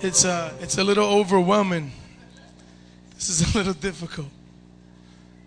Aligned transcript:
It's 0.00 0.24
a, 0.24 0.54
it's 0.60 0.78
a 0.78 0.84
little 0.84 1.08
overwhelming. 1.08 1.90
This 3.16 3.28
is 3.30 3.54
a 3.54 3.58
little 3.58 3.72
difficult. 3.72 4.28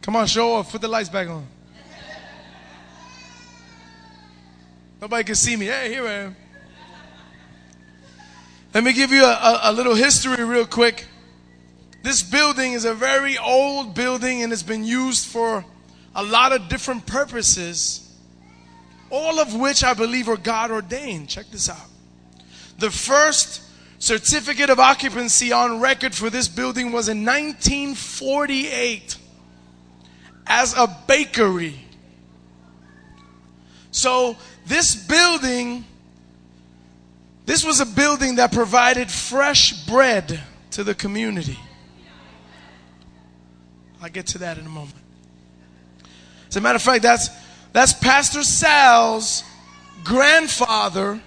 Come 0.02 0.16
on, 0.16 0.26
show 0.28 0.54
off. 0.54 0.72
Put 0.72 0.82
the 0.82 0.88
lights 0.88 1.10
back 1.10 1.30
on. 1.30 1.46
Nobody 5.00 5.24
can 5.24 5.36
see 5.36 5.56
me. 5.56 5.68
Hey, 5.68 5.90
here 5.90 6.06
I 6.06 6.12
am. 6.12 6.36
Let 8.74 8.84
me 8.84 8.92
give 8.92 9.12
you 9.12 9.24
a, 9.24 9.32
a, 9.32 9.60
a, 9.64 9.72
little 9.72 9.96
history 9.96 10.44
real 10.44 10.66
quick. 10.66 11.06
This 12.04 12.22
building 12.22 12.74
is 12.74 12.86
a 12.86 12.94
very 12.94 13.38
old 13.38 13.96
building 13.96 14.44
and 14.44 14.52
it's 14.52 14.64
been 14.64 14.84
used 14.84 15.28
for 15.28 15.64
a 16.16 16.24
lot 16.24 16.52
of 16.52 16.70
different 16.70 17.06
purposes, 17.06 18.16
all 19.10 19.40
of 19.40 19.56
which 19.56 19.84
I 19.84 19.94
believe 19.94 20.28
are 20.28 20.38
God 20.38 20.70
ordained. 20.70 21.30
Check 21.30 21.48
this 21.52 21.70
out. 21.70 21.88
The 22.78 22.92
first 22.92 23.62
certificate 24.00 24.70
of 24.70 24.80
occupancy 24.80 25.52
on 25.52 25.80
record 25.80 26.16
for 26.16 26.30
this 26.30 26.48
building 26.48 26.92
was 26.92 27.10
in 27.10 27.26
1948 27.26 29.18
as 30.48 30.74
a 30.76 30.88
bakery. 31.08 31.76
So, 33.92 34.38
this 34.66 34.96
building, 34.96 35.84
this 37.46 37.66
was 37.66 37.80
a 37.82 37.86
building 37.86 38.36
that 38.36 38.52
provided 38.52 39.12
fresh 39.12 39.86
bread 39.86 40.40
to 40.72 40.84
the 40.84 40.96
community. 40.96 41.60
I'll 44.02 44.10
get 44.10 44.28
to 44.28 44.38
that 44.40 44.58
in 44.58 44.66
a 44.66 44.70
moment. 44.70 44.96
As 46.48 46.56
a 46.56 46.62
matter 46.62 46.78
of 46.78 46.82
fact, 46.82 47.04
that's, 47.04 47.30
that's 47.74 47.94
Pastor 47.94 48.44
Sal's 48.44 49.44
grandfather 50.04 51.20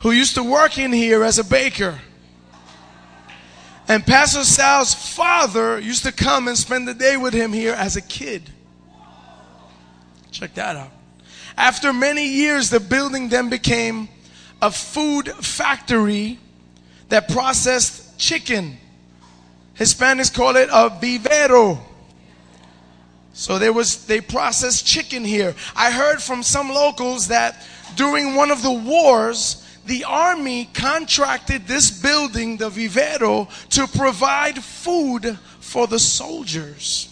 who 0.00 0.12
used 0.12 0.34
to 0.34 0.42
work 0.42 0.78
in 0.78 0.92
here 0.92 1.22
as 1.22 1.38
a 1.38 1.44
baker. 1.44 1.98
And 3.88 4.06
Pastor 4.06 4.44
Sal's 4.44 4.94
father 4.94 5.78
used 5.78 6.04
to 6.04 6.12
come 6.12 6.48
and 6.48 6.56
spend 6.56 6.86
the 6.86 6.94
day 6.94 7.16
with 7.16 7.34
him 7.34 7.52
here 7.52 7.74
as 7.74 7.96
a 7.96 8.00
kid. 8.00 8.48
Check 10.30 10.54
that 10.54 10.76
out. 10.76 10.90
After 11.56 11.92
many 11.92 12.26
years, 12.26 12.70
the 12.70 12.80
building 12.80 13.28
then 13.28 13.50
became 13.50 14.08
a 14.62 14.70
food 14.70 15.28
factory 15.28 16.38
that 17.08 17.28
processed 17.28 18.18
chicken. 18.18 18.78
Hispanics 19.76 20.32
call 20.32 20.56
it 20.56 20.68
a 20.72 20.96
vivero. 21.00 21.78
So 23.32 23.58
there 23.58 23.72
was 23.72 24.06
they 24.06 24.20
processed 24.20 24.86
chicken 24.86 25.24
here. 25.24 25.54
I 25.74 25.90
heard 25.90 26.22
from 26.22 26.42
some 26.42 26.68
locals 26.68 27.28
that 27.28 27.66
during 27.96 28.34
one 28.34 28.50
of 28.50 28.62
the 28.62 28.72
wars, 28.72 29.66
the 29.90 30.04
army 30.04 30.66
contracted 30.72 31.66
this 31.66 31.90
building, 31.90 32.56
the 32.58 32.70
vivero, 32.70 33.48
to 33.70 33.88
provide 33.88 34.62
food 34.62 35.36
for 35.58 35.88
the 35.88 35.98
soldiers. 35.98 37.08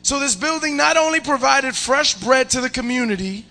So, 0.00 0.18
this 0.18 0.34
building 0.34 0.78
not 0.78 0.96
only 0.96 1.20
provided 1.20 1.76
fresh 1.76 2.14
bread 2.14 2.48
to 2.50 2.62
the 2.62 2.70
community, 2.70 3.44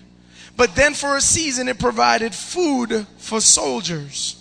but 0.56 0.74
then 0.74 0.94
for 0.94 1.16
a 1.16 1.20
season 1.20 1.68
it 1.68 1.78
provided 1.78 2.34
food 2.34 3.06
for 3.18 3.40
soldiers. 3.40 4.34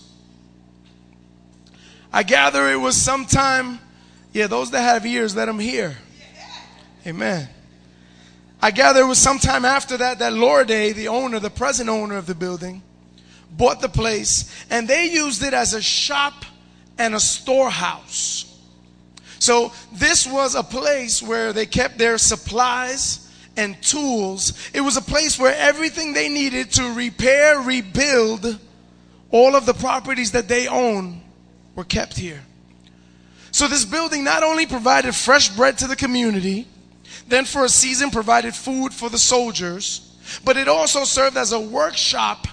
I 2.12 2.24
gather 2.24 2.68
it 2.72 2.78
was 2.78 3.00
sometime, 3.00 3.78
yeah, 4.34 4.48
those 4.48 4.72
that 4.72 4.82
have 4.82 5.06
ears, 5.06 5.36
let 5.36 5.46
them 5.46 5.60
hear. 5.60 5.96
Amen. 7.06 7.48
I 8.62 8.72
gather 8.72 9.02
it 9.02 9.08
was 9.08 9.20
sometime 9.20 9.66
after 9.66 9.98
that 9.98 10.20
that 10.20 10.34
Lorde, 10.34 10.68
the 10.68 11.08
owner, 11.08 11.40
the 11.40 11.50
present 11.50 11.90
owner 11.90 12.18
of 12.18 12.26
the 12.26 12.36
building, 12.36 12.82
bought 13.52 13.82
the 13.82 13.90
place 13.90 14.52
and 14.70 14.88
they 14.88 15.06
used 15.06 15.44
it 15.44 15.54
as 15.54 15.74
a 15.74 15.82
shop 15.82 16.46
and 16.98 17.14
a 17.14 17.20
storehouse. 17.20 18.44
So 19.40 19.72
this 19.94 20.26
was 20.28 20.56
a 20.56 20.64
place 20.64 21.22
where 21.22 21.54
they 21.54 21.66
kept 21.66 21.98
their 21.98 22.18
supplies 22.18 23.32
and 23.56 23.82
tools. 23.82 24.54
It 24.74 24.82
was 24.82 24.98
a 24.98 25.02
place 25.02 25.40
where 25.40 25.56
everything 25.56 26.14
they 26.14 26.30
needed 26.30 26.72
to 26.74 26.94
repair, 26.94 27.60
rebuild 27.60 28.60
all 29.32 29.56
of 29.56 29.66
the 29.66 29.74
properties 29.74 30.32
that 30.32 30.48
they 30.48 30.68
own 30.68 31.22
were 31.76 31.84
kept 31.84 32.18
here. 32.18 32.42
So 33.52 33.68
this 33.68 33.86
building 33.86 34.24
not 34.24 34.44
only 34.44 34.66
provided 34.66 35.16
fresh 35.16 35.50
bread 35.50 35.78
to 35.80 35.88
the 35.88 35.96
community, 35.96 36.68
then 37.28 37.46
for 37.46 37.66
a 37.66 37.70
season 37.70 38.10
provided 38.10 38.56
food 38.56 38.94
for 38.94 39.10
the 39.10 39.18
soldiers, 39.18 40.16
but 40.44 40.58
it 40.58 40.68
also 40.68 41.04
served 41.04 41.38
as 41.38 41.52
a 41.52 41.60
workshop 41.60 42.48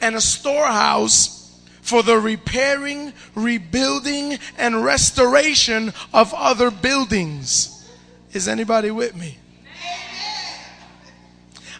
and 0.00 0.14
a 0.14 0.20
storehouse 0.20 1.60
for 1.82 2.02
the 2.02 2.18
repairing, 2.18 3.12
rebuilding, 3.34 4.38
and 4.56 4.84
restoration 4.84 5.92
of 6.12 6.32
other 6.34 6.70
buildings. 6.70 7.70
Is 8.32 8.48
anybody 8.48 8.90
with 8.90 9.14
me? 9.14 9.38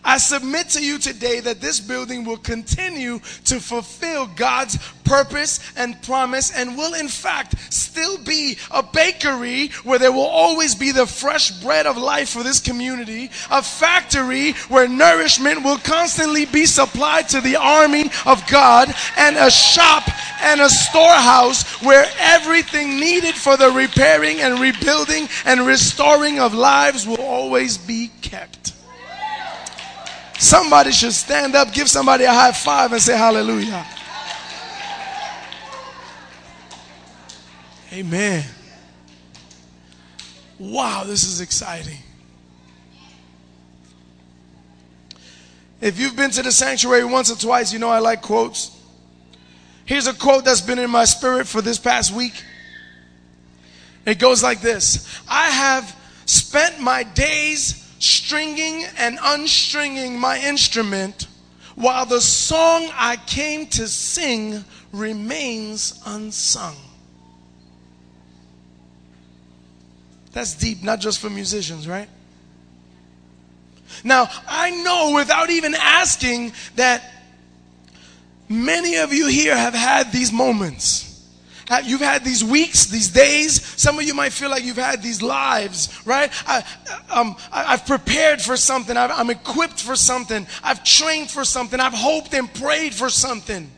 I 0.05 0.19
submit 0.19 0.69
to 0.71 0.85
you 0.85 0.99
today 0.99 1.41
that 1.41 1.61
this 1.61 1.81
building 1.81 2.25
will 2.25 2.37
continue 2.37 3.21
to 3.47 3.59
fulfill 3.59 4.27
God's 4.27 4.79
purpose 5.05 5.61
and 5.77 6.01
promise 6.03 6.51
and 6.55 6.77
will 6.77 6.95
in 6.95 7.09
fact 7.09 7.73
still 7.73 8.19
be 8.19 8.59
a 8.71 8.83
bakery 8.83 9.69
where 9.83 9.99
there 9.99 10.13
will 10.13 10.27
always 10.27 10.75
be 10.75 10.93
the 10.93 11.07
fresh 11.07 11.51
bread 11.63 11.87
of 11.87 11.97
life 11.97 12.31
for 12.31 12.43
this 12.43 12.61
community, 12.61 13.31
a 13.51 13.63
factory 13.63 14.53
where 14.69 14.89
nourishment 14.89 15.63
will 15.65 15.79
constantly 15.79 16.45
be 16.47 16.67
supplied 16.67 17.29
to 17.31 17.41
the 17.41 17.57
army 17.57 18.11
of 18.27 18.47
God, 18.49 18.95
and 19.17 19.37
a 19.37 19.51
shop 19.51 20.09
and 20.43 20.61
a 20.61 20.69
storehouse 20.69 21.83
where 21.83 22.07
everything 22.19 23.01
needed 23.01 23.35
for 23.35 23.57
the 23.57 23.71
repairing 23.71 24.41
and 24.41 24.61
rebuilding 24.61 25.29
and 25.47 25.67
restoring 25.67 26.39
of 26.39 26.53
lives 26.55 27.07
will 27.07 27.23
always 27.23 27.79
be 27.79 28.11
kept. 28.21 28.74
Somebody 30.45 30.93
should 30.93 31.15
stand 31.15 31.57
up, 31.57 31.73
give 31.73 31.89
somebody 31.89 32.25
a 32.25 32.31
high 32.31 32.53
five, 32.53 32.93
and 32.93 33.01
say 33.01 33.17
hallelujah. 33.17 33.87
Amen. 37.91 38.45
Wow, 40.59 41.05
this 41.07 41.25
is 41.25 41.41
exciting. 41.41 41.97
If 45.81 45.99
you've 45.99 46.15
been 46.15 46.31
to 46.33 46.43
the 46.43 46.53
sanctuary 46.53 47.07
once 47.07 47.33
or 47.33 47.37
twice, 47.37 47.73
you 47.73 47.79
know 47.79 47.89
I 47.89 48.01
like 48.01 48.21
quotes. 48.21 48.71
Here's 49.87 50.07
a 50.07 50.13
quote 50.13 50.45
that's 50.45 50.61
been 50.61 50.79
in 50.79 50.91
my 50.91 51.07
spirit 51.07 51.47
for 51.47 51.63
this 51.63 51.79
past 51.79 52.13
week. 52.13 52.45
It 54.05 54.19
goes 54.19 54.43
like 54.43 54.61
this 54.61 55.23
I 55.27 55.49
have 55.49 55.97
spent 56.27 56.81
my 56.81 57.03
days 57.03 57.81
stringing 58.05 58.85
and 58.99 59.19
unstringing 59.19 60.19
my 60.19 60.39
instrument 60.41 61.27
while 61.75 62.07
the 62.07 62.21
song 62.21 62.89
I 62.93 63.17
came 63.27 63.67
to 63.69 63.89
sing 63.89 64.65
remains 64.93 66.01
unsung. 66.07 66.77
That's 70.33 70.55
deep, 70.55 70.83
not 70.83 71.01
just 71.01 71.21
for 71.21 71.31
musicians, 71.31 71.87
right? 71.87 72.09
Now, 74.03 74.29
I 74.49 74.71
know 74.71 75.13
without 75.15 75.51
even 75.51 75.75
asking 75.75 76.53
that 76.77 77.03
many 78.49 78.97
of 78.97 79.13
you 79.13 79.29
here 79.29 79.57
have 79.57 79.75
had 79.75 80.13
these 80.13 80.33
moments 80.33 81.14
You've 81.85 82.01
had 82.01 82.25
these 82.25 82.45
weeks, 82.45 82.87
these 82.87 83.09
days. 83.09 83.65
Some 83.81 83.99
of 83.99 84.05
you 84.05 84.15
might 84.15 84.33
feel 84.33 84.51
like 84.51 84.65
you've 84.65 84.77
had 84.77 85.03
these 85.03 85.23
lives, 85.23 86.03
right? 86.07 86.31
I, 86.47 86.65
um, 87.11 87.37
I've 87.51 87.87
prepared 87.87 88.43
for 88.43 88.57
something. 88.57 88.97
i 88.97 89.21
am 89.21 89.31
equipped 89.31 89.81
for 89.81 89.97
something. 89.97 90.47
I've 90.63 90.85
trained 90.85 91.31
for 91.31 91.45
something. 91.45 91.81
I've 91.81 91.95
hoped 91.95 92.35
and 92.35 92.53
prayed 92.53 92.95
for 92.95 93.09
something. 93.09 93.71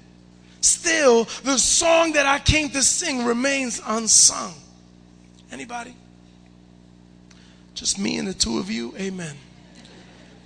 Still, 0.61 1.25
the 1.45 1.59
song 1.59 2.13
that 2.15 2.27
I 2.27 2.41
came 2.41 2.71
to 2.71 2.83
sing 2.83 3.25
remains 3.25 3.81
unsung. 3.87 4.55
Anybody? 5.53 5.95
Just 7.75 7.99
me 7.99 8.19
and 8.19 8.27
the 8.27 8.35
two 8.35 8.59
of 8.59 8.71
you? 8.71 8.95
Amen. 8.97 9.37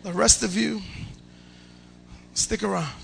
The 0.02 0.12
rest 0.12 0.42
of 0.42 0.56
you, 0.56 0.82
stick 2.34 2.62
around. 2.62 2.99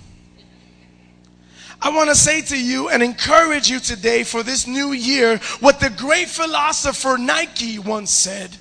I 1.80 1.90
want 1.90 2.08
to 2.10 2.16
say 2.16 2.40
to 2.42 2.58
you 2.58 2.88
and 2.88 3.02
encourage 3.02 3.68
you 3.68 3.80
today 3.80 4.24
for 4.24 4.42
this 4.42 4.66
new 4.66 4.92
year 4.92 5.38
what 5.60 5.78
the 5.78 5.90
great 5.90 6.28
philosopher 6.28 7.16
Nike 7.18 7.78
once 7.78 8.10
said 8.10 8.56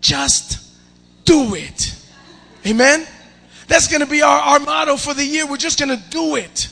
just 0.00 0.58
do 1.24 1.54
it. 1.54 1.94
Amen? 2.66 3.06
That's 3.68 3.86
going 3.86 4.00
to 4.00 4.06
be 4.06 4.22
our, 4.22 4.40
our 4.40 4.58
motto 4.58 4.96
for 4.96 5.14
the 5.14 5.24
year. 5.24 5.46
We're 5.46 5.56
just 5.56 5.78
going 5.78 5.96
to 5.96 6.02
do 6.10 6.36
it. 6.36 6.68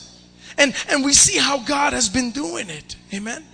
And, 0.57 0.75
and 0.89 1.05
we 1.05 1.13
see 1.13 1.37
how 1.37 1.59
God 1.59 1.93
has 1.93 2.09
been 2.09 2.31
doing 2.31 2.69
it. 2.69 2.95
Amen? 3.13 3.45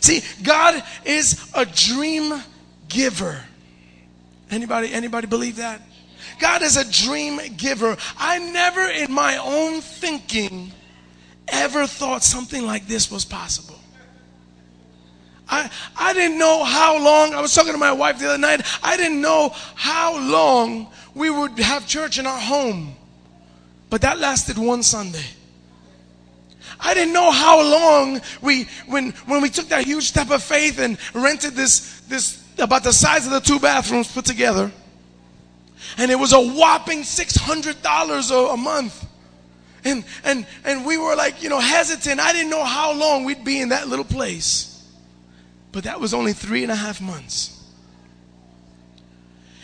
See, 0.00 0.22
God 0.42 0.82
is 1.04 1.50
a 1.54 1.64
dream 1.64 2.42
giver. 2.88 3.42
Anybody, 4.50 4.92
anybody 4.92 5.26
believe 5.26 5.56
that? 5.56 5.80
God 6.38 6.62
is 6.62 6.76
a 6.76 6.90
dream 6.90 7.40
giver. 7.56 7.96
I 8.18 8.38
never 8.38 8.86
in 8.86 9.12
my 9.12 9.36
own 9.36 9.80
thinking 9.80 10.72
ever 11.48 11.86
thought 11.86 12.22
something 12.22 12.66
like 12.66 12.86
this 12.86 13.10
was 13.10 13.24
possible. 13.24 13.78
I, 15.48 15.70
I 15.96 16.12
didn't 16.12 16.38
know 16.38 16.64
how 16.64 17.02
long, 17.02 17.34
I 17.34 17.40
was 17.40 17.54
talking 17.54 17.72
to 17.72 17.78
my 17.78 17.92
wife 17.92 18.18
the 18.18 18.28
other 18.28 18.38
night, 18.38 18.62
I 18.82 18.96
didn't 18.96 19.20
know 19.20 19.50
how 19.74 20.18
long 20.18 20.88
we 21.14 21.30
would 21.30 21.58
have 21.58 21.86
church 21.86 22.18
in 22.18 22.26
our 22.26 22.38
home. 22.38 22.96
But 23.88 24.00
that 24.00 24.18
lasted 24.18 24.58
one 24.58 24.82
Sunday. 24.82 25.24
I 26.80 26.94
didn't 26.94 27.14
know 27.14 27.30
how 27.30 27.62
long 27.62 28.20
we, 28.42 28.68
when, 28.86 29.12
when 29.26 29.40
we 29.40 29.48
took 29.48 29.68
that 29.68 29.84
huge 29.84 30.04
step 30.04 30.30
of 30.30 30.42
faith 30.42 30.78
and 30.78 30.98
rented 31.14 31.54
this, 31.54 32.00
this, 32.00 32.42
about 32.58 32.82
the 32.82 32.92
size 32.92 33.24
of 33.26 33.32
the 33.32 33.40
two 33.40 33.60
bathrooms 33.60 34.12
put 34.12 34.24
together. 34.24 34.70
And 35.98 36.10
it 36.10 36.16
was 36.16 36.32
a 36.32 36.40
whopping 36.40 37.02
$600 37.02 38.54
a, 38.54 38.56
month. 38.56 39.06
And, 39.84 40.04
and, 40.24 40.46
and 40.64 40.84
we 40.84 40.98
were 40.98 41.14
like, 41.14 41.42
you 41.42 41.48
know, 41.48 41.60
hesitant. 41.60 42.20
I 42.20 42.32
didn't 42.32 42.50
know 42.50 42.64
how 42.64 42.92
long 42.92 43.24
we'd 43.24 43.44
be 43.44 43.60
in 43.60 43.70
that 43.70 43.88
little 43.88 44.04
place. 44.04 44.84
But 45.72 45.84
that 45.84 46.00
was 46.00 46.12
only 46.12 46.32
three 46.32 46.62
and 46.62 46.72
a 46.72 46.76
half 46.76 47.00
months. 47.00 47.52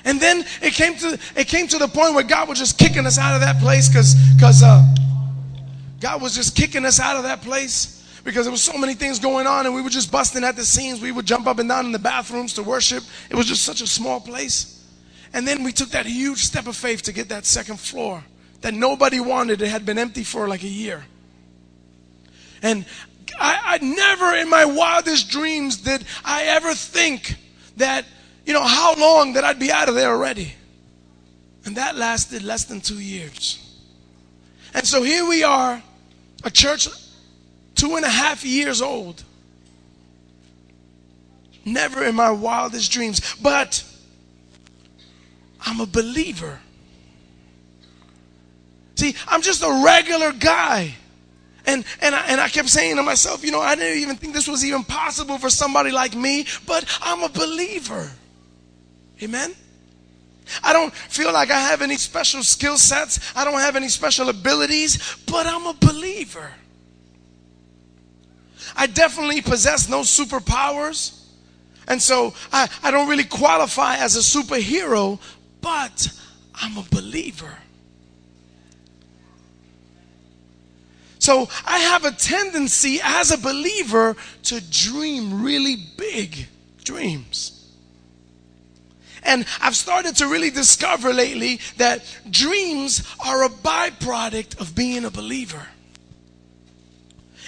And 0.04 0.20
then 0.20 0.44
it 0.60 0.72
came 0.72 0.96
to 0.96 1.18
it 1.36 1.46
came 1.46 1.68
to 1.68 1.78
the 1.78 1.86
point 1.86 2.14
where 2.14 2.24
God 2.24 2.48
was 2.48 2.58
just 2.58 2.76
kicking 2.76 3.06
us 3.06 3.18
out 3.18 3.36
of 3.36 3.40
that 3.42 3.60
place 3.60 3.88
because 3.88 4.16
because 4.34 4.62
uh, 4.62 4.84
God 6.00 6.20
was 6.20 6.34
just 6.34 6.56
kicking 6.56 6.84
us 6.84 6.98
out 6.98 7.16
of 7.16 7.22
that 7.22 7.40
place 7.42 8.20
because 8.24 8.44
there 8.44 8.50
was 8.50 8.62
so 8.62 8.76
many 8.76 8.94
things 8.94 9.20
going 9.20 9.46
on 9.46 9.66
and 9.66 9.74
we 9.74 9.80
were 9.80 9.90
just 9.90 10.10
busting 10.10 10.42
at 10.42 10.56
the 10.56 10.64
seams. 10.64 11.00
We 11.00 11.12
would 11.12 11.26
jump 11.26 11.46
up 11.46 11.60
and 11.60 11.68
down 11.68 11.86
in 11.86 11.92
the 11.92 12.00
bathrooms 12.00 12.54
to 12.54 12.62
worship. 12.62 13.04
It 13.30 13.36
was 13.36 13.46
just 13.46 13.64
such 13.64 13.80
a 13.80 13.86
small 13.86 14.20
place. 14.20 14.81
And 15.34 15.46
then 15.48 15.64
we 15.64 15.72
took 15.72 15.90
that 15.90 16.06
huge 16.06 16.38
step 16.44 16.66
of 16.66 16.76
faith 16.76 17.02
to 17.02 17.12
get 17.12 17.28
that 17.30 17.46
second 17.46 17.80
floor 17.80 18.24
that 18.60 18.74
nobody 18.74 19.20
wanted. 19.20 19.62
It 19.62 19.68
had 19.68 19.86
been 19.86 19.98
empty 19.98 20.24
for 20.24 20.48
like 20.48 20.62
a 20.62 20.68
year. 20.68 21.04
And 22.62 22.84
I, 23.38 23.60
I 23.64 23.78
never 23.78 24.34
in 24.36 24.48
my 24.48 24.64
wildest 24.64 25.30
dreams 25.30 25.78
did 25.78 26.04
I 26.24 26.44
ever 26.44 26.74
think 26.74 27.36
that, 27.78 28.04
you 28.44 28.52
know, 28.52 28.62
how 28.62 28.94
long 28.94 29.32
that 29.34 29.44
I'd 29.44 29.58
be 29.58 29.72
out 29.72 29.88
of 29.88 29.94
there 29.94 30.10
already. 30.10 30.54
And 31.64 31.76
that 31.76 31.96
lasted 31.96 32.42
less 32.42 32.64
than 32.64 32.80
two 32.80 33.00
years. 33.00 33.58
And 34.74 34.86
so 34.86 35.02
here 35.02 35.26
we 35.26 35.42
are, 35.42 35.82
a 36.44 36.50
church 36.50 36.88
two 37.74 37.96
and 37.96 38.04
a 38.04 38.10
half 38.10 38.44
years 38.44 38.82
old. 38.82 39.22
Never 41.64 42.04
in 42.04 42.14
my 42.14 42.30
wildest 42.30 42.90
dreams. 42.90 43.34
But 43.40 43.84
I'm 45.64 45.80
a 45.80 45.86
believer. 45.86 46.60
See, 48.96 49.14
I'm 49.26 49.42
just 49.42 49.62
a 49.62 49.82
regular 49.84 50.32
guy. 50.32 50.94
And, 51.66 51.84
and, 52.00 52.14
I, 52.14 52.26
and 52.26 52.40
I 52.40 52.48
kept 52.48 52.68
saying 52.68 52.96
to 52.96 53.02
myself, 53.02 53.44
you 53.44 53.52
know, 53.52 53.60
I 53.60 53.76
didn't 53.76 53.98
even 53.98 54.16
think 54.16 54.34
this 54.34 54.48
was 54.48 54.64
even 54.64 54.82
possible 54.82 55.38
for 55.38 55.48
somebody 55.48 55.90
like 55.90 56.14
me, 56.14 56.46
but 56.66 56.84
I'm 57.00 57.22
a 57.22 57.28
believer. 57.28 58.10
Amen? 59.22 59.54
I 60.62 60.72
don't 60.72 60.92
feel 60.92 61.32
like 61.32 61.50
I 61.50 61.60
have 61.60 61.82
any 61.82 61.96
special 61.96 62.42
skill 62.42 62.76
sets. 62.76 63.32
I 63.36 63.44
don't 63.44 63.60
have 63.60 63.76
any 63.76 63.88
special 63.88 64.28
abilities, 64.28 65.16
but 65.26 65.46
I'm 65.46 65.66
a 65.66 65.74
believer. 65.74 66.50
I 68.76 68.86
definitely 68.86 69.40
possess 69.42 69.88
no 69.88 70.00
superpowers. 70.00 71.18
And 71.86 72.00
so 72.00 72.34
I, 72.52 72.68
I 72.82 72.90
don't 72.90 73.08
really 73.08 73.24
qualify 73.24 73.96
as 73.96 74.16
a 74.16 74.20
superhero, 74.20 75.18
but 75.62 76.12
I'm 76.54 76.76
a 76.76 76.84
believer. 76.90 77.56
So 81.18 81.48
I 81.64 81.78
have 81.78 82.04
a 82.04 82.10
tendency 82.10 82.98
as 83.02 83.30
a 83.30 83.38
believer 83.38 84.16
to 84.42 84.60
dream 84.60 85.42
really 85.42 85.76
big 85.96 86.48
dreams. 86.82 87.70
And 89.22 89.46
I've 89.60 89.76
started 89.76 90.16
to 90.16 90.26
really 90.26 90.50
discover 90.50 91.12
lately 91.12 91.60
that 91.76 92.02
dreams 92.28 93.06
are 93.24 93.44
a 93.44 93.48
byproduct 93.48 94.60
of 94.60 94.74
being 94.74 95.04
a 95.04 95.10
believer. 95.10 95.64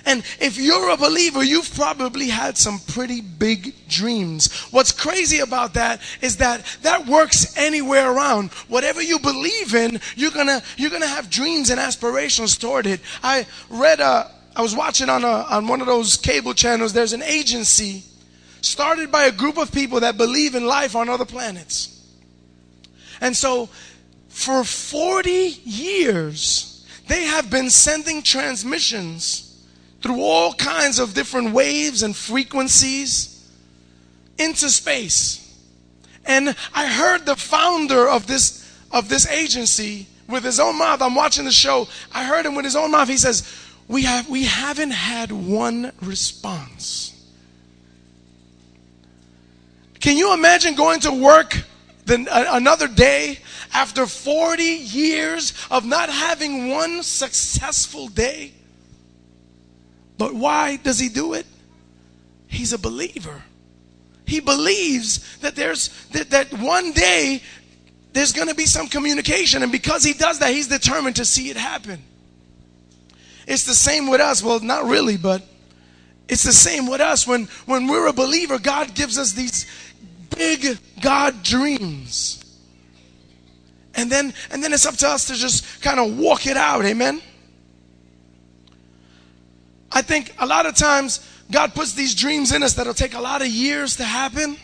And 0.06 0.23
if 0.41 0.59
you're 0.59 0.91
a 0.91 0.97
believer, 0.97 1.43
you've 1.43 1.75
probably 1.75 2.29
had 2.29 2.59
some 2.59 2.79
pretty 2.79 3.21
big 3.21 3.75
dreams. 3.89 4.53
What's 4.71 4.93
crazy 4.93 5.39
about 5.39 5.75
that 5.75 6.01
is 6.21 6.37
that 6.39 6.65
that 6.83 7.06
works 7.06 7.56
anywhere 7.56 8.12
around. 8.12 8.53
Whatever 8.69 9.01
you 9.01 9.19
believe 9.19 9.75
in, 9.75 10.01
you're 10.17 10.31
gonna, 10.31 10.62
you're 10.77 10.91
gonna 10.91 11.06
have 11.06 11.31
dreams 11.31 11.71
and 11.71 11.81
aspirations 11.81 12.59
toward 12.59 12.87
it. 12.87 13.01
I 13.23 13.47
read, 13.71 14.01
a, 14.01 14.31
I 14.55 14.62
was 14.62 14.77
watching 14.77 15.09
on, 15.09 15.25
a, 15.25 15.47
on 15.51 15.69
one 15.69 15.81
of 15.81 15.87
those 15.87 16.17
cable 16.17 16.53
channels, 16.53 16.93
there's 16.93 17.15
an 17.15 17.23
agency 17.23 18.03
started 18.61 19.11
by 19.11 19.25
a 19.25 19.33
group 19.33 19.57
of 19.57 19.73
people 19.73 20.00
that 20.00 20.17
believe 20.17 20.55
in 20.55 20.67
life 20.67 20.95
on 20.95 21.09
other 21.09 21.25
planets. 21.25 21.91
And 23.21 23.35
so, 23.37 23.69
for 24.29 24.65
40 24.65 25.31
years, 25.31 26.87
they 27.07 27.25
have 27.25 27.50
been 27.50 27.71
sending 27.71 28.23
transmissions 28.23 29.53
through 30.04 30.20
all 30.20 30.52
kinds 30.52 30.99
of 30.99 31.14
different 31.14 31.54
waves 31.54 32.02
and 32.02 32.14
frequencies 32.14 33.42
into 34.37 34.68
space. 34.68 35.40
And 36.26 36.54
I 36.75 36.87
heard 36.87 37.25
the 37.25 37.37
founder 37.37 38.06
of 38.06 38.26
this 38.26 38.70
of 38.92 39.08
this 39.08 39.26
agency 39.26 40.06
with 40.28 40.44
his 40.44 40.61
own 40.61 40.76
mouth. 40.76 41.00
I'm 41.00 41.14
watching 41.14 41.46
the 41.46 41.50
show. 41.50 41.88
I 42.12 42.25
heard 42.25 42.44
him 42.44 42.54
with 42.54 42.66
his 42.66 42.76
own 42.76 42.90
mouth. 42.90 43.08
He 43.08 43.16
says, 43.16 43.50
"We 43.88 44.02
have 44.02 44.28
we 44.28 44.44
haven't 44.44 44.90
had 44.90 45.32
one 45.32 45.90
response." 46.02 47.12
Can 50.00 50.18
you 50.18 50.34
imagine 50.34 50.75
going 50.75 51.00
to 51.00 51.12
work 51.12 51.64
the, 52.04 52.26
another 52.54 52.88
day 52.88 53.38
after 53.73 54.06
40 54.06 54.62
years 54.62 55.54
of 55.70 55.87
not 55.87 56.11
having 56.11 56.68
one 56.68 57.02
successful 57.02 58.08
day? 58.08 58.52
But 60.25 60.35
why 60.35 60.76
does 60.76 60.99
he 60.99 61.11
do 61.11 61.35
it? 61.35 61.45
He's 62.47 62.73
a 62.73 62.78
believer. 62.78 63.43
He 64.26 64.40
believes 64.40 65.37
that 65.40 65.54
there's 65.54 65.90
that, 66.12 66.31
that 66.31 66.50
one 66.50 66.93
day 66.93 67.43
there's 68.14 68.33
going 68.33 68.49
to 68.49 68.54
be 68.54 68.64
some 68.64 68.87
communication 68.87 69.62
and 69.62 69.71
because 69.71 70.02
he 70.02 70.14
does 70.14 70.38
that 70.38 70.50
he's 70.50 70.69
determined 70.69 71.16
to 71.16 71.26
see 71.26 71.50
it 71.50 71.59
happen. 71.59 72.02
It's 73.47 73.64
the 73.64 73.75
same 73.75 74.09
with 74.09 74.23
us. 74.23 74.43
Well, 74.43 74.61
not 74.61 74.87
really, 74.87 75.19
but 75.19 75.43
it's 76.26 76.45
the 76.45 76.54
same 76.54 76.87
with 76.87 77.02
us 77.02 77.26
when 77.26 77.45
when 77.66 77.87
we're 77.87 78.07
a 78.07 78.14
believer 78.14 78.59
God 78.59 78.95
gives 78.95 79.19
us 79.19 79.33
these 79.33 79.66
big 80.35 80.78
God 81.02 81.43
dreams. 81.43 82.43
And 83.95 84.11
then 84.11 84.33
and 84.50 84.64
then 84.64 84.73
it's 84.73 84.87
up 84.87 84.97
to 84.97 85.07
us 85.07 85.26
to 85.26 85.35
just 85.35 85.83
kind 85.83 86.00
of 86.00 86.16
walk 86.16 86.47
it 86.47 86.57
out. 86.57 86.87
Amen. 86.87 87.21
I 89.95 90.03
think 90.03 90.35
a 90.41 90.47
lot 90.47 90.67
of 90.67 90.75
times 90.75 91.27
God 91.51 91.73
puts 91.73 91.93
these 91.93 92.15
dreams 92.17 92.53
in 92.53 92.65
us 92.65 92.75
that'll 92.75 92.95
take 92.95 93.15
a 93.15 93.21
lot 93.21 93.41
of 93.41 93.49
years 93.49 93.97
to 93.97 94.05
happen. 94.05 94.57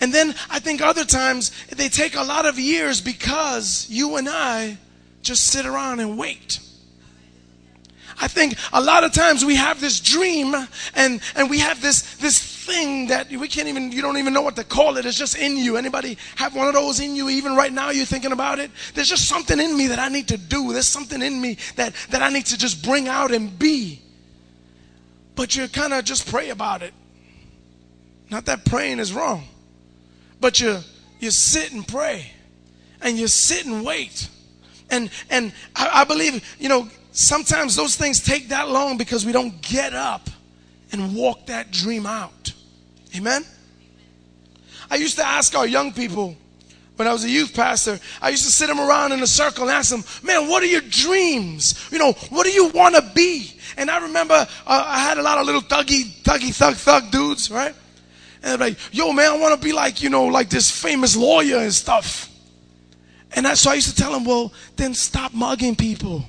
And 0.00 0.12
then 0.12 0.34
I 0.50 0.58
think 0.58 0.82
other 0.82 1.06
times 1.06 1.50
they 1.70 1.88
take 1.88 2.14
a 2.14 2.22
lot 2.22 2.44
of 2.44 2.58
years 2.58 3.00
because 3.00 3.86
you 3.88 4.16
and 4.16 4.28
I 4.28 4.76
just 5.22 5.46
sit 5.46 5.64
around 5.64 6.00
and 6.00 6.18
wait. 6.18 6.60
I 8.20 8.28
think 8.28 8.54
a 8.72 8.80
lot 8.80 9.02
of 9.02 9.12
times 9.12 9.44
we 9.44 9.56
have 9.56 9.80
this 9.80 9.98
dream 9.98 10.54
and, 10.94 11.20
and 11.34 11.48
we 11.48 11.58
have 11.60 11.80
this, 11.80 12.16
this 12.16 12.38
thing 12.38 13.08
that 13.08 13.30
we 13.30 13.48
can't 13.48 13.68
even, 13.68 13.92
you 13.92 14.02
don't 14.02 14.18
even 14.18 14.34
know 14.34 14.42
what 14.42 14.56
to 14.56 14.64
call 14.64 14.98
it. 14.98 15.06
It's 15.06 15.18
just 15.18 15.38
in 15.38 15.56
you. 15.56 15.78
Anybody 15.78 16.18
have 16.36 16.54
one 16.54 16.68
of 16.68 16.74
those 16.74 17.00
in 17.00 17.16
you? 17.16 17.30
Even 17.30 17.56
right 17.56 17.72
now 17.72 17.90
you're 17.90 18.04
thinking 18.04 18.32
about 18.32 18.58
it. 18.58 18.70
There's 18.94 19.08
just 19.08 19.26
something 19.26 19.58
in 19.58 19.76
me 19.76 19.86
that 19.88 19.98
I 19.98 20.08
need 20.08 20.28
to 20.28 20.36
do. 20.36 20.72
There's 20.72 20.86
something 20.86 21.22
in 21.22 21.40
me 21.40 21.56
that, 21.76 21.94
that 22.10 22.22
I 22.22 22.28
need 22.28 22.46
to 22.46 22.58
just 22.58 22.84
bring 22.84 23.08
out 23.08 23.32
and 23.32 23.58
be 23.58 24.02
but 25.36 25.56
you 25.56 25.68
kind 25.68 25.92
of 25.92 26.04
just 26.04 26.28
pray 26.28 26.50
about 26.50 26.82
it. 26.82 26.94
Not 28.30 28.46
that 28.46 28.64
praying 28.64 28.98
is 28.98 29.12
wrong, 29.12 29.44
but 30.40 30.60
you 30.60 30.78
you 31.20 31.30
sit 31.30 31.72
and 31.72 31.86
pray, 31.86 32.32
and 33.00 33.18
you 33.18 33.28
sit 33.28 33.66
and 33.66 33.84
wait, 33.84 34.28
and 34.90 35.10
and 35.30 35.52
I, 35.76 36.00
I 36.00 36.04
believe 36.04 36.44
you 36.58 36.68
know 36.68 36.88
sometimes 37.12 37.76
those 37.76 37.96
things 37.96 38.20
take 38.20 38.48
that 38.48 38.68
long 38.68 38.96
because 38.96 39.24
we 39.24 39.32
don't 39.32 39.60
get 39.62 39.94
up 39.94 40.28
and 40.92 41.14
walk 41.14 41.46
that 41.46 41.70
dream 41.70 42.06
out. 42.06 42.52
Amen? 43.16 43.44
I 44.90 44.96
used 44.96 45.16
to 45.16 45.26
ask 45.26 45.56
our 45.56 45.66
young 45.66 45.92
people 45.92 46.36
when 46.96 47.08
I 47.08 47.12
was 47.12 47.24
a 47.24 47.30
youth 47.30 47.54
pastor, 47.54 47.98
I 48.22 48.28
used 48.28 48.44
to 48.44 48.50
sit 48.50 48.68
them 48.68 48.78
around 48.78 49.12
in 49.12 49.20
a 49.20 49.26
circle 49.26 49.64
and 49.64 49.72
ask 49.72 49.90
them, 49.90 50.04
man, 50.22 50.48
what 50.48 50.62
are 50.62 50.66
your 50.66 50.80
dreams? 50.80 51.88
You 51.90 51.98
know, 51.98 52.12
what 52.30 52.44
do 52.44 52.52
you 52.52 52.68
want 52.68 52.94
to 52.94 53.02
be? 53.14 53.50
And 53.76 53.90
I 53.90 54.02
remember 54.02 54.34
uh, 54.34 54.46
I 54.66 55.00
had 55.00 55.18
a 55.18 55.22
lot 55.22 55.38
of 55.38 55.46
little 55.46 55.62
thuggy, 55.62 56.04
thuggy, 56.22 56.54
thug, 56.54 56.74
thug 56.74 57.10
dudes, 57.10 57.50
right? 57.50 57.74
And 58.42 58.60
they're 58.60 58.68
like, 58.68 58.78
yo, 58.92 59.12
man, 59.12 59.32
I 59.32 59.36
want 59.38 59.60
to 59.60 59.64
be 59.64 59.72
like, 59.72 60.02
you 60.02 60.10
know, 60.10 60.26
like 60.26 60.50
this 60.50 60.70
famous 60.70 61.16
lawyer 61.16 61.58
and 61.58 61.72
stuff. 61.72 62.30
And 63.32 63.46
I, 63.46 63.54
so 63.54 63.70
I 63.70 63.74
used 63.74 63.88
to 63.88 63.96
tell 63.96 64.12
them, 64.12 64.24
well, 64.24 64.52
then 64.76 64.94
stop 64.94 65.34
mugging 65.34 65.74
people. 65.74 66.24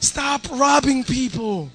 Stop 0.00 0.48
robbing 0.50 1.04
people. 1.04 1.70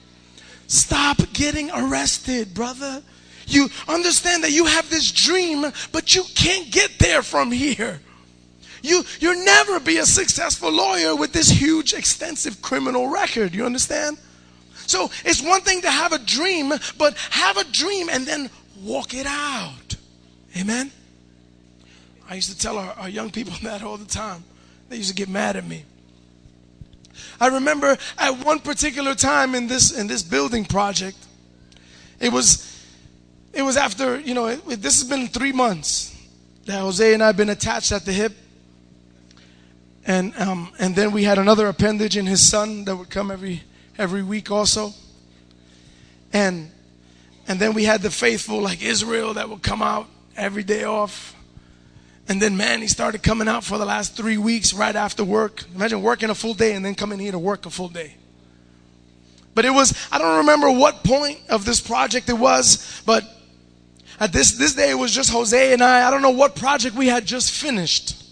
Stop 0.67 1.21
getting 1.33 1.69
arrested, 1.71 2.53
brother. 2.53 3.03
You 3.45 3.69
understand 3.87 4.43
that 4.43 4.51
you 4.51 4.65
have 4.65 4.89
this 4.89 5.11
dream, 5.11 5.65
but 5.91 6.15
you 6.15 6.23
can't 6.35 6.71
get 6.71 6.91
there 6.99 7.21
from 7.21 7.51
here. 7.51 8.01
You, 8.83 9.03
you'll 9.19 9.43
never 9.45 9.79
be 9.79 9.97
a 9.97 10.05
successful 10.05 10.69
lawyer 10.69 11.15
with 11.15 11.31
this 11.31 11.49
huge, 11.49 11.93
extensive 11.93 12.61
criminal 12.61 13.07
record. 13.07 13.55
You 13.55 13.65
understand? 13.65 14.17
So 14.85 15.09
it's 15.23 15.41
one 15.41 15.61
thing 15.61 15.81
to 15.81 15.89
have 15.89 16.11
a 16.11 16.19
dream, 16.19 16.73
but 16.97 17.17
have 17.31 17.57
a 17.57 17.63
dream 17.63 18.09
and 18.09 18.25
then 18.27 18.49
walk 18.81 19.13
it 19.13 19.25
out. 19.25 19.95
Amen? 20.59 20.91
I 22.29 22.35
used 22.35 22.51
to 22.51 22.57
tell 22.57 22.77
our, 22.77 22.91
our 22.93 23.09
young 23.09 23.31
people 23.31 23.53
that 23.63 23.83
all 23.83 23.97
the 23.97 24.05
time. 24.05 24.43
They 24.89 24.97
used 24.97 25.09
to 25.09 25.15
get 25.15 25.29
mad 25.29 25.55
at 25.55 25.65
me. 25.65 25.85
I 27.39 27.47
remember 27.47 27.97
at 28.17 28.45
one 28.45 28.59
particular 28.59 29.15
time 29.15 29.55
in 29.55 29.67
this 29.67 29.91
in 29.91 30.07
this 30.07 30.23
building 30.23 30.65
project, 30.65 31.17
it 32.19 32.31
was 32.31 32.69
it 33.53 33.61
was 33.61 33.77
after 33.77 34.19
you 34.19 34.33
know 34.33 34.47
it, 34.47 34.61
it, 34.67 34.81
this 34.81 34.99
has 34.99 35.09
been 35.09 35.27
three 35.27 35.51
months 35.51 36.15
that 36.65 36.79
Jose 36.79 37.13
and 37.13 37.21
I 37.21 37.27
have 37.27 37.37
been 37.37 37.49
attached 37.49 37.91
at 37.91 38.05
the 38.05 38.13
hip, 38.13 38.33
and 40.05 40.35
um, 40.37 40.71
and 40.79 40.95
then 40.95 41.11
we 41.11 41.23
had 41.23 41.37
another 41.37 41.67
appendage 41.67 42.17
in 42.17 42.25
his 42.25 42.41
son 42.41 42.85
that 42.85 42.95
would 42.95 43.09
come 43.09 43.31
every 43.31 43.63
every 43.97 44.23
week 44.23 44.51
also, 44.51 44.93
and 46.31 46.71
and 47.47 47.59
then 47.59 47.73
we 47.73 47.83
had 47.83 48.01
the 48.01 48.11
faithful 48.11 48.61
like 48.61 48.81
Israel 48.81 49.33
that 49.35 49.49
would 49.49 49.63
come 49.63 49.81
out 49.81 50.07
every 50.35 50.63
day 50.63 50.83
off. 50.83 51.35
And 52.27 52.41
then, 52.41 52.55
man, 52.55 52.81
he 52.81 52.87
started 52.87 53.21
coming 53.21 53.49
out 53.49 53.65
for 53.65 53.77
the 53.77 53.85
last 53.85 54.15
three 54.15 54.37
weeks 54.37 54.73
right 54.73 54.95
after 54.95 55.25
work. 55.25 55.65
Imagine 55.75 56.01
working 56.01 56.29
a 56.29 56.35
full 56.35 56.53
day 56.53 56.73
and 56.73 56.83
then 56.83 56.95
coming 56.95 57.19
here 57.19 57.33
to 57.33 57.39
work 57.39 57.65
a 57.65 57.69
full 57.69 57.89
day. 57.89 58.15
But 59.53 59.65
it 59.65 59.71
was, 59.71 59.93
I 60.09 60.17
don't 60.17 60.37
remember 60.37 60.71
what 60.71 61.03
point 61.03 61.39
of 61.49 61.65
this 61.65 61.81
project 61.81 62.29
it 62.29 62.33
was, 62.33 63.01
but 63.05 63.23
at 64.19 64.31
this, 64.31 64.53
this 64.53 64.73
day 64.73 64.91
it 64.91 64.95
was 64.95 65.13
just 65.13 65.31
Jose 65.31 65.73
and 65.73 65.83
I. 65.83 66.07
I 66.07 66.11
don't 66.11 66.21
know 66.21 66.31
what 66.31 66.55
project 66.55 66.95
we 66.95 67.07
had 67.07 67.25
just 67.25 67.51
finished. 67.51 68.22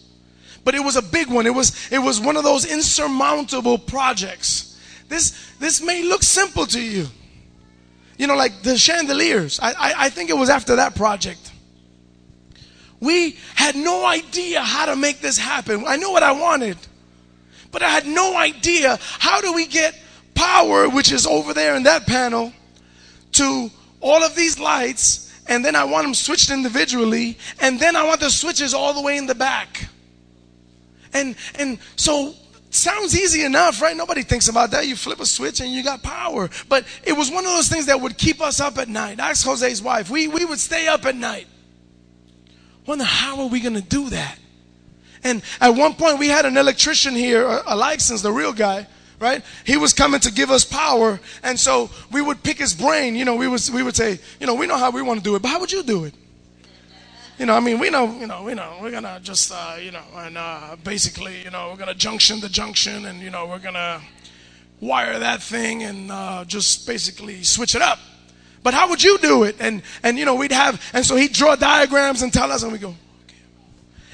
But 0.63 0.75
it 0.75 0.83
was 0.83 0.95
a 0.95 1.01
big 1.01 1.29
one. 1.29 1.47
It 1.47 1.55
was, 1.55 1.91
it 1.91 1.99
was 1.99 2.19
one 2.19 2.37
of 2.37 2.43
those 2.43 2.65
insurmountable 2.65 3.77
projects. 3.77 4.79
This, 5.09 5.35
this 5.59 5.81
may 5.81 6.03
look 6.03 6.23
simple 6.23 6.65
to 6.67 6.79
you. 6.79 7.07
You 8.17 8.27
know, 8.27 8.35
like 8.35 8.61
the 8.61 8.77
chandeliers. 8.77 9.59
I, 9.59 9.71
I, 9.71 9.93
I 9.97 10.09
think 10.09 10.29
it 10.29 10.37
was 10.37 10.49
after 10.49 10.75
that 10.75 10.95
project. 10.95 11.51
We 12.99 13.37
had 13.55 13.75
no 13.75 14.05
idea 14.05 14.61
how 14.61 14.85
to 14.85 14.95
make 14.95 15.21
this 15.21 15.37
happen. 15.37 15.83
I 15.87 15.97
knew 15.97 16.11
what 16.11 16.21
I 16.21 16.33
wanted, 16.33 16.77
but 17.71 17.81
I 17.81 17.89
had 17.89 18.05
no 18.05 18.37
idea 18.37 18.99
how 19.01 19.41
do 19.41 19.53
we 19.53 19.65
get 19.65 19.99
power, 20.35 20.87
which 20.87 21.11
is 21.11 21.25
over 21.25 21.53
there 21.53 21.75
in 21.75 21.83
that 21.83 22.05
panel, 22.05 22.53
to 23.33 23.71
all 24.01 24.23
of 24.23 24.35
these 24.35 24.59
lights, 24.59 25.33
and 25.47 25.65
then 25.65 25.75
I 25.75 25.83
want 25.83 26.05
them 26.05 26.13
switched 26.13 26.51
individually, 26.51 27.39
and 27.59 27.79
then 27.79 27.95
I 27.95 28.03
want 28.03 28.19
the 28.19 28.29
switches 28.29 28.75
all 28.75 28.93
the 28.93 29.01
way 29.01 29.17
in 29.17 29.25
the 29.25 29.35
back. 29.35 29.87
And 31.13 31.35
and 31.55 31.79
so 31.95 32.33
sounds 32.69 33.17
easy 33.17 33.43
enough, 33.43 33.81
right? 33.81 33.95
Nobody 33.95 34.23
thinks 34.23 34.47
about 34.47 34.71
that. 34.71 34.87
You 34.87 34.95
flip 34.95 35.19
a 35.19 35.25
switch 35.25 35.59
and 35.59 35.69
you 35.69 35.83
got 35.83 36.01
power. 36.03 36.49
But 36.69 36.85
it 37.03 37.13
was 37.13 37.29
one 37.29 37.45
of 37.45 37.51
those 37.51 37.67
things 37.67 37.87
that 37.87 37.99
would 37.99 38.17
keep 38.17 38.41
us 38.41 38.59
up 38.59 38.77
at 38.77 38.87
night. 38.87 39.19
Ask 39.19 39.45
Jose's 39.45 39.81
wife. 39.81 40.09
We 40.09 40.27
we 40.27 40.45
would 40.45 40.59
stay 40.59 40.87
up 40.87 41.05
at 41.05 41.15
night 41.15 41.47
wonder 42.85 43.03
how 43.03 43.39
are 43.41 43.47
we 43.47 43.59
going 43.59 43.75
to 43.75 43.81
do 43.81 44.09
that? 44.09 44.37
And 45.23 45.41
at 45.59 45.69
one 45.69 45.93
point, 45.93 46.19
we 46.19 46.27
had 46.27 46.45
an 46.45 46.57
electrician 46.57 47.13
here, 47.15 47.45
a, 47.45 47.63
a 47.67 47.75
license, 47.75 48.21
the 48.21 48.31
real 48.31 48.53
guy, 48.53 48.87
right? 49.19 49.43
He 49.65 49.77
was 49.77 49.93
coming 49.93 50.19
to 50.21 50.31
give 50.31 50.49
us 50.49 50.65
power, 50.65 51.19
and 51.43 51.59
so 51.59 51.91
we 52.11 52.21
would 52.21 52.41
pick 52.41 52.57
his 52.57 52.73
brain. 52.73 53.15
You 53.15 53.25
know, 53.25 53.35
we 53.35 53.47
would 53.47 53.61
we 53.73 53.83
would 53.83 53.95
say, 53.95 54.19
you 54.39 54.47
know, 54.47 54.55
we 54.55 54.65
know 54.65 54.77
how 54.77 54.89
we 54.89 55.01
want 55.01 55.19
to 55.19 55.23
do 55.23 55.35
it, 55.35 55.41
but 55.41 55.49
how 55.49 55.59
would 55.59 55.71
you 55.71 55.83
do 55.83 56.05
it? 56.05 56.15
You 57.41 57.47
know, 57.47 57.55
I 57.55 57.59
mean, 57.59 57.79
we 57.79 57.89
know, 57.89 58.05
you 58.19 58.27
know, 58.27 58.43
we 58.43 58.53
know, 58.53 58.77
we're 58.83 58.91
gonna 58.91 59.19
just, 59.23 59.51
uh, 59.51 59.75
you 59.81 59.89
know, 59.89 60.03
and 60.15 60.37
uh, 60.37 60.75
basically, 60.83 61.41
you 61.43 61.49
know, 61.49 61.69
we're 61.71 61.77
gonna 61.77 61.95
junction 61.95 62.39
the 62.39 62.47
junction, 62.47 63.05
and 63.07 63.19
you 63.19 63.31
know, 63.31 63.47
we're 63.47 63.57
gonna 63.57 63.99
wire 64.79 65.17
that 65.17 65.41
thing 65.41 65.81
and 65.81 66.11
uh, 66.11 66.45
just 66.45 66.85
basically 66.85 67.41
switch 67.41 67.73
it 67.73 67.81
up. 67.81 67.97
But 68.61 68.75
how 68.75 68.89
would 68.89 69.03
you 69.03 69.17
do 69.17 69.41
it? 69.41 69.55
And 69.59 69.81
and 70.03 70.19
you 70.19 70.25
know, 70.25 70.35
we'd 70.35 70.51
have 70.51 70.79
and 70.93 71.03
so 71.03 71.15
he'd 71.15 71.33
draw 71.33 71.55
diagrams 71.55 72.21
and 72.21 72.31
tell 72.31 72.51
us, 72.51 72.61
and 72.61 72.71
we 72.71 72.77
go, 72.77 72.89
okay. 72.89 73.35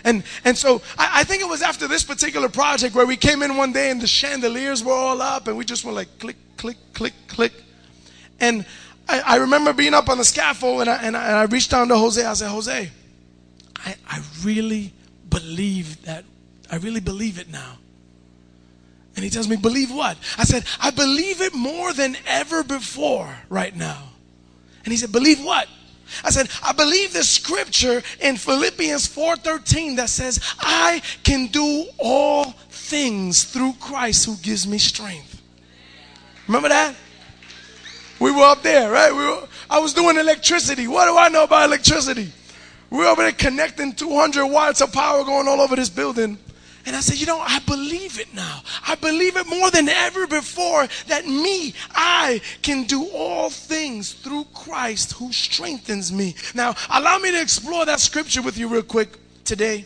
And 0.05 0.23
and 0.45 0.57
so 0.57 0.81
I, 0.97 1.19
I 1.19 1.23
think 1.25 1.41
it 1.41 1.49
was 1.49 1.61
after 1.61 1.85
this 1.85 2.05
particular 2.05 2.47
project 2.47 2.95
where 2.95 3.05
we 3.05 3.17
came 3.17 3.43
in 3.43 3.57
one 3.57 3.73
day 3.73 3.91
and 3.91 3.99
the 3.99 4.07
chandeliers 4.07 4.85
were 4.85 4.93
all 4.93 5.21
up 5.21 5.49
and 5.49 5.57
we 5.57 5.65
just 5.65 5.83
were 5.83 5.91
like 5.91 6.17
click, 6.17 6.37
click, 6.55 6.77
click, 6.93 7.13
click. 7.27 7.51
And 8.39 8.65
I, 9.09 9.19
I 9.19 9.35
remember 9.35 9.73
being 9.73 9.93
up 9.93 10.07
on 10.07 10.17
the 10.17 10.23
scaffold 10.23 10.79
and 10.79 10.89
I, 10.89 10.95
and 11.03 11.17
I, 11.17 11.25
and 11.25 11.35
I 11.35 11.43
reached 11.43 11.71
down 11.71 11.89
to 11.89 11.97
Jose. 11.97 12.23
I 12.23 12.33
said, 12.33 12.47
Jose, 12.47 12.89
I, 13.87 13.95
I 14.05 14.21
really 14.43 14.91
believe 15.29 16.03
that 16.03 16.25
I 16.69 16.75
really 16.75 16.99
believe 16.99 17.39
it 17.39 17.49
now. 17.49 17.77
And 19.15 19.23
he 19.23 19.29
tells 19.29 19.47
me, 19.47 19.55
Believe 19.55 19.91
what? 19.91 20.17
I 20.37 20.43
said, 20.43 20.65
I 20.81 20.91
believe 20.91 21.41
it 21.41 21.53
more 21.53 21.93
than 21.93 22.17
ever 22.27 22.63
before 22.63 23.33
right 23.49 23.73
now. 23.75 24.09
And 24.83 24.91
he 24.91 24.97
said, 24.97 25.11
Believe 25.13 25.43
what? 25.43 25.69
I 26.23 26.29
said, 26.29 26.49
I 26.63 26.73
believe 26.73 27.13
the 27.13 27.23
scripture 27.23 28.01
in 28.19 28.35
Philippians 28.35 29.07
4:13 29.07 29.97
that 29.97 30.09
says, 30.09 30.39
I 30.59 31.01
can 31.23 31.47
do 31.47 31.87
all 31.97 32.51
things 32.69 33.45
through 33.45 33.73
Christ 33.79 34.25
who 34.25 34.35
gives 34.37 34.67
me 34.67 34.77
strength. 34.77 35.41
Remember 36.47 36.69
that? 36.69 36.95
We 38.19 38.31
were 38.31 38.43
up 38.43 38.63
there, 38.63 38.91
right? 38.91 39.11
We 39.11 39.25
were, 39.25 39.47
I 39.69 39.79
was 39.79 39.93
doing 39.93 40.17
electricity. 40.17 40.87
What 40.87 41.05
do 41.05 41.17
I 41.17 41.29
know 41.29 41.43
about 41.43 41.65
electricity? 41.65 42.31
We 42.89 42.99
were 42.99 43.05
over 43.05 43.23
there 43.23 43.31
connecting 43.31 43.93
200 43.93 44.47
watts 44.47 44.81
of 44.81 44.93
power 44.93 45.23
going 45.23 45.47
all 45.47 45.61
over 45.61 45.75
this 45.75 45.89
building. 45.89 46.37
And 46.85 46.95
I 46.95 47.01
said, 47.01 47.19
you 47.19 47.25
know, 47.25 47.39
I 47.39 47.59
believe 47.59 48.17
it 48.17 48.33
now. 48.33 48.61
I 48.87 48.95
believe 48.95 49.35
it 49.35 49.45
more 49.45 49.69
than 49.69 49.89
ever 49.89 50.25
before 50.25 50.87
that 51.07 51.27
me, 51.27 51.73
I 51.91 52.39
can 52.61 52.85
do 52.85 53.09
all 53.09 53.49
things 53.49 54.13
through 54.13 54.45
Christ 54.53 55.11
who 55.11 55.33
strengthens 55.33 56.13
me. 56.13 56.33
Now, 56.55 56.75
allow 56.89 57.17
me 57.17 57.31
to 57.31 57.41
explore 57.41 57.85
that 57.85 57.99
scripture 57.99 58.41
with 58.41 58.57
you 58.57 58.69
real 58.69 58.83
quick 58.83 59.17
today. 59.43 59.83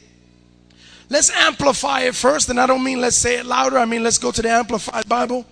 Let's 1.09 1.31
amplify 1.31 2.01
it 2.01 2.13
first, 2.13 2.49
and 2.49 2.59
I 2.59 2.67
don't 2.67 2.83
mean 2.83 3.01
let's 3.01 3.17
say 3.17 3.39
it 3.39 3.47
louder, 3.47 3.79
I 3.79 3.85
mean 3.85 4.03
let's 4.03 4.19
go 4.19 4.31
to 4.31 4.41
the 4.41 4.49
Amplified 4.49 5.09
Bible. 5.09 5.47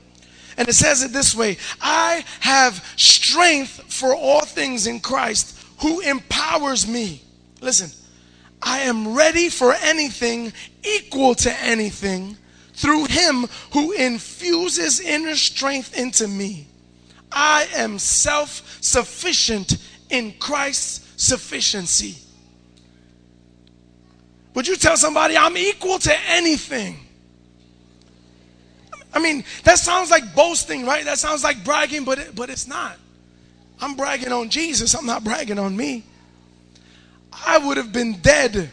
And 0.56 0.68
it 0.70 0.74
says 0.74 1.02
it 1.02 1.12
this 1.12 1.34
way 1.34 1.58
I 1.82 2.24
have 2.42 2.86
strength 2.96 3.92
for 3.92 4.14
all 4.14 4.42
things 4.42 4.86
in 4.86 5.00
Christ 5.00 5.58
who 5.80 6.00
empowers 6.02 6.88
me. 6.88 7.24
Listen, 7.62 7.92
I 8.62 8.82
am 8.82 9.16
ready 9.16 9.50
for 9.50 9.74
anything, 9.74 10.54
equal 10.84 11.36
to 11.36 11.52
anything, 11.62 12.38
through 12.74 13.06
him 13.06 13.46
who 13.74 13.92
infuses 13.92 15.00
inner 15.00 15.36
strength 15.36 15.98
into 15.98 16.28
me. 16.28 16.68
I 17.32 17.68
am 17.76 18.00
self 18.00 18.78
sufficient 18.82 19.78
in 20.10 20.34
Christ's 20.40 21.24
sufficiency. 21.24 22.16
Would 24.56 24.68
you 24.68 24.76
tell 24.76 24.98
somebody 24.98 25.38
I'm 25.38 25.58
equal 25.58 26.00
to 26.00 26.20
anything? 26.28 27.00
I 29.14 29.20
mean, 29.20 29.44
that 29.64 29.80
sounds 29.80 30.12
like 30.12 30.36
boasting, 30.36 30.86
right? 30.86 31.06
That 31.06 31.18
sounds 31.18 31.44
like 31.44 31.64
bragging, 31.64 32.04
but, 32.04 32.20
it, 32.20 32.36
but 32.36 32.50
it's 32.50 32.68
not. 32.68 32.98
I'm 33.82 33.96
bragging 33.96 34.32
on 34.32 34.50
Jesus, 34.50 34.94
I'm 34.94 35.06
not 35.06 35.24
bragging 35.24 35.58
on 35.60 35.76
me. 35.76 36.04
I 37.46 37.58
would 37.58 37.78
have 37.78 37.92
been 37.92 38.20
dead 38.20 38.70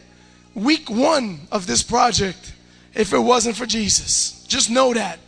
week 0.55 0.91
one 0.91 1.41
of 1.53 1.67
this 1.67 1.83
project 1.83 2.55
if 2.95 3.13
it 3.13 3.19
wasn't 3.19 3.57
for 3.57 3.67
Jesus. 3.67 4.45
Just 4.47 4.71
know 4.71 4.95
that. 4.95 5.19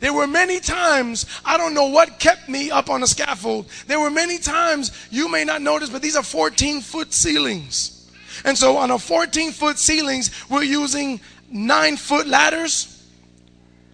There 0.00 0.12
were 0.12 0.26
many 0.26 0.60
times, 0.60 1.26
I 1.44 1.56
don't 1.56 1.72
know 1.72 1.86
what 1.86 2.18
kept 2.18 2.48
me 2.48 2.70
up 2.70 2.90
on 2.90 3.02
a 3.02 3.06
scaffold. 3.06 3.66
There 3.86 3.98
were 3.98 4.10
many 4.10 4.38
times, 4.38 4.92
you 5.10 5.30
may 5.30 5.44
not 5.44 5.62
notice, 5.62 5.88
but 5.88 6.02
these 6.02 6.16
are 6.16 6.22
14 6.22 6.80
foot 6.82 7.14
ceilings. 7.14 8.10
And 8.44 8.56
so 8.56 8.76
on 8.76 8.90
a 8.90 8.98
14 8.98 9.52
foot 9.52 9.78
ceilings, 9.78 10.30
we're 10.50 10.64
using 10.64 11.20
nine 11.50 11.96
foot 11.96 12.26
ladders. 12.26 12.92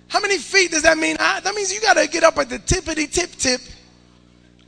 How 0.08 0.20
many 0.20 0.38
feet 0.38 0.72
does 0.72 0.82
that 0.82 0.98
mean? 0.98 1.16
Ah, 1.20 1.40
that 1.42 1.54
means 1.54 1.72
you 1.72 1.80
got 1.80 1.94
to 1.94 2.08
get 2.08 2.24
up 2.24 2.36
at 2.38 2.48
the 2.48 2.58
tippity 2.58 3.10
tip 3.10 3.30
tip 3.32 3.60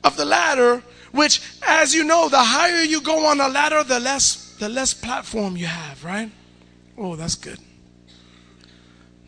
of 0.05 0.17
the 0.17 0.25
ladder, 0.25 0.83
which, 1.15 1.41
as 1.63 1.95
you 1.95 2.03
know, 2.03 2.29
the 2.29 2.43
higher 2.43 2.83
you 2.83 3.01
go 3.01 3.27
on 3.27 3.39
the 3.39 3.49
ladder, 3.49 3.85
the 3.85 4.01
less, 4.01 4.57
the 4.59 4.69
less 4.69 4.93
platform 4.93 5.57
you 5.57 5.67
have, 5.67 6.05
right? 6.05 6.29
Oh, 6.99 7.15
that's 7.15 7.37
good. 7.37 7.59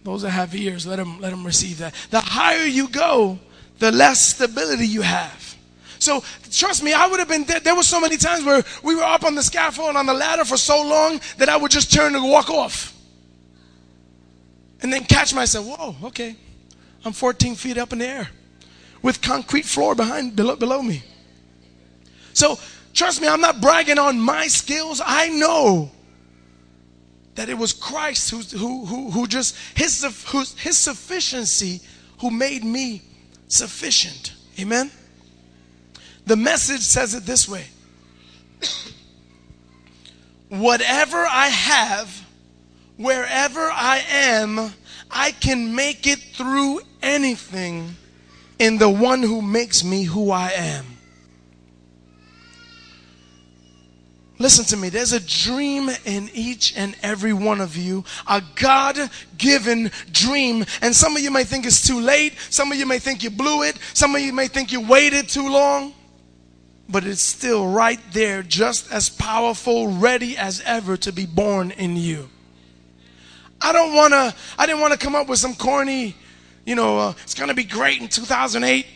Those 0.02 0.22
that 0.22 0.30
have 0.30 0.52
ears, 0.54 0.84
let 0.84 0.96
them, 0.96 1.20
let 1.20 1.30
them 1.30 1.46
receive 1.46 1.78
that. 1.78 1.94
The 2.10 2.18
higher 2.18 2.64
you 2.64 2.88
go, 2.88 3.38
the 3.78 3.92
less 3.92 4.20
stability 4.20 4.86
you 4.86 5.02
have. 5.02 5.56
So 6.00 6.24
trust 6.50 6.82
me, 6.82 6.92
I 6.92 7.06
would 7.06 7.20
have 7.20 7.28
been 7.28 7.44
dead. 7.44 7.62
There 7.62 7.76
were 7.76 7.84
so 7.84 8.00
many 8.00 8.16
times 8.16 8.44
where 8.44 8.64
we 8.82 8.96
were 8.96 9.04
up 9.04 9.24
on 9.24 9.36
the 9.36 9.42
scaffold 9.42 9.94
on 9.94 10.06
the 10.06 10.14
ladder 10.14 10.44
for 10.44 10.56
so 10.56 10.82
long 10.82 11.20
that 11.38 11.48
I 11.48 11.56
would 11.56 11.70
just 11.70 11.92
turn 11.92 12.16
and 12.16 12.28
walk 12.28 12.50
off. 12.50 12.94
And 14.82 14.92
then 14.92 15.04
catch 15.04 15.32
myself, 15.32 15.66
whoa, 15.66 15.94
okay. 16.08 16.34
I'm 17.04 17.12
14 17.12 17.54
feet 17.54 17.78
up 17.78 17.92
in 17.92 18.00
the 18.00 18.06
air 18.06 18.28
with 19.02 19.22
concrete 19.22 19.64
floor 19.64 19.94
behind 19.94 20.34
below, 20.34 20.56
below 20.56 20.82
me. 20.82 21.04
So 22.36 22.58
trust 22.92 23.22
me, 23.22 23.28
I'm 23.28 23.40
not 23.40 23.62
bragging 23.62 23.98
on 23.98 24.20
my 24.20 24.46
skills. 24.46 25.00
I 25.04 25.30
know 25.30 25.90
that 27.34 27.48
it 27.48 27.56
was 27.56 27.72
Christ 27.72 28.30
who, 28.30 28.40
who, 28.40 28.84
who, 28.84 29.10
who 29.10 29.26
just, 29.26 29.56
his, 29.74 30.02
his 30.58 30.76
sufficiency 30.76 31.80
who 32.20 32.30
made 32.30 32.62
me 32.62 33.00
sufficient. 33.48 34.34
Amen? 34.60 34.90
The 36.26 36.36
message 36.36 36.82
says 36.82 37.14
it 37.14 37.24
this 37.24 37.48
way 37.48 37.64
Whatever 40.50 41.16
I 41.16 41.48
have, 41.48 42.22
wherever 42.98 43.70
I 43.70 44.04
am, 44.10 44.74
I 45.10 45.30
can 45.32 45.74
make 45.74 46.06
it 46.06 46.18
through 46.18 46.82
anything 47.02 47.96
in 48.58 48.76
the 48.76 48.90
one 48.90 49.22
who 49.22 49.40
makes 49.40 49.82
me 49.82 50.04
who 50.04 50.30
I 50.30 50.50
am. 50.50 50.95
Listen 54.38 54.66
to 54.66 54.76
me. 54.76 54.90
There's 54.90 55.12
a 55.12 55.20
dream 55.20 55.90
in 56.04 56.28
each 56.34 56.76
and 56.76 56.94
every 57.02 57.32
one 57.32 57.60
of 57.60 57.76
you, 57.76 58.04
a 58.26 58.42
God 58.56 58.98
given 59.38 59.90
dream. 60.12 60.64
And 60.82 60.94
some 60.94 61.16
of 61.16 61.22
you 61.22 61.30
may 61.30 61.44
think 61.44 61.64
it's 61.64 61.86
too 61.86 62.00
late. 62.00 62.34
Some 62.50 62.70
of 62.70 62.78
you 62.78 62.84
may 62.84 62.98
think 62.98 63.22
you 63.22 63.30
blew 63.30 63.62
it. 63.62 63.78
Some 63.94 64.14
of 64.14 64.20
you 64.20 64.32
may 64.32 64.48
think 64.48 64.72
you 64.72 64.86
waited 64.86 65.28
too 65.28 65.48
long. 65.48 65.94
But 66.88 67.04
it's 67.04 67.22
still 67.22 67.66
right 67.66 67.98
there, 68.12 68.42
just 68.42 68.92
as 68.92 69.08
powerful, 69.08 69.88
ready 69.88 70.36
as 70.36 70.60
ever 70.64 70.96
to 70.98 71.12
be 71.12 71.26
born 71.26 71.70
in 71.72 71.96
you. 71.96 72.28
I 73.60 73.72
don't 73.72 73.94
want 73.94 74.12
to, 74.12 74.34
I 74.58 74.66
didn't 74.66 74.82
want 74.82 74.92
to 74.92 74.98
come 74.98 75.14
up 75.14 75.28
with 75.28 75.38
some 75.38 75.54
corny, 75.54 76.14
you 76.66 76.74
know, 76.74 76.98
uh, 76.98 77.14
it's 77.22 77.34
going 77.34 77.48
to 77.48 77.54
be 77.54 77.64
great 77.64 78.00
in 78.02 78.08
2008 78.08 78.86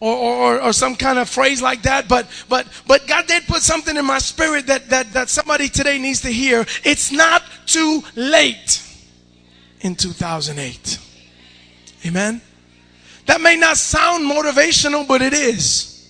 or, 0.00 0.16
or, 0.16 0.62
or, 0.62 0.72
some 0.72 0.94
kind 0.94 1.18
of 1.18 1.28
phrase 1.28 1.60
like 1.60 1.82
that. 1.82 2.08
But, 2.08 2.28
but, 2.48 2.66
but 2.86 3.06
God 3.06 3.26
did 3.26 3.46
put 3.46 3.62
something 3.62 3.96
in 3.96 4.04
my 4.04 4.18
spirit 4.18 4.66
that, 4.68 4.88
that, 4.90 5.12
that 5.12 5.28
somebody 5.28 5.68
today 5.68 5.98
needs 5.98 6.20
to 6.22 6.28
hear. 6.28 6.64
It's 6.84 7.10
not 7.10 7.42
too 7.66 8.02
late 8.14 8.82
in 9.80 9.94
2008. 9.96 10.98
Amen. 12.06 12.40
That 13.26 13.40
may 13.40 13.56
not 13.56 13.76
sound 13.76 14.30
motivational, 14.30 15.06
but 15.06 15.20
it 15.20 15.32
is. 15.32 16.08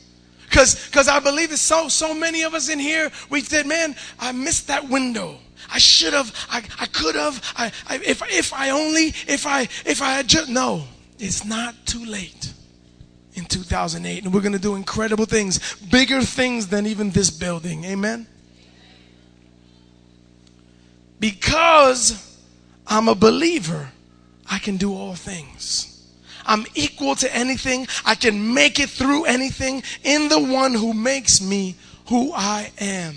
Cause, 0.51 0.89
cause 0.91 1.09
I 1.09 1.21
believe 1.21 1.53
it's 1.53 1.61
so, 1.61 1.89
so 1.89 2.15
many 2.15 2.43
of 2.43 2.55
us 2.55 2.69
in 2.69 2.79
here, 2.79 3.11
we 3.31 3.41
said, 3.41 3.67
man, 3.67 3.95
I 4.19 4.33
missed 4.33 4.69
that 4.69 4.89
window. 4.89 5.39
I 5.71 5.79
should 5.79 6.15
have, 6.15 6.35
I, 6.49 6.63
I 6.81 6.87
could 6.87 7.15
have, 7.15 7.43
I, 7.57 7.73
I, 7.87 7.97
if, 7.97 8.23
if 8.31 8.53
I 8.55 8.71
only, 8.71 9.09
if 9.27 9.47
I, 9.47 9.63
if 9.85 10.01
I 10.01 10.13
had 10.13 10.29
just, 10.29 10.49
no, 10.49 10.85
it's 11.19 11.45
not 11.45 11.75
too 11.85 12.05
late 12.05 12.53
in 13.39 13.47
2008. 13.47 14.25
And 14.25 14.35
we're 14.35 14.41
going 14.41 14.53
to 14.53 14.59
do 14.59 14.75
incredible 14.75 15.25
things, 15.25 15.77
bigger 15.77 16.23
things 16.23 16.69
than 16.69 16.87
even 16.87 17.11
this 17.11 17.31
building. 17.31 17.85
Amen? 17.85 18.27
Because 21.21 22.37
I'm 22.87 23.09
a 23.09 23.15
believer, 23.15 23.91
I 24.51 24.59
can 24.59 24.77
do 24.77 24.95
all 24.95 25.15
things. 25.15 25.95
I'm 26.47 26.65
equal 26.75 27.15
to 27.17 27.35
anything. 27.35 27.87
I 28.07 28.15
can 28.15 28.55
make 28.55 28.81
it 28.81 28.89
through 28.89 29.25
anything 29.25 29.83
in 30.03 30.29
the 30.29 30.41
one 30.41 30.73
who 30.73 30.95
makes 30.95 31.41
me 31.41 31.77
who 32.07 32.33
I 32.33 32.73
am. 32.79 33.15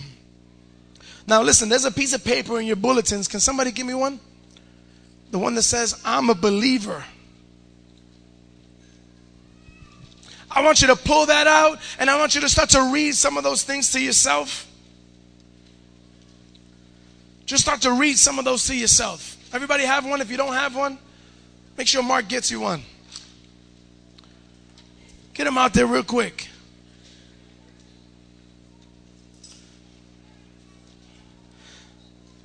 Now, 1.28 1.42
listen, 1.42 1.70
there's 1.70 1.86
a 1.86 1.92
piece 1.92 2.14
of 2.14 2.26
paper 2.26 2.60
in 2.60 2.66
your 2.66 2.76
bulletins. 2.76 3.30
Can 3.30 3.40
somebody 3.40 3.72
give 3.72 3.88
me 3.88 3.94
one? 3.94 4.20
The 5.32 5.40
one 5.40 5.56
that 5.56 5.64
says, 5.64 6.02
I'm 6.04 6.30
a 6.30 6.36
believer. 6.36 7.06
I 10.54 10.62
want 10.62 10.82
you 10.82 10.88
to 10.88 10.96
pull 10.96 11.28
that 11.28 11.48
out 11.48 11.80
and 11.98 12.10
I 12.10 12.20
want 12.20 12.36
you 12.36 12.42
to 12.42 12.50
start 12.50 12.70
to 12.72 12.92
read 12.92 13.16
some 13.16 13.38
of 13.38 13.44
those 13.44 13.64
things 13.64 13.92
to 13.94 14.02
yourself. 14.02 14.68
Just 17.46 17.64
start 17.64 17.82
to 17.82 17.92
read 17.94 18.18
some 18.18 18.38
of 18.38 18.46
those 18.46 18.66
to 18.68 18.76
yourself. 18.76 19.38
Everybody 19.54 19.86
have 19.86 20.06
one? 20.06 20.22
If 20.22 20.30
you 20.30 20.38
don't 20.38 20.54
have 20.54 20.76
one, 20.76 20.98
make 21.78 21.88
sure 21.88 22.04
Mark 22.04 22.28
gets 22.28 22.52
you 22.52 22.60
one. 22.60 22.84
Get 25.34 25.46
them 25.46 25.58
out 25.58 25.74
there 25.74 25.88
real 25.88 26.04
quick. 26.04 26.50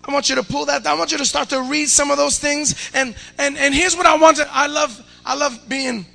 I 0.05 0.13
want 0.13 0.29
you 0.29 0.37
to 0.37 0.45
pull 0.45 0.67
that. 0.67 0.87
I 0.87 0.95
want 0.95 1.11
you 1.11 1.19
to 1.19 1.25
start 1.25 1.49
to 1.49 1.63
read 1.63 1.89
some 1.89 2.13
of 2.13 2.17
those 2.17 2.39
things. 2.39 2.91
And 2.95 3.17
and 3.39 3.59
and 3.59 3.75
here's 3.75 3.97
what 3.97 4.07
I 4.07 4.17
want 4.17 4.37
to. 4.37 4.49
I 4.53 4.69
love 4.69 5.05
I 5.25 5.35
love 5.35 5.69
being 5.69 6.07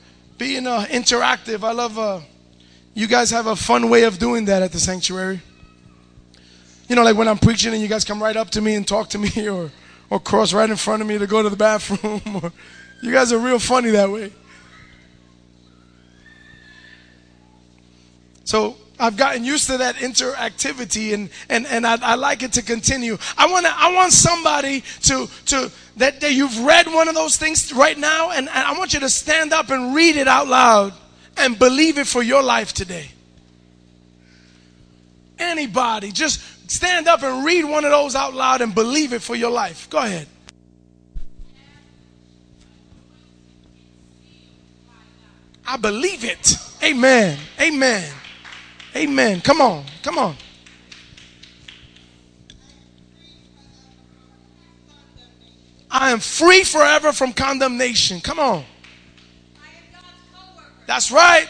being 0.41 0.65
uh, 0.65 0.87
interactive. 0.89 1.63
I 1.63 1.71
love, 1.71 1.99
uh, 1.99 2.19
you 2.95 3.05
guys 3.05 3.29
have 3.29 3.45
a 3.45 3.55
fun 3.55 3.91
way 3.91 4.05
of 4.05 4.17
doing 4.17 4.45
that 4.45 4.63
at 4.63 4.71
the 4.71 4.79
sanctuary. 4.79 5.39
You 6.89 6.95
know, 6.95 7.03
like 7.03 7.15
when 7.15 7.27
I'm 7.27 7.37
preaching 7.37 7.73
and 7.73 7.79
you 7.79 7.87
guys 7.87 8.03
come 8.03 8.23
right 8.23 8.35
up 8.35 8.49
to 8.51 8.59
me 8.59 8.73
and 8.73 8.87
talk 8.87 9.09
to 9.09 9.19
me 9.19 9.29
or, 9.47 9.69
or 10.09 10.19
cross 10.19 10.51
right 10.51 10.67
in 10.67 10.77
front 10.77 11.03
of 11.03 11.07
me 11.07 11.19
to 11.19 11.27
go 11.27 11.43
to 11.43 11.49
the 11.49 11.55
bathroom. 11.55 12.21
Or, 12.43 12.51
you 13.03 13.11
guys 13.11 13.31
are 13.31 13.37
real 13.37 13.59
funny 13.59 13.91
that 13.91 14.09
way. 14.09 14.33
So 18.43 18.77
I've 19.01 19.17
gotten 19.17 19.43
used 19.43 19.65
to 19.67 19.77
that 19.77 19.95
interactivity 19.95 21.15
and, 21.15 21.31
and, 21.49 21.65
and 21.65 21.87
I, 21.87 21.97
I 22.01 22.15
like 22.15 22.43
it 22.43 22.53
to 22.53 22.61
continue. 22.61 23.17
I 23.35 23.51
want 23.51 23.65
I 23.65 23.91
want 23.95 24.13
somebody 24.13 24.81
to, 25.01 25.27
to, 25.47 25.71
that, 25.97 26.21
that 26.21 26.33
you've 26.33 26.59
read 26.59 26.85
one 26.85 27.07
of 27.07 27.15
those 27.15 27.35
things 27.35 27.73
right 27.73 27.97
now 27.97 28.29
and, 28.29 28.47
and 28.47 28.57
I 28.59 28.77
want 28.77 28.93
you 28.93 28.99
to 28.99 29.09
stand 29.09 29.53
up 29.53 29.71
and 29.71 29.95
read 29.95 30.17
it 30.17 30.27
out 30.27 30.47
loud 30.47 30.93
and 31.35 31.57
believe 31.57 31.97
it 31.97 32.05
for 32.05 32.21
your 32.21 32.43
life 32.43 32.73
today. 32.73 33.07
Anybody, 35.39 36.11
just 36.11 36.69
stand 36.69 37.07
up 37.07 37.23
and 37.23 37.43
read 37.43 37.65
one 37.65 37.83
of 37.83 37.89
those 37.89 38.15
out 38.15 38.35
loud 38.35 38.61
and 38.61 38.75
believe 38.75 39.13
it 39.13 39.23
for 39.23 39.35
your 39.35 39.49
life. 39.49 39.89
Go 39.89 39.97
ahead. 39.97 40.27
I 45.65 45.77
believe 45.77 46.23
it. 46.23 46.55
Amen. 46.83 47.39
Amen. 47.59 48.11
Amen. 48.95 49.41
Come 49.41 49.61
on. 49.61 49.85
Come 50.03 50.17
on. 50.17 50.35
I 55.89 56.11
am 56.11 56.19
free 56.19 56.63
forever 56.63 57.11
from 57.11 57.33
condemnation. 57.33 58.21
Come 58.21 58.39
on. 58.39 58.63
That's 60.87 61.11
right. 61.11 61.47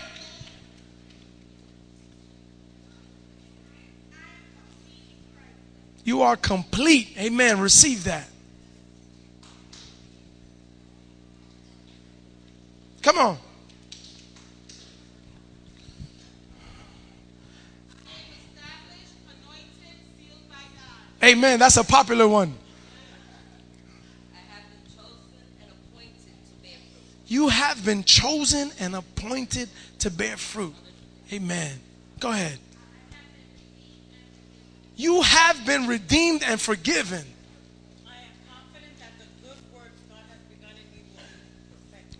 You 6.03 6.23
are 6.23 6.35
complete. 6.35 7.15
Amen. 7.17 7.59
Receive 7.59 8.03
that. 8.05 8.27
Come 13.01 13.17
on. 13.17 13.37
Amen. 21.23 21.59
That's 21.59 21.77
a 21.77 21.83
popular 21.83 22.27
one. 22.27 22.55
You 27.27 27.47
have 27.47 27.85
been 27.85 28.03
chosen 28.03 28.71
and 28.79 28.95
appointed 28.95 29.69
to 29.99 30.11
bear 30.11 30.35
fruit. 30.35 30.73
Amen. 31.31 31.79
Go 32.19 32.31
ahead. 32.31 32.59
You 34.97 35.21
have 35.21 35.65
been 35.65 35.87
redeemed 35.87 36.43
and 36.43 36.59
forgiven. 36.59 37.25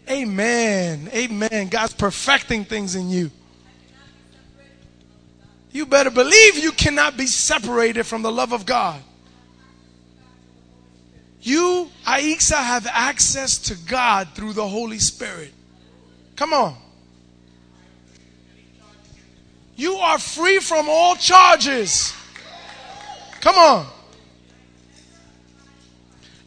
Amen. 0.10 1.10
Amen. 1.14 1.68
God's 1.70 1.94
perfecting 1.94 2.66
things 2.66 2.96
in 2.96 3.10
you. 3.10 3.32
You 5.72 5.86
better 5.86 6.10
believe 6.10 6.58
you 6.58 6.72
cannot 6.72 7.18
be 7.18 7.28
separated 7.28 8.04
from 8.06 8.22
the 8.22 8.32
love 8.32 8.52
of 8.52 8.66
God. 8.66 9.02
You, 11.42 11.90
Aixa, 12.06 12.56
have 12.56 12.86
access 12.88 13.58
to 13.70 13.76
God 13.76 14.30
through 14.36 14.54
the 14.54 14.68
Holy 14.68 15.00
Spirit. 15.00 15.52
Come 16.36 16.54
on. 16.54 16.76
You 19.76 19.96
are 19.96 20.20
free 20.20 20.60
from 20.60 20.88
all 20.90 21.16
charges. 21.16 22.14
Come 23.40 23.56
on. 23.56 23.88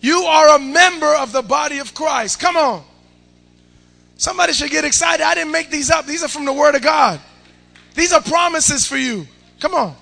You 0.01 0.25
are 0.25 0.57
a 0.57 0.59
member 0.59 1.13
of 1.17 1.33
the 1.33 1.43
body 1.43 1.79
of 1.79 1.95
Christ. 1.95 2.39
Come 2.39 2.57
on. 2.57 2.85
Somebody 4.17 4.53
should 4.53 4.71
get 4.71 4.85
excited. 4.85 5.25
I 5.25 5.35
didn't 5.35 5.51
make 5.51 5.71
these 5.71 5.91
up. 5.91 6.07
These 6.07 6.23
are 6.23 6.29
from 6.29 6.45
the 6.45 6.53
Word 6.53 6.75
of 6.75 6.83
God. 6.83 7.21
These 7.95 8.13
are 8.13 8.21
promises 8.21 8.87
for 8.87 8.97
you. 8.97 9.27
Come 9.61 9.75
on. 9.75 9.97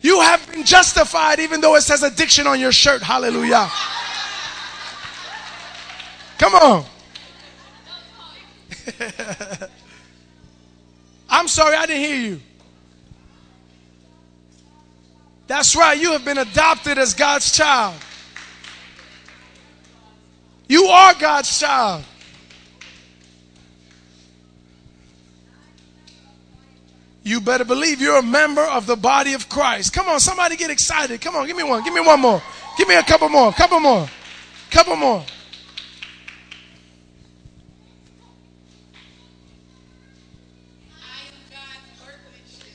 You 0.00 0.20
have 0.20 0.46
been 0.50 0.64
justified 0.64 1.40
even 1.40 1.60
though 1.60 1.74
it 1.76 1.80
says 1.82 2.02
addiction 2.02 2.46
on 2.46 2.60
your 2.60 2.72
shirt. 2.72 3.02
Hallelujah. 3.02 3.68
Come 6.38 6.54
on. 6.54 6.84
I'm 11.28 11.48
sorry, 11.48 11.76
I 11.76 11.86
didn't 11.86 12.02
hear 12.02 12.16
you. 12.16 12.40
That's 15.46 15.74
right, 15.76 15.98
you 15.98 16.12
have 16.12 16.24
been 16.24 16.38
adopted 16.38 16.98
as 16.98 17.14
God's 17.14 17.52
child. 17.52 17.94
You 20.68 20.86
are 20.86 21.14
God's 21.14 21.58
child. 21.58 22.04
You 27.26 27.40
better 27.40 27.64
believe 27.64 28.00
you're 28.00 28.20
a 28.20 28.22
member 28.22 28.62
of 28.62 28.86
the 28.86 28.94
body 28.94 29.32
of 29.32 29.48
Christ. 29.48 29.92
Come 29.92 30.06
on, 30.06 30.20
somebody 30.20 30.54
get 30.54 30.70
excited. 30.70 31.20
Come 31.20 31.34
on, 31.34 31.48
give 31.48 31.56
me 31.56 31.64
one. 31.64 31.82
Give 31.82 31.92
me 31.92 32.00
one 32.00 32.20
more. 32.20 32.40
Give 32.78 32.86
me 32.86 32.94
a 32.94 33.02
couple 33.02 33.28
more. 33.28 33.50
Couple 33.50 33.80
more. 33.80 34.08
Couple 34.70 34.94
more. 34.94 35.24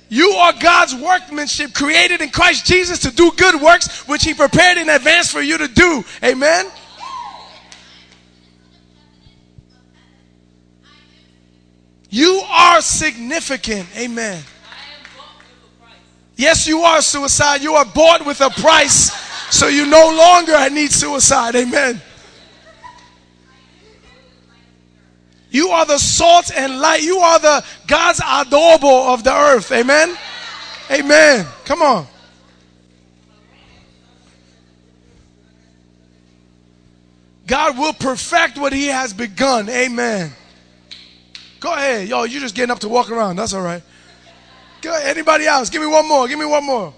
You 0.10 0.32
are 0.32 0.52
God's 0.60 0.96
workmanship 0.96 1.74
created 1.74 2.20
in 2.20 2.30
Christ 2.30 2.66
Jesus 2.66 3.00
to 3.00 3.12
do 3.12 3.32
good 3.38 3.62
works 3.62 4.06
which 4.06 4.26
He 4.26 4.34
prepared 4.34 4.78
in 4.78 4.90
advance 4.90 5.32
for 5.32 5.40
you 5.40 5.60
to 5.60 5.70
do. 5.70 6.04
Amen. 6.26 6.66
Are 12.82 12.84
significant. 12.84 13.88
Amen. 13.96 14.42
Yes, 16.36 16.68
you 16.68 16.80
are 16.82 17.02
suicide. 17.02 17.62
You 17.62 17.76
are 17.76 17.86
bought 17.86 18.26
with 18.26 18.42
a 18.42 18.50
price. 18.50 19.12
So 19.56 19.68
you 19.68 19.86
no 19.86 20.10
longer 20.10 20.68
need 20.72 20.92
suicide. 20.92 21.56
Amen. 21.56 22.02
You 25.52 25.70
are 25.70 25.86
the 25.86 26.00
salt 26.00 26.52
and 26.56 26.80
light. 26.80 27.04
You 27.04 27.20
are 27.20 27.38
the 27.38 27.64
God's 27.86 28.20
adobo 28.20 29.14
of 29.14 29.24
the 29.24 29.34
earth. 29.34 29.72
Amen. 29.72 30.18
Amen. 30.90 31.46
Come 31.66 31.84
on. 31.84 32.08
God 37.46 37.78
will 37.78 37.94
perfect 37.94 38.58
what 38.58 38.74
he 38.74 38.88
has 38.88 39.14
begun. 39.14 39.70
Amen. 39.70 40.32
Go 41.62 41.72
ahead. 41.72 42.08
Yo, 42.08 42.24
you're 42.24 42.42
just 42.42 42.56
getting 42.56 42.72
up 42.72 42.80
to 42.80 42.90
walk 42.90 43.12
around. 43.12 43.36
That's 43.38 43.54
all 43.54 43.62
right. 43.62 43.84
Go 44.82 44.92
ahead. 44.92 45.16
Anybody 45.16 45.46
else? 45.46 45.70
Give 45.70 45.80
me 45.80 45.88
one 45.88 46.08
more. 46.08 46.28
Give 46.28 46.40
me 46.40 46.46
one 46.46 46.66
more. 46.66 46.92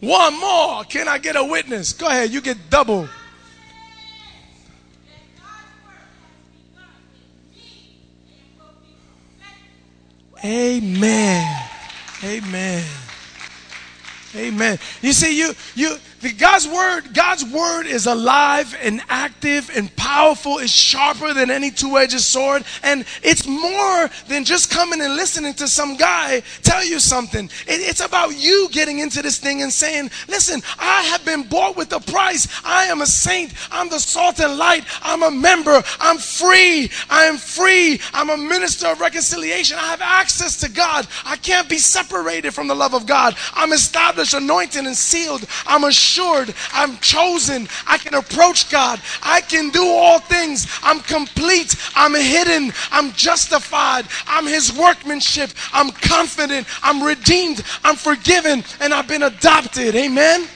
One 0.00 0.40
more. 0.40 0.84
Can 0.84 1.06
I 1.06 1.18
get 1.18 1.36
a 1.36 1.44
witness? 1.44 1.92
Go 1.92 2.06
ahead. 2.06 2.30
You 2.30 2.40
get 2.40 2.56
double. 2.70 3.08
Amen. 10.42 11.68
Amen. 12.24 12.84
Amen. 14.34 14.78
You 15.02 15.12
see, 15.12 15.36
you 15.36 15.52
you 15.74 15.98
God's 16.32 16.68
word, 16.68 17.14
God's 17.14 17.44
word 17.44 17.86
is 17.86 18.06
alive 18.06 18.76
and 18.80 19.02
active 19.08 19.70
and 19.74 19.94
powerful. 19.96 20.58
It's 20.58 20.72
sharper 20.72 21.34
than 21.34 21.50
any 21.50 21.70
two-edged 21.70 22.20
sword. 22.20 22.64
And 22.82 23.04
it's 23.22 23.46
more 23.46 24.10
than 24.28 24.44
just 24.44 24.70
coming 24.70 25.00
and 25.00 25.16
listening 25.16 25.54
to 25.54 25.68
some 25.68 25.96
guy 25.96 26.42
tell 26.62 26.84
you 26.84 26.98
something. 26.98 27.46
It, 27.66 27.80
it's 27.80 28.00
about 28.00 28.36
you 28.36 28.68
getting 28.72 28.98
into 28.98 29.22
this 29.22 29.38
thing 29.38 29.62
and 29.62 29.72
saying, 29.72 30.10
listen, 30.28 30.62
I 30.78 31.02
have 31.02 31.24
been 31.24 31.42
bought 31.44 31.76
with 31.76 31.92
a 31.92 32.00
price. 32.00 32.48
I 32.64 32.84
am 32.84 33.00
a 33.00 33.06
saint. 33.06 33.52
I'm 33.70 33.88
the 33.88 33.98
salt 33.98 34.40
and 34.40 34.58
light. 34.58 34.84
I'm 35.02 35.22
a 35.22 35.30
member. 35.30 35.82
I'm 36.00 36.18
free. 36.18 36.90
I 37.08 37.24
am 37.24 37.36
free. 37.36 38.00
I'm 38.12 38.30
a 38.30 38.36
minister 38.36 38.88
of 38.88 39.00
reconciliation. 39.00 39.78
I 39.78 39.88
have 39.88 40.02
access 40.02 40.56
to 40.60 40.70
God. 40.70 41.06
I 41.24 41.36
can't 41.36 41.68
be 41.68 41.78
separated 41.78 42.52
from 42.52 42.68
the 42.68 42.74
love 42.74 42.94
of 42.94 43.06
God. 43.06 43.36
I'm 43.54 43.72
established, 43.72 44.34
anointed, 44.34 44.84
and 44.84 44.96
sealed. 44.96 45.46
I'm 45.66 45.84
assured 45.84 46.15
assured, 46.16 46.54
I'm 46.72 46.96
chosen, 46.98 47.68
I 47.86 47.98
can 47.98 48.14
approach 48.14 48.70
God, 48.70 49.00
I 49.22 49.40
can 49.40 49.70
do 49.70 49.84
all 49.84 50.18
things, 50.18 50.66
I'm 50.82 51.00
complete, 51.00 51.76
I'm 51.94 52.14
hidden, 52.14 52.72
I'm 52.90 53.12
justified, 53.12 54.06
I'm 54.26 54.46
His 54.46 54.72
workmanship, 54.72 55.50
I'm 55.72 55.90
confident, 55.90 56.66
I'm 56.82 57.02
redeemed, 57.02 57.62
I'm 57.84 57.96
forgiven, 57.96 58.64
and 58.80 58.94
I've 58.94 59.08
been 59.08 59.24
adopted. 59.24 59.94
Amen? 59.94 60.46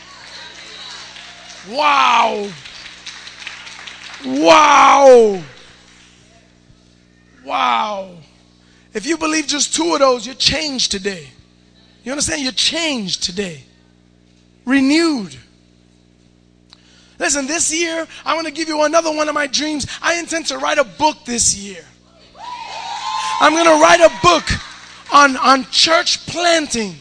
Wow. 1.68 2.49
Wow. 4.25 5.42
Wow. 7.44 8.16
If 8.94 9.07
you 9.07 9.18
believe 9.18 9.46
just 9.46 9.75
two 9.75 9.92
of 9.92 10.01
those, 10.01 10.25
you're 10.25 10.35
changed 10.35 10.90
today. 10.90 11.29
You 12.03 12.12
understand? 12.12 12.42
You're 12.42 12.53
changed 12.53 13.23
today. 13.23 13.64
Renewed. 14.64 15.37
Listen, 17.20 17.46
this 17.46 17.70
year, 17.72 18.09
I 18.24 18.35
want 18.35 18.46
to 18.46 18.52
give 18.52 18.66
you 18.66 18.83
another 18.83 19.12
one 19.12 19.28
of 19.28 19.35
my 19.35 19.46
dreams. 19.46 19.87
I 20.00 20.18
intend 20.18 20.46
to 20.46 20.56
write 20.56 20.78
a 20.78 20.85
book 20.85 21.18
this 21.26 21.54
year. 21.54 21.85
I'm 23.40 23.52
going 23.52 23.66
to 23.66 23.83
write 23.83 24.00
a 24.00 24.11
book 24.22 24.48
on, 25.12 25.37
on 25.37 25.64
church 25.70 26.26
planting. 26.26 26.94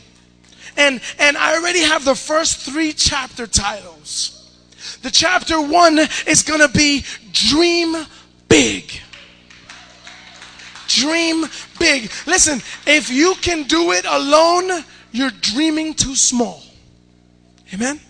And, 0.75 0.99
and 1.19 1.37
I 1.37 1.55
already 1.55 1.79
have 1.79 2.03
the 2.03 2.15
first 2.15 2.59
three 2.59 2.91
chapter 2.91 3.47
titles. 3.47 4.35
The 5.03 5.09
chapter 5.09 5.61
one 5.61 5.97
is 6.27 6.43
going 6.43 6.59
to 6.59 6.77
be 6.77 7.05
Dream 7.31 7.95
Big. 8.49 8.91
Dream 10.87 11.45
big. 11.77 12.11
Listen, 12.25 12.61
if 12.85 13.09
you 13.09 13.35
can 13.41 13.63
do 13.63 13.93
it 13.93 14.05
alone, 14.05 14.83
you're 15.13 15.29
dreaming 15.29 15.93
too 15.93 16.15
small. 16.15 16.61
Amen? 17.73 18.01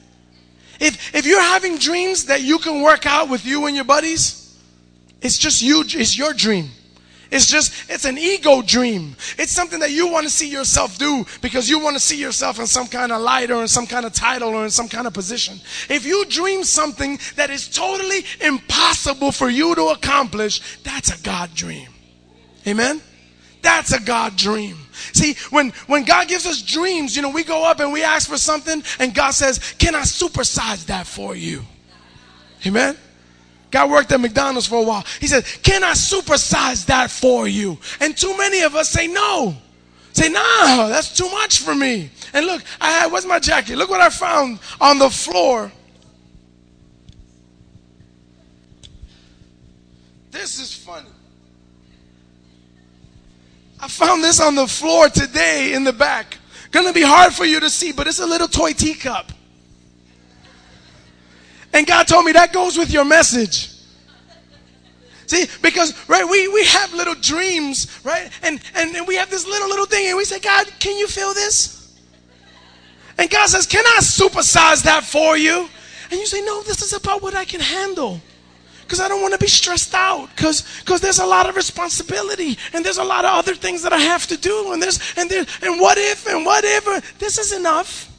If, 0.79 1.13
if 1.13 1.25
you're 1.25 1.41
having 1.41 1.77
dreams 1.77 2.25
that 2.25 2.41
you 2.41 2.57
can 2.59 2.81
work 2.81 3.05
out 3.05 3.29
with 3.29 3.45
you 3.45 3.65
and 3.65 3.75
your 3.75 3.85
buddies, 3.85 4.57
it's 5.21 5.37
just 5.37 5.61
you, 5.61 5.83
it's 5.85 6.17
your 6.17 6.33
dream. 6.33 6.69
It's 7.31 7.45
just, 7.45 7.89
it's 7.89 8.05
an 8.05 8.17
ego 8.17 8.61
dream. 8.61 9.15
It's 9.37 9.51
something 9.51 9.79
that 9.81 9.91
you 9.91 10.07
want 10.07 10.25
to 10.25 10.31
see 10.31 10.49
yourself 10.49 10.97
do 10.97 11.25
because 11.41 11.69
you 11.69 11.79
want 11.79 11.95
to 11.95 11.99
see 11.99 12.19
yourself 12.19 12.59
in 12.59 12.65
some 12.65 12.87
kind 12.87 13.11
of 13.11 13.21
light 13.21 13.51
or 13.51 13.61
in 13.61 13.67
some 13.67 13.85
kind 13.85 14.05
of 14.05 14.13
title 14.13 14.49
or 14.49 14.63
in 14.63 14.71
some 14.71 14.87
kind 14.87 15.05
of 15.05 15.13
position. 15.13 15.59
If 15.89 16.05
you 16.05 16.25
dream 16.25 16.63
something 16.63 17.19
that 17.35 17.51
is 17.51 17.67
totally 17.67 18.25
impossible 18.41 19.31
for 19.31 19.49
you 19.49 19.75
to 19.75 19.89
accomplish, 19.89 20.79
that's 20.81 21.11
a 21.11 21.21
God 21.21 21.53
dream. 21.53 21.89
Amen? 22.65 23.01
That's 23.79 23.93
a 23.93 24.01
God 24.01 24.35
dream. 24.35 24.75
See, 25.13 25.35
when, 25.51 25.69
when 25.87 26.03
God 26.03 26.27
gives 26.27 26.45
us 26.45 26.61
dreams, 26.61 27.15
you 27.15 27.21
know, 27.21 27.29
we 27.29 27.45
go 27.45 27.63
up 27.63 27.79
and 27.79 27.93
we 27.93 28.03
ask 28.03 28.29
for 28.29 28.37
something, 28.37 28.83
and 28.99 29.15
God 29.15 29.31
says, 29.31 29.73
Can 29.77 29.95
I 29.95 30.01
supersize 30.01 30.87
that 30.87 31.07
for 31.07 31.33
you? 31.33 31.61
Amen? 32.65 32.97
God 33.71 33.89
worked 33.89 34.11
at 34.11 34.19
McDonald's 34.19 34.67
for 34.67 34.79
a 34.79 34.83
while. 34.83 35.05
He 35.21 35.27
said, 35.27 35.45
Can 35.63 35.81
I 35.81 35.91
supersize 35.91 36.87
that 36.87 37.09
for 37.09 37.47
you? 37.47 37.77
And 38.01 38.17
too 38.17 38.37
many 38.37 38.63
of 38.63 38.75
us 38.75 38.89
say 38.89 39.07
no. 39.07 39.55
Say, 40.11 40.27
nah, 40.27 40.87
that's 40.87 41.15
too 41.15 41.29
much 41.29 41.59
for 41.59 41.73
me. 41.73 42.09
And 42.33 42.47
look, 42.47 42.61
I 42.81 42.91
had, 42.91 43.13
where's 43.13 43.25
my 43.25 43.39
jacket? 43.39 43.77
Look 43.77 43.89
what 43.89 44.01
I 44.01 44.09
found 44.09 44.59
on 44.81 44.99
the 44.99 45.09
floor. 45.09 45.71
This 50.31 50.59
is 50.59 50.73
funny. 50.73 51.07
I 53.81 53.87
found 53.87 54.23
this 54.23 54.39
on 54.39 54.55
the 54.55 54.67
floor 54.67 55.09
today 55.09 55.73
in 55.73 55.83
the 55.83 55.93
back. 55.93 56.37
Gonna 56.71 56.93
be 56.93 57.01
hard 57.01 57.33
for 57.33 57.45
you 57.45 57.59
to 57.59 57.69
see, 57.69 57.91
but 57.91 58.07
it's 58.07 58.19
a 58.19 58.25
little 58.25 58.47
toy 58.47 58.73
teacup. 58.73 59.31
And 61.73 61.87
God 61.87 62.07
told 62.07 62.25
me 62.25 62.31
that 62.33 62.51
goes 62.51 62.77
with 62.77 62.91
your 62.91 63.05
message. 63.05 63.71
See, 65.27 65.45
because 65.61 65.93
right, 66.09 66.27
we, 66.27 66.47
we 66.47 66.65
have 66.65 66.91
little 66.93 67.13
dreams, 67.15 67.99
right? 68.03 68.31
And, 68.41 68.59
and 68.73 68.95
and 68.95 69.07
we 69.07 69.15
have 69.15 69.29
this 69.29 69.45
little 69.45 69.69
little 69.69 69.85
thing, 69.85 70.07
and 70.07 70.17
we 70.17 70.25
say, 70.25 70.39
God, 70.39 70.67
can 70.79 70.97
you 70.97 71.07
feel 71.07 71.33
this? 71.33 71.79
And 73.19 73.29
God 73.29 73.47
says, 73.47 73.65
Can 73.65 73.85
I 73.85 73.99
supersize 73.99 74.83
that 74.83 75.03
for 75.03 75.37
you? 75.37 75.67
And 76.09 76.19
you 76.19 76.25
say, 76.25 76.41
No, 76.41 76.63
this 76.63 76.81
is 76.81 76.93
about 76.93 77.21
what 77.21 77.35
I 77.35 77.45
can 77.45 77.59
handle. 77.59 78.21
Because 78.89 79.01
I 79.01 79.07
don't 79.07 79.21
want 79.21 79.33
to 79.33 79.39
be 79.39 79.45
stressed 79.45 79.93
out. 79.93 80.29
Because 80.35 80.65
because 80.79 80.99
there's 80.99 81.19
a 81.19 81.25
lot 81.25 81.47
of 81.47 81.55
responsibility 81.55 82.57
and 82.73 82.83
there's 82.83 82.97
a 82.97 83.03
lot 83.03 83.23
of 83.23 83.31
other 83.31 83.53
things 83.53 83.83
that 83.83 83.93
I 83.93 83.99
have 83.99 84.25
to 84.25 84.35
do. 84.35 84.73
And 84.73 84.81
there's 84.81 84.99
and 85.15 85.29
there 85.29 85.45
and 85.61 85.79
what 85.79 85.99
if 85.99 86.25
and 86.25 86.43
whatever. 86.43 86.93
Uh, 86.93 87.01
this 87.19 87.37
is 87.37 87.53
enough. 87.53 88.11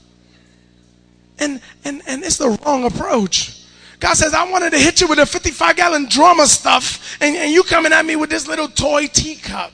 And 1.41 1.61
and 1.85 2.03
and 2.07 2.23
it's 2.23 2.37
the 2.37 2.57
wrong 2.65 2.85
approach. 2.85 3.67
God 3.99 4.15
says, 4.15 4.33
I 4.33 4.49
wanted 4.49 4.71
to 4.71 4.79
hit 4.79 5.01
you 5.01 5.09
with 5.09 5.19
a 5.19 5.27
55 5.27 5.75
gallon 5.75 6.07
drum 6.09 6.39
of 6.39 6.47
stuff, 6.49 7.19
and, 7.21 7.37
and 7.37 7.53
you 7.53 7.63
coming 7.65 7.93
at 7.93 8.07
me 8.07 8.17
with 8.17 8.31
this 8.31 8.49
little 8.49 8.69
toy 8.69 9.09
teacup. 9.09 9.73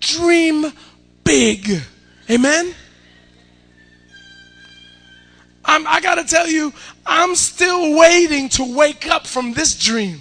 Dream 0.00 0.66
big. 1.24 1.80
Amen? 2.28 2.74
I'm, 5.68 5.86
I 5.86 6.00
got 6.00 6.16
to 6.16 6.24
tell 6.24 6.48
you, 6.48 6.72
I'm 7.10 7.34
still 7.36 7.96
waiting 7.96 8.50
to 8.50 8.76
wake 8.76 9.08
up 9.08 9.26
from 9.26 9.54
this 9.54 9.74
dream. 9.76 10.20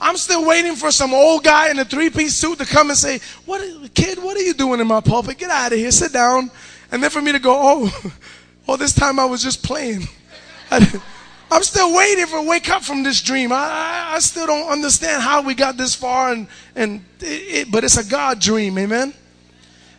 I'm 0.00 0.16
still 0.16 0.46
waiting 0.46 0.76
for 0.76 0.92
some 0.92 1.12
old 1.12 1.42
guy 1.42 1.70
in 1.70 1.78
a 1.80 1.84
three 1.84 2.08
piece 2.08 2.36
suit 2.36 2.58
to 2.58 2.64
come 2.64 2.90
and 2.90 2.96
say, 2.96 3.18
What, 3.46 3.92
kid, 3.92 4.22
what 4.22 4.36
are 4.36 4.42
you 4.42 4.54
doing 4.54 4.78
in 4.78 4.86
my 4.86 5.00
pulpit? 5.00 5.38
Get 5.38 5.50
out 5.50 5.72
of 5.72 5.78
here, 5.78 5.90
sit 5.90 6.12
down. 6.12 6.52
And 6.92 7.02
then 7.02 7.10
for 7.10 7.20
me 7.20 7.32
to 7.32 7.40
go, 7.40 7.52
Oh, 7.58 8.12
oh 8.68 8.76
this 8.76 8.94
time 8.94 9.18
I 9.18 9.24
was 9.24 9.42
just 9.42 9.64
playing. 9.64 10.02
I'm 10.70 11.62
still 11.64 11.92
waiting 11.96 12.26
for 12.26 12.46
wake 12.46 12.70
up 12.70 12.84
from 12.84 13.02
this 13.02 13.20
dream. 13.20 13.50
I, 13.50 13.56
I, 13.56 14.14
I 14.14 14.18
still 14.20 14.46
don't 14.46 14.70
understand 14.70 15.20
how 15.20 15.42
we 15.42 15.54
got 15.54 15.76
this 15.76 15.96
far, 15.96 16.32
and, 16.32 16.46
and 16.76 17.04
it, 17.20 17.24
it, 17.24 17.72
but 17.72 17.82
it's 17.82 17.96
a 17.96 18.08
God 18.08 18.40
dream, 18.40 18.78
amen? 18.78 19.14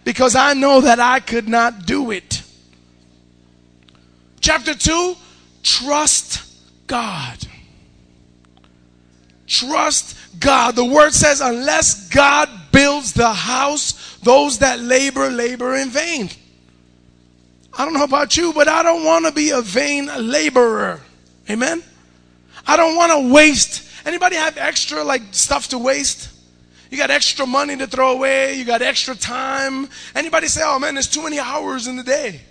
Because 0.05 0.35
I 0.35 0.53
know 0.53 0.79
that 0.81 0.99
I 1.01 1.19
could 1.19 1.49
not 1.49 1.85
do 1.85 2.11
it. 2.11 2.41
Chapter 4.39 4.73
2 4.73 5.15
Trust 5.67 6.49
God. 6.87 7.45
Trust 9.47 10.15
God. 10.39 10.77
The 10.77 10.85
word 10.85 11.11
says, 11.11 11.41
unless 11.41 12.07
God 12.07 12.49
builds 12.71 13.11
the 13.11 13.33
house, 13.33 14.17
those 14.23 14.59
that 14.59 14.79
labor, 14.79 15.29
labor 15.29 15.75
in 15.75 15.89
vain. 15.89 16.29
I 17.77 17.83
don't 17.83 17.93
know 17.93 18.05
about 18.05 18.37
you, 18.37 18.53
but 18.53 18.69
I 18.69 18.81
don't 18.81 19.03
want 19.03 19.25
to 19.25 19.33
be 19.33 19.49
a 19.49 19.61
vain 19.61 20.09
laborer. 20.17 21.01
Amen? 21.49 21.83
I 22.65 22.77
don't 22.77 22.95
want 22.95 23.11
to 23.11 23.33
waste. 23.33 23.83
Anybody 24.05 24.37
have 24.37 24.57
extra 24.57 25.03
like 25.03 25.21
stuff 25.31 25.67
to 25.69 25.77
waste? 25.77 26.29
You 26.89 26.97
got 26.97 27.11
extra 27.11 27.45
money 27.45 27.75
to 27.75 27.87
throw 27.87 28.13
away. 28.13 28.53
You 28.53 28.63
got 28.63 28.81
extra 28.81 29.15
time. 29.15 29.89
Anybody 30.15 30.47
say, 30.47 30.61
"Oh 30.63 30.79
man, 30.79 30.95
there's 30.95 31.09
too 31.09 31.23
many 31.23 31.39
hours 31.39 31.87
in 31.87 31.97
the 31.97 32.03
day." 32.03 32.41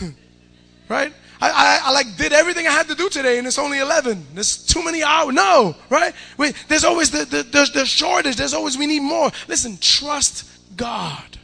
right? 0.88 1.12
I, 1.40 1.48
I, 1.50 1.80
I, 1.84 1.92
like 1.92 2.16
did 2.16 2.32
everything 2.32 2.66
I 2.66 2.70
had 2.70 2.88
to 2.88 2.94
do 2.94 3.08
today, 3.08 3.38
and 3.38 3.46
it's 3.46 3.58
only 3.58 3.78
11. 3.78 4.26
There's 4.34 4.58
too 4.58 4.84
many 4.84 5.02
hours. 5.02 5.34
No, 5.34 5.74
right? 5.88 6.14
We, 6.36 6.52
there's 6.68 6.84
always 6.84 7.10
the, 7.10 7.24
the, 7.24 7.42
the, 7.42 7.70
the 7.72 7.86
shortage. 7.86 8.36
There's 8.36 8.52
always 8.52 8.76
we 8.76 8.86
need 8.86 9.00
more. 9.00 9.30
Listen, 9.48 9.78
trust 9.80 10.44
God. 10.76 11.38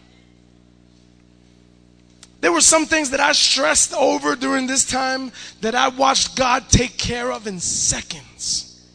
There 2.42 2.52
were 2.52 2.60
some 2.60 2.84
things 2.86 3.10
that 3.10 3.20
I 3.20 3.32
stressed 3.32 3.94
over 3.94 4.36
during 4.36 4.66
this 4.66 4.84
time 4.84 5.32
that 5.62 5.74
I 5.74 5.88
watched 5.88 6.36
God 6.36 6.68
take 6.68 6.98
care 6.98 7.32
of 7.32 7.46
in 7.46 7.58
seconds. 7.58 8.86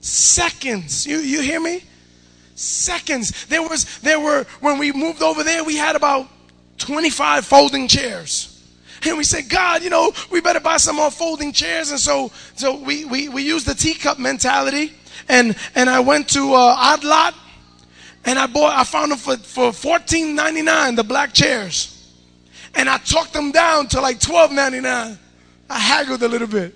Seconds. 0.00 1.06
You, 1.06 1.18
you 1.18 1.42
hear 1.42 1.60
me? 1.60 1.82
Seconds. 2.54 3.46
There 3.46 3.62
was, 3.62 3.98
there 3.98 4.20
were, 4.20 4.46
when 4.60 4.78
we 4.78 4.92
moved 4.92 5.22
over 5.22 5.42
there, 5.42 5.64
we 5.64 5.76
had 5.76 5.96
about 5.96 6.28
25 6.78 7.44
folding 7.44 7.88
chairs. 7.88 8.49
And 9.06 9.16
we 9.16 9.24
said, 9.24 9.48
God, 9.48 9.82
you 9.82 9.90
know, 9.90 10.12
we 10.30 10.40
better 10.40 10.60
buy 10.60 10.76
some 10.76 10.96
more 10.96 11.10
folding 11.10 11.52
chairs. 11.52 11.90
And 11.90 12.00
so, 12.00 12.30
so 12.54 12.76
we, 12.76 13.04
we, 13.04 13.28
we 13.28 13.42
used 13.42 13.66
the 13.66 13.74
teacup 13.74 14.18
mentality. 14.18 14.92
And, 15.28 15.56
and 15.74 15.88
I 15.88 16.00
went 16.00 16.28
to 16.30 16.54
uh, 16.54 16.74
Odd 16.76 17.34
and 18.24 18.38
I 18.38 18.46
bought, 18.46 18.76
I 18.76 18.84
found 18.84 19.12
them 19.12 19.18
for, 19.18 19.36
for 19.36 19.70
$14.99, 19.70 20.96
the 20.96 21.04
black 21.04 21.32
chairs. 21.32 21.96
And 22.74 22.88
I 22.88 22.98
talked 22.98 23.32
them 23.32 23.50
down 23.50 23.88
to 23.88 24.00
like 24.00 24.20
$12.99. 24.20 25.18
I 25.70 25.78
haggled 25.78 26.22
a 26.22 26.28
little 26.28 26.48
bit. 26.48 26.74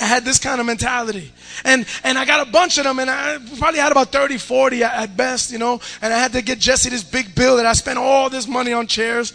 I 0.00 0.06
had 0.06 0.24
this 0.24 0.38
kind 0.38 0.60
of 0.60 0.66
mentality. 0.66 1.30
And 1.64 1.84
and 2.04 2.18
I 2.18 2.24
got 2.24 2.46
a 2.46 2.50
bunch 2.50 2.78
of 2.78 2.84
them 2.84 2.98
and 2.98 3.10
I 3.10 3.38
probably 3.58 3.80
had 3.80 3.92
about 3.92 4.10
30, 4.10 4.38
40 4.38 4.82
at 4.82 5.14
best, 5.14 5.52
you 5.52 5.58
know. 5.58 5.78
And 6.00 6.12
I 6.12 6.18
had 6.18 6.32
to 6.32 6.42
get 6.42 6.58
Jesse 6.58 6.88
this 6.88 7.04
big 7.04 7.34
bill 7.34 7.56
that 7.56 7.66
I 7.66 7.74
spent 7.74 7.98
all 7.98 8.30
this 8.30 8.48
money 8.48 8.72
on 8.72 8.86
chairs. 8.86 9.34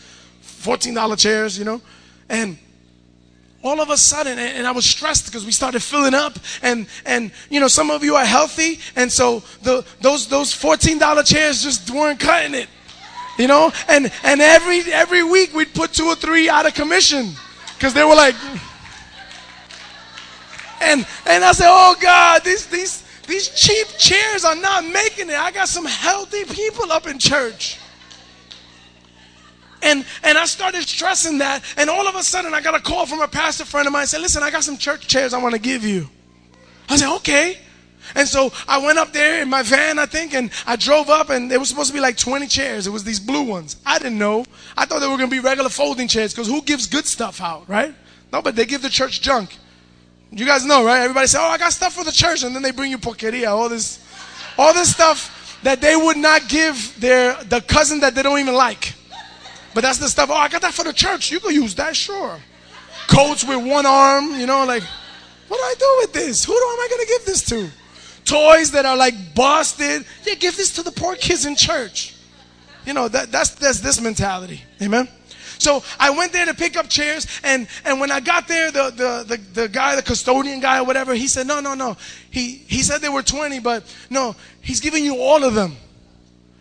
$14 0.66 1.18
chairs, 1.20 1.58
you 1.58 1.66
know. 1.66 1.82
And 2.28 2.58
all 3.64 3.82
of 3.82 3.90
a 3.90 3.98
sudden, 3.98 4.38
and 4.38 4.68
I 4.68 4.72
was 4.72 4.86
stressed 4.86 5.26
because 5.26 5.46
we 5.46 5.52
started 5.52 5.82
filling 5.82 6.14
up, 6.14 6.38
and 6.62 6.86
and 7.06 7.32
you 7.50 7.60
know 7.60 7.68
some 7.68 7.90
of 7.90 8.04
you 8.04 8.16
are 8.16 8.26
healthy, 8.26 8.80
and 8.96 9.12
so 9.12 9.40
the 9.64 9.84
those 10.02 10.28
those 10.28 10.54
fourteen 10.54 11.00
dollar 11.00 11.24
chairs 11.24 11.64
just 11.64 11.90
weren't 11.90 12.20
cutting 12.20 12.54
it, 12.54 12.68
you 13.40 13.48
know. 13.48 13.72
And 13.88 14.12
and 14.24 14.40
every 14.40 14.82
every 14.94 15.24
week 15.24 15.54
we'd 15.56 15.74
put 15.74 15.94
two 15.94 16.06
or 16.06 16.16
three 16.16 16.48
out 16.48 16.68
of 16.68 16.76
commission 16.76 17.32
because 17.76 17.94
they 17.96 18.04
were 18.04 18.16
like, 18.16 18.36
and 20.82 21.06
and 21.26 21.44
I 21.44 21.52
said, 21.52 21.68
oh 21.70 21.96
God, 22.00 22.44
these 22.44 22.68
these 22.68 23.04
these 23.26 23.50
cheap 23.50 23.88
chairs 23.98 24.46
are 24.46 24.56
not 24.56 24.86
making 24.86 25.30
it. 25.30 25.36
I 25.36 25.52
got 25.52 25.70
some 25.70 25.86
healthy 25.86 26.46
people 26.46 26.92
up 26.92 27.08
in 27.08 27.18
church. 27.18 27.80
And, 29.86 30.04
and 30.24 30.38
I 30.38 30.46
started 30.46 30.82
stressing 30.82 31.38
that. 31.38 31.64
And 31.78 31.90
all 31.90 32.08
of 32.08 32.16
a 32.16 32.24
sudden, 32.24 32.54
I 32.54 32.62
got 32.62 32.74
a 32.74 32.80
call 32.80 33.06
from 33.06 33.22
a 33.22 33.28
pastor 33.28 33.66
friend 33.66 33.86
of 33.86 33.94
mine. 33.94 34.08
said, 34.08 34.20
Listen, 34.20 34.42
I 34.42 34.50
got 34.50 34.64
some 34.64 34.78
church 34.78 35.08
chairs 35.08 35.34
I 35.34 35.42
want 35.42 35.54
to 35.54 35.62
give 35.62 35.86
you. 35.86 36.10
I 36.90 36.98
said, 36.98 37.16
Okay. 37.18 37.60
And 38.14 38.28
so 38.28 38.52
I 38.68 38.78
went 38.86 39.00
up 39.00 39.14
there 39.14 39.42
in 39.42 39.50
my 39.50 39.64
van, 39.64 39.98
I 39.98 40.06
think, 40.06 40.34
and 40.34 40.52
I 40.68 40.76
drove 40.76 41.10
up, 41.10 41.30
and 41.30 41.50
there 41.50 41.60
was 41.60 41.70
supposed 41.70 41.90
to 41.90 41.94
be 41.94 42.00
like 42.00 42.18
20 42.18 42.46
chairs. 42.48 42.86
It 42.86 42.92
was 42.92 43.04
these 43.04 43.20
blue 43.20 43.44
ones. 43.44 43.78
I 43.84 43.98
didn't 43.98 44.20
know. 44.20 44.46
I 44.78 44.86
thought 44.86 45.00
they 45.00 45.08
were 45.08 45.18
going 45.18 45.30
to 45.30 45.36
be 45.36 45.40
regular 45.40 45.70
folding 45.70 46.08
chairs 46.08 46.34
because 46.34 46.48
who 46.48 46.62
gives 46.62 46.86
good 46.86 47.06
stuff 47.06 47.42
out, 47.42 47.68
right? 47.68 47.96
No, 48.32 48.42
but 48.42 48.56
they 48.56 48.66
give 48.66 48.82
the 48.82 48.90
church 48.90 49.22
junk. 49.22 49.58
You 50.32 50.46
guys 50.46 50.66
know, 50.66 50.86
right? 50.86 51.02
Everybody 51.02 51.28
say, 51.28 51.40
"Oh, 51.40 51.48
I 51.48 51.58
got 51.58 51.72
stuff 51.72 51.94
for 51.94 52.04
the 52.04 52.12
church," 52.12 52.44
and 52.44 52.56
then 52.56 52.62
they 52.62 52.72
bring 52.72 52.92
you 52.92 52.98
porqueria, 52.98 53.50
all 53.50 53.70
this, 53.70 54.00
all 54.58 54.74
this 54.74 54.92
stuff 54.92 55.60
that 55.64 55.82
they 55.82 55.96
would 55.96 56.18
not 56.18 56.48
give 56.50 57.00
their 57.00 57.36
the 57.44 57.62
cousin 57.62 58.02
that 58.02 58.16
they 58.16 58.24
don't 58.24 58.40
even 58.40 58.56
like. 58.56 58.94
But 59.76 59.82
that's 59.82 60.00
the 60.00 60.08
stuff. 60.08 60.30
Oh, 60.32 60.36
I 60.36 60.48
got 60.48 60.62
that 60.62 60.74
for 60.74 60.86
the 60.86 60.94
church. 60.94 61.30
You 61.32 61.42
can 61.42 61.54
use 61.54 61.76
that, 61.76 61.98
sure. 61.98 62.40
Coats 63.08 63.44
with 63.44 63.64
one 63.64 63.86
arm, 63.86 64.32
you 64.40 64.48
know, 64.48 64.66
like, 64.66 64.84
what 65.50 65.58
do 65.58 65.64
I 65.64 65.76
do 65.78 65.98
with 66.00 66.14
this? 66.14 66.46
Who 66.46 66.54
am 66.54 66.60
I 66.80 66.88
going 66.90 67.02
to 67.02 67.08
give 67.08 67.26
this 67.26 67.46
to? 67.50 67.70
Toys 68.24 68.72
that 68.72 68.86
are 68.86 68.96
like 68.96 69.36
busted. 69.36 70.06
Yeah, 70.24 70.36
give 70.36 70.56
this 70.56 70.74
to 70.76 70.82
the 70.82 70.92
poor 70.92 71.18
kids 71.18 71.46
in 71.46 71.58
church. 71.58 72.16
You 72.86 72.94
know, 72.94 73.10
that, 73.10 73.34
that's, 73.34 73.52
that's 73.52 73.82
this 73.82 74.00
mentality. 74.00 74.64
Amen? 74.82 75.10
So 75.58 75.84
I 76.00 76.10
went 76.10 76.32
there 76.32 76.46
to 76.46 76.54
pick 76.54 76.78
up 76.78 76.90
chairs, 76.90 77.28
and, 77.44 77.68
and 77.84 78.00
when 78.00 78.12
I 78.12 78.22
got 78.22 78.48
there, 78.48 78.72
the, 78.72 78.92
the, 78.92 79.36
the, 79.36 79.62
the 79.62 79.68
guy, 79.68 79.98
the 79.98 80.02
custodian 80.02 80.62
guy 80.62 80.80
or 80.80 80.86
whatever, 80.86 81.14
he 81.14 81.28
said, 81.28 81.48
No, 81.48 81.60
no, 81.60 81.74
no. 81.74 81.98
He, 82.32 82.64
he 82.68 82.82
said 82.82 83.02
there 83.02 83.12
were 83.12 83.24
20, 83.24 83.60
but 83.60 83.84
no, 84.10 84.38
he's 84.62 84.80
giving 84.80 85.04
you 85.04 85.18
all 85.18 85.44
of 85.44 85.54
them. 85.54 85.76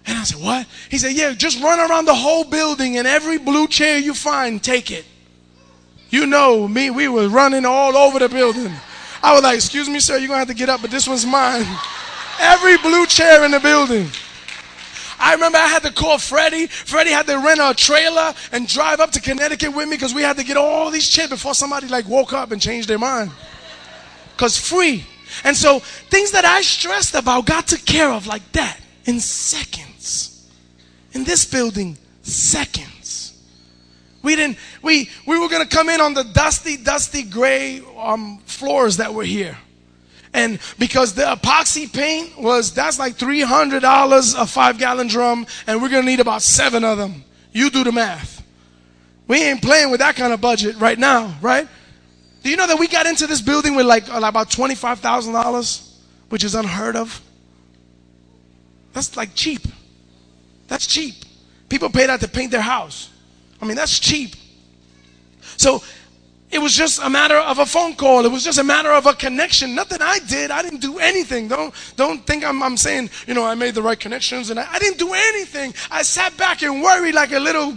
And 0.07 0.19
I 0.19 0.25
said, 0.25 0.43
What? 0.43 0.67
He 0.91 0.99
said, 0.99 1.13
Yeah, 1.13 1.33
just 1.33 1.63
run 1.63 1.79
around 1.79 2.05
the 2.05 2.15
whole 2.15 2.45
building 2.45 2.99
and 2.99 3.07
every 3.07 3.39
blue 3.39 3.67
chair 3.67 3.99
you 3.99 4.15
find, 4.15 4.63
take 4.63 4.91
it. 4.91 5.05
You 6.11 6.27
know 6.27 6.69
me, 6.69 6.91
we 6.91 7.09
were 7.09 7.29
running 7.29 7.65
all 7.65 7.97
over 7.97 8.19
the 8.19 8.29
building. 8.29 8.73
I 9.23 9.33
was 9.33 9.43
like, 9.43 9.57
Excuse 9.57 9.89
me, 9.89 10.01
sir, 10.01 10.19
you're 10.19 10.29
going 10.29 10.37
to 10.37 10.47
have 10.47 10.49
to 10.49 10.55
get 10.55 10.69
up, 10.69 10.83
but 10.83 10.91
this 10.91 11.09
one's 11.09 11.27
mine. 11.27 11.67
Every 12.41 12.77
blue 12.79 13.07
chair 13.07 13.45
in 13.45 13.53
the 13.53 13.61
building. 13.61 14.09
I 15.19 15.33
remember 15.35 15.57
I 15.57 15.69
had 15.69 15.83
to 15.85 15.93
call 15.93 16.19
Freddie. 16.19 16.67
Freddie 16.67 17.13
had 17.13 17.27
to 17.29 17.39
rent 17.39 17.61
a 17.63 17.73
trailer 17.73 18.35
and 18.53 18.67
drive 18.67 19.01
up 19.01 19.13
to 19.13 19.21
Connecticut 19.21 19.75
with 19.75 19.89
me 19.89 19.97
because 19.97 20.13
we 20.13 20.23
had 20.23 20.37
to 20.37 20.45
get 20.45 20.57
all 20.57 20.91
these 20.91 21.09
chairs 21.09 21.31
before 21.31 21.55
somebody 21.55 21.87
like 21.87 22.09
woke 22.09 22.33
up 22.33 22.51
and 22.51 22.61
changed 22.61 22.89
their 22.89 22.99
mind. 22.99 23.31
Because 24.33 24.59
free. 24.59 25.07
And 25.45 25.57
so 25.57 25.79
things 25.79 26.33
that 26.33 26.45
I 26.45 26.61
stressed 26.63 27.15
about 27.15 27.47
got 27.47 27.69
took 27.69 27.85
care 27.87 28.11
of 28.11 28.27
like 28.27 28.51
that 28.53 28.81
in 29.05 29.21
seconds 29.21 29.94
in 31.13 31.25
this 31.25 31.45
building 31.45 31.97
seconds. 32.23 33.33
We 34.23 34.37
didn't, 34.37 34.57
we, 34.83 35.11
we 35.27 35.39
were 35.39 35.49
to 35.49 35.67
come 35.67 35.89
in 35.89 36.01
on 36.01 36.15
the 36.15 36.25
dusty, 36.25 36.77
dusty 36.79 37.23
gray 37.23 37.83
um, 37.99 38.39
floors 38.47 38.97
that 38.97 39.13
were 39.13 39.25
here. 39.25 39.59
And 40.33 40.59
because 40.79 41.15
the 41.15 41.23
epoxy 41.23 41.93
paint 41.93 42.37
was, 42.37 42.73
that's 42.75 42.99
like 42.99 43.17
$300 43.17 44.35
a 44.41 44.47
five 44.47 44.79
gallon 44.79 45.07
drum, 45.07 45.47
and 45.67 45.81
we're 45.81 45.91
to 45.91 46.11
need 46.11 46.21
about 46.21 46.43
seven 46.43 46.83
of 46.85 46.99
them. 46.99 47.23
You 47.53 47.71
do 47.71 47.85
the 47.85 47.93
math. 47.93 48.43
We 49.29 49.43
ain't 49.43 49.63
playing 49.63 49.91
with 49.91 50.01
that 50.01 50.17
kind 50.17 50.33
of 50.33 50.41
budget 50.41 50.77
right 50.77 50.99
now, 50.99 51.37
right? 51.41 51.69
Do 52.43 52.51
you 52.51 52.57
know 52.57 52.67
that 52.67 52.79
we 52.79 52.89
got 52.89 53.07
into 53.07 53.27
this 53.27 53.41
building 53.41 53.75
with 53.75 53.87
like, 53.87 54.09
like 54.09 54.29
about 54.29 54.51
$25,000, 54.51 55.97
which 56.31 56.45
is 56.45 56.55
unheard 56.55 56.97
of? 56.97 57.23
That's 58.93 59.17
like 59.17 59.35
cheap. 59.35 59.63
That's 60.69 60.87
cheap. 60.87 61.15
People 61.69 61.91
pay 61.91 62.07
that 62.07 62.21
to 62.21 62.29
paint 62.29 62.51
their 62.51 62.61
house. 62.61 63.11
I 63.61 63.67
mean, 63.67 63.77
that's 63.77 63.99
cheap. 63.99 64.35
So 65.57 65.83
it 66.51 66.59
was 66.59 66.75
just 66.77 67.03
a 67.03 67.11
matter 67.11 67.37
of 67.37 67.59
a 67.59 67.67
phone 67.67 67.95
call. 67.95 68.25
It 68.25 68.33
was 68.33 68.45
just 68.45 68.59
a 68.59 68.65
matter 68.65 68.93
of 68.93 69.07
a 69.07 69.15
connection. 69.15 69.75
Nothing 69.75 69.99
I 70.01 70.21
did. 70.21 70.51
I 70.51 70.63
didn't 70.63 70.81
do 70.81 70.99
anything. 70.99 71.49
Don't, 71.49 71.75
don't 71.97 72.25
think 72.27 72.45
I'm, 72.45 72.63
I'm 72.63 72.77
saying, 72.77 73.11
you 73.27 73.35
know, 73.35 73.45
I 73.45 73.55
made 73.55 73.75
the 73.75 73.83
right 73.83 73.99
connections 73.99 74.51
and 74.51 74.61
I, 74.61 74.67
I 74.71 74.79
didn't 74.79 74.99
do 74.99 75.13
anything. 75.13 75.75
I 75.91 76.03
sat 76.03 76.37
back 76.37 76.63
and 76.63 76.83
worried 76.83 77.15
like 77.15 77.33
a 77.33 77.41
little, 77.41 77.77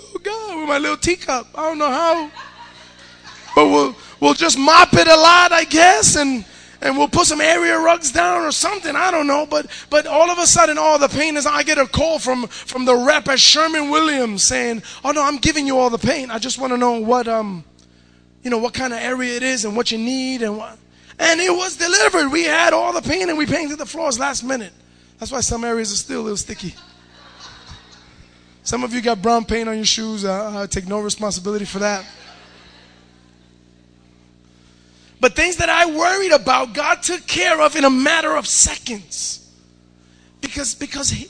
oh 0.00 0.18
God, 0.22 0.58
with 0.58 0.68
my 0.68 0.78
little 0.78 0.96
teacup. 0.96 1.46
I 1.54 1.68
don't 1.68 1.78
know 1.78 1.90
how. 1.90 2.30
But 3.54 3.66
we'll, 3.70 3.96
we'll 4.20 4.34
just 4.34 4.58
mop 4.58 4.92
it 4.94 5.06
a 5.06 5.16
lot, 5.16 5.52
I 5.52 5.64
guess, 5.64 6.16
and, 6.16 6.44
and 6.80 6.96
we'll 6.96 7.08
put 7.08 7.26
some 7.26 7.40
area 7.40 7.78
rugs 7.78 8.12
down 8.12 8.42
or 8.42 8.52
something. 8.52 8.94
I 8.94 9.10
don't 9.10 9.26
know. 9.26 9.46
But, 9.46 9.66
but 9.90 10.06
all 10.06 10.30
of 10.30 10.38
a 10.38 10.46
sudden, 10.46 10.78
all 10.78 10.98
the 10.98 11.08
pain 11.08 11.36
is, 11.36 11.46
I 11.46 11.62
get 11.62 11.78
a 11.78 11.86
call 11.86 12.18
from, 12.18 12.46
from 12.46 12.84
the 12.84 12.94
rep 12.94 13.28
at 13.28 13.40
Sherwin-Williams 13.40 14.42
saying, 14.42 14.82
oh 15.04 15.12
no, 15.12 15.22
I'm 15.22 15.38
giving 15.38 15.66
you 15.66 15.78
all 15.78 15.90
the 15.90 15.98
pain. 15.98 16.30
I 16.30 16.38
just 16.38 16.58
want 16.58 16.72
to 16.72 16.76
know 16.76 17.00
what, 17.00 17.28
um, 17.28 17.64
you 18.42 18.50
know, 18.50 18.58
what 18.58 18.74
kind 18.74 18.92
of 18.92 19.00
area 19.00 19.36
it 19.36 19.42
is 19.42 19.64
and 19.64 19.76
what 19.76 19.90
you 19.90 19.98
need 19.98 20.42
and 20.42 20.58
what. 20.58 20.78
And 21.18 21.40
it 21.40 21.50
was 21.50 21.76
delivered. 21.76 22.30
We 22.30 22.44
had 22.44 22.72
all 22.72 22.92
the 22.92 23.02
paint 23.02 23.30
and 23.30 23.38
we 23.38 23.46
painted 23.46 23.78
the 23.78 23.86
floors 23.86 24.18
last 24.18 24.44
minute. 24.44 24.72
That's 25.18 25.32
why 25.32 25.40
some 25.40 25.64
areas 25.64 25.92
are 25.92 25.96
still 25.96 26.20
a 26.20 26.22
little 26.22 26.36
sticky. 26.36 26.74
Some 28.62 28.84
of 28.84 28.92
you 28.92 29.00
got 29.00 29.22
brown 29.22 29.44
paint 29.44 29.68
on 29.68 29.76
your 29.76 29.84
shoes. 29.86 30.24
I, 30.24 30.62
I 30.62 30.66
take 30.66 30.86
no 30.86 31.00
responsibility 31.00 31.64
for 31.64 31.78
that. 31.78 32.04
But 35.26 35.34
things 35.34 35.56
that 35.56 35.68
I 35.68 35.86
worried 35.86 36.30
about, 36.30 36.72
God 36.72 37.02
took 37.02 37.26
care 37.26 37.60
of 37.60 37.74
in 37.74 37.84
a 37.84 37.90
matter 37.90 38.36
of 38.36 38.46
seconds. 38.46 39.44
Because, 40.40 40.76
because 40.76 41.10
he, 41.10 41.28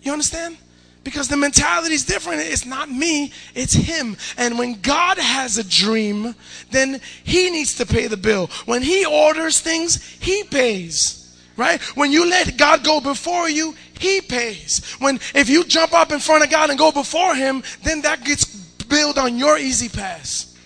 you 0.00 0.12
understand? 0.12 0.56
Because 1.04 1.28
the 1.28 1.36
mentality 1.36 1.92
is 1.92 2.06
different. 2.06 2.40
It's 2.40 2.64
not 2.64 2.90
me, 2.90 3.34
it's 3.54 3.74
him. 3.74 4.16
And 4.38 4.58
when 4.58 4.80
God 4.80 5.18
has 5.18 5.58
a 5.58 5.62
dream, 5.68 6.36
then 6.70 7.02
he 7.22 7.50
needs 7.50 7.74
to 7.74 7.84
pay 7.84 8.06
the 8.06 8.16
bill. 8.16 8.46
When 8.64 8.80
he 8.80 9.04
orders 9.04 9.60
things, 9.60 10.02
he 10.02 10.44
pays. 10.44 11.38
Right? 11.54 11.82
When 11.98 12.10
you 12.10 12.30
let 12.30 12.56
God 12.56 12.82
go 12.82 12.98
before 12.98 13.50
you, 13.50 13.74
he 14.00 14.22
pays. 14.22 14.90
When 15.00 15.16
if 15.34 15.50
you 15.50 15.64
jump 15.64 15.92
up 15.92 16.12
in 16.12 16.20
front 16.20 16.44
of 16.44 16.50
God 16.50 16.70
and 16.70 16.78
go 16.78 16.92
before 16.92 17.34
him, 17.34 17.62
then 17.82 18.00
that 18.00 18.24
gets 18.24 18.46
billed 18.86 19.18
on 19.18 19.36
your 19.36 19.58
E-ZPass. 19.58 20.56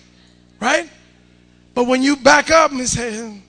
Right? 0.61 0.89
But 1.73 1.85
when 1.85 2.03
you 2.03 2.15
back 2.15 2.51
up 2.51 2.71
and 2.71 2.87
say, 2.87 3.41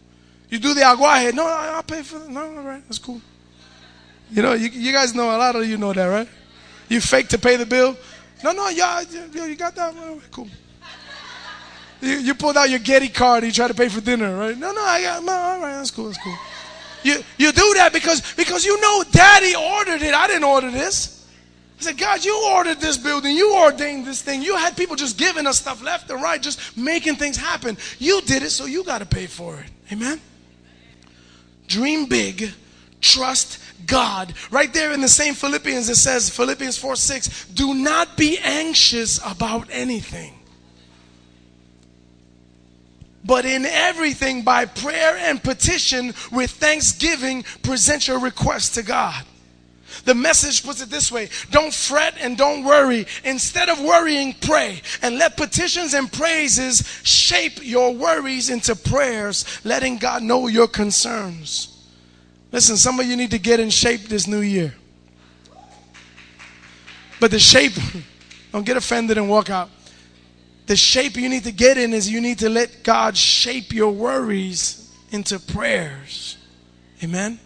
you 0.49 0.59
do 0.59 0.75
the 0.75 0.81
aguaje, 0.81 1.35
no, 1.35 1.47
I'll 1.47 1.83
pay 1.83 2.03
for 2.03 2.17
it. 2.17 2.29
No, 2.29 2.41
all 2.41 2.63
right, 2.63 2.83
that's 2.85 2.99
cool. 2.99 3.21
You 4.31 4.43
know, 4.43 4.55
you, 4.55 4.69
you 4.69 4.93
guys 4.93 5.15
know, 5.15 5.25
a 5.25 5.39
lot 5.39 5.57
of 5.57 5.67
you 5.67 5.77
know 5.77 5.93
that, 5.93 6.07
right? 6.07 6.29
You 6.89 7.01
fake 7.01 7.29
to 7.29 7.39
pay 7.39 7.57
the 7.57 7.67
bill? 7.67 7.97
No, 8.43 8.53
no, 8.53 8.69
y'all, 8.69 9.03
you, 9.03 9.57
got 9.57 9.75
that? 9.75 9.95
Cool. 10.31 10.49
You, 12.01 12.17
you 12.19 12.35
pulled 12.35 12.57
out 12.57 12.69
your 12.69 12.79
Getty 12.79 13.09
card, 13.09 13.45
you 13.45 13.53
try 13.53 13.69
to 13.69 13.75
pay 13.75 13.89
for 13.89 14.01
dinner, 14.01 14.37
right? 14.37 14.57
No, 14.57 14.73
no, 14.73 14.83
I 14.83 15.03
got, 15.03 15.25
no, 15.25 15.33
all 15.33 15.61
right, 15.61 15.73
that's 15.77 15.91
cool, 15.91 16.07
that's 16.07 16.23
cool. 16.23 16.37
You, 17.03 17.23
you 17.37 17.53
do 17.53 17.75
that 17.77 17.93
because, 17.93 18.35
because 18.35 18.65
you 18.65 18.81
know 18.81 19.05
daddy 19.11 19.55
ordered 19.55 20.03
it. 20.03 20.15
I 20.15 20.27
didn't 20.27 20.45
order 20.45 20.71
this. 20.71 21.24
Said, 21.85 21.99
God, 21.99 22.25
you 22.25 22.51
ordered 22.55 22.81
this 22.81 22.97
building. 22.97 23.37
You 23.37 23.59
ordained 23.59 24.07
this 24.07 24.23
thing. 24.23 24.40
You 24.40 24.57
had 24.57 24.75
people 24.75 24.97
just 24.97 25.18
giving 25.18 25.47
us 25.47 25.59
stuff 25.59 25.83
left 25.83 26.11
and 26.11 26.23
right, 26.23 26.40
just 26.40 26.79
making 26.79 27.16
things 27.16 27.37
happen. 27.37 27.77
You 27.99 28.23
did 28.23 28.42
it, 28.42 28.51
so 28.51 28.64
you 28.64 28.85
got 28.85 29.01
to 29.01 29.07
pay 29.07 29.27
for 29.27 29.61
it. 29.61 29.66
Amen? 29.92 30.18
Dream 31.66 32.07
big, 32.07 32.53
trust 33.03 33.61
God. 33.87 34.33
Right 34.51 34.73
there 34.73 34.92
in 34.92 35.03
the 35.03 35.09
same 35.09 35.35
Philippians, 35.35 35.90
it 35.90 35.97
says, 35.97 36.31
Philippians 36.31 36.79
4 36.79 36.97
6, 36.97 37.49
do 37.49 37.75
not 37.75 38.16
be 38.16 38.38
anxious 38.38 39.20
about 39.23 39.68
anything. 39.70 40.33
But 43.27 43.44
in 43.44 43.66
everything, 43.66 44.42
by 44.42 44.64
prayer 44.64 45.18
and 45.18 45.42
petition, 45.42 46.14
with 46.33 46.51
thanksgiving, 46.51 47.42
present 47.62 48.09
your 48.09 48.20
request 48.20 48.75
to 48.77 48.83
God. 48.83 49.23
The 50.05 50.14
message 50.14 50.62
puts 50.64 50.83
it 50.83 50.90
this 50.90 51.11
way 51.11 51.31
Don't 51.51 51.73
fret 51.73 52.14
and 52.21 52.37
don't 52.37 52.64
worry. 52.64 53.07
Instead 53.25 53.69
of 53.69 53.81
worrying, 53.81 54.35
pray. 54.40 54.83
And 55.03 55.19
let 55.19 55.37
petitions 55.37 55.95
and 55.95 56.12
praises 56.12 56.87
shape 57.03 57.64
your 57.64 57.95
worries 57.95 58.51
into 58.51 58.77
prayers, 58.77 59.45
letting 59.64 59.99
God 59.99 60.23
know 60.23 60.47
your 60.47 60.69
concerns. 60.69 61.71
Listen, 62.53 62.77
some 62.77 63.01
of 63.01 63.07
you 63.07 63.17
need 63.17 63.33
to 63.33 63.38
get 63.38 63.59
in 63.59 63.71
shape 63.71 64.03
this 64.03 64.27
new 64.27 64.40
year. 64.40 64.75
But 67.19 67.31
the 67.31 67.38
shape, 67.38 67.73
don't 68.53 68.67
get 68.67 68.77
offended 68.77 69.19
and 69.19 69.29
walk 69.29 69.51
out. 69.51 69.71
The 70.67 70.77
shape 70.77 71.17
you 71.17 71.29
need 71.29 71.45
to 71.45 71.53
get 71.53 71.77
in 71.77 71.93
is 71.93 72.11
you 72.11 72.21
need 72.21 72.38
to 72.38 72.49
let 72.49 72.83
God 72.83 73.17
shape 73.17 73.73
your 73.73 73.93
worries 73.93 74.90
into 75.11 75.38
prayers. 75.38 76.38
Amen? 77.03 77.38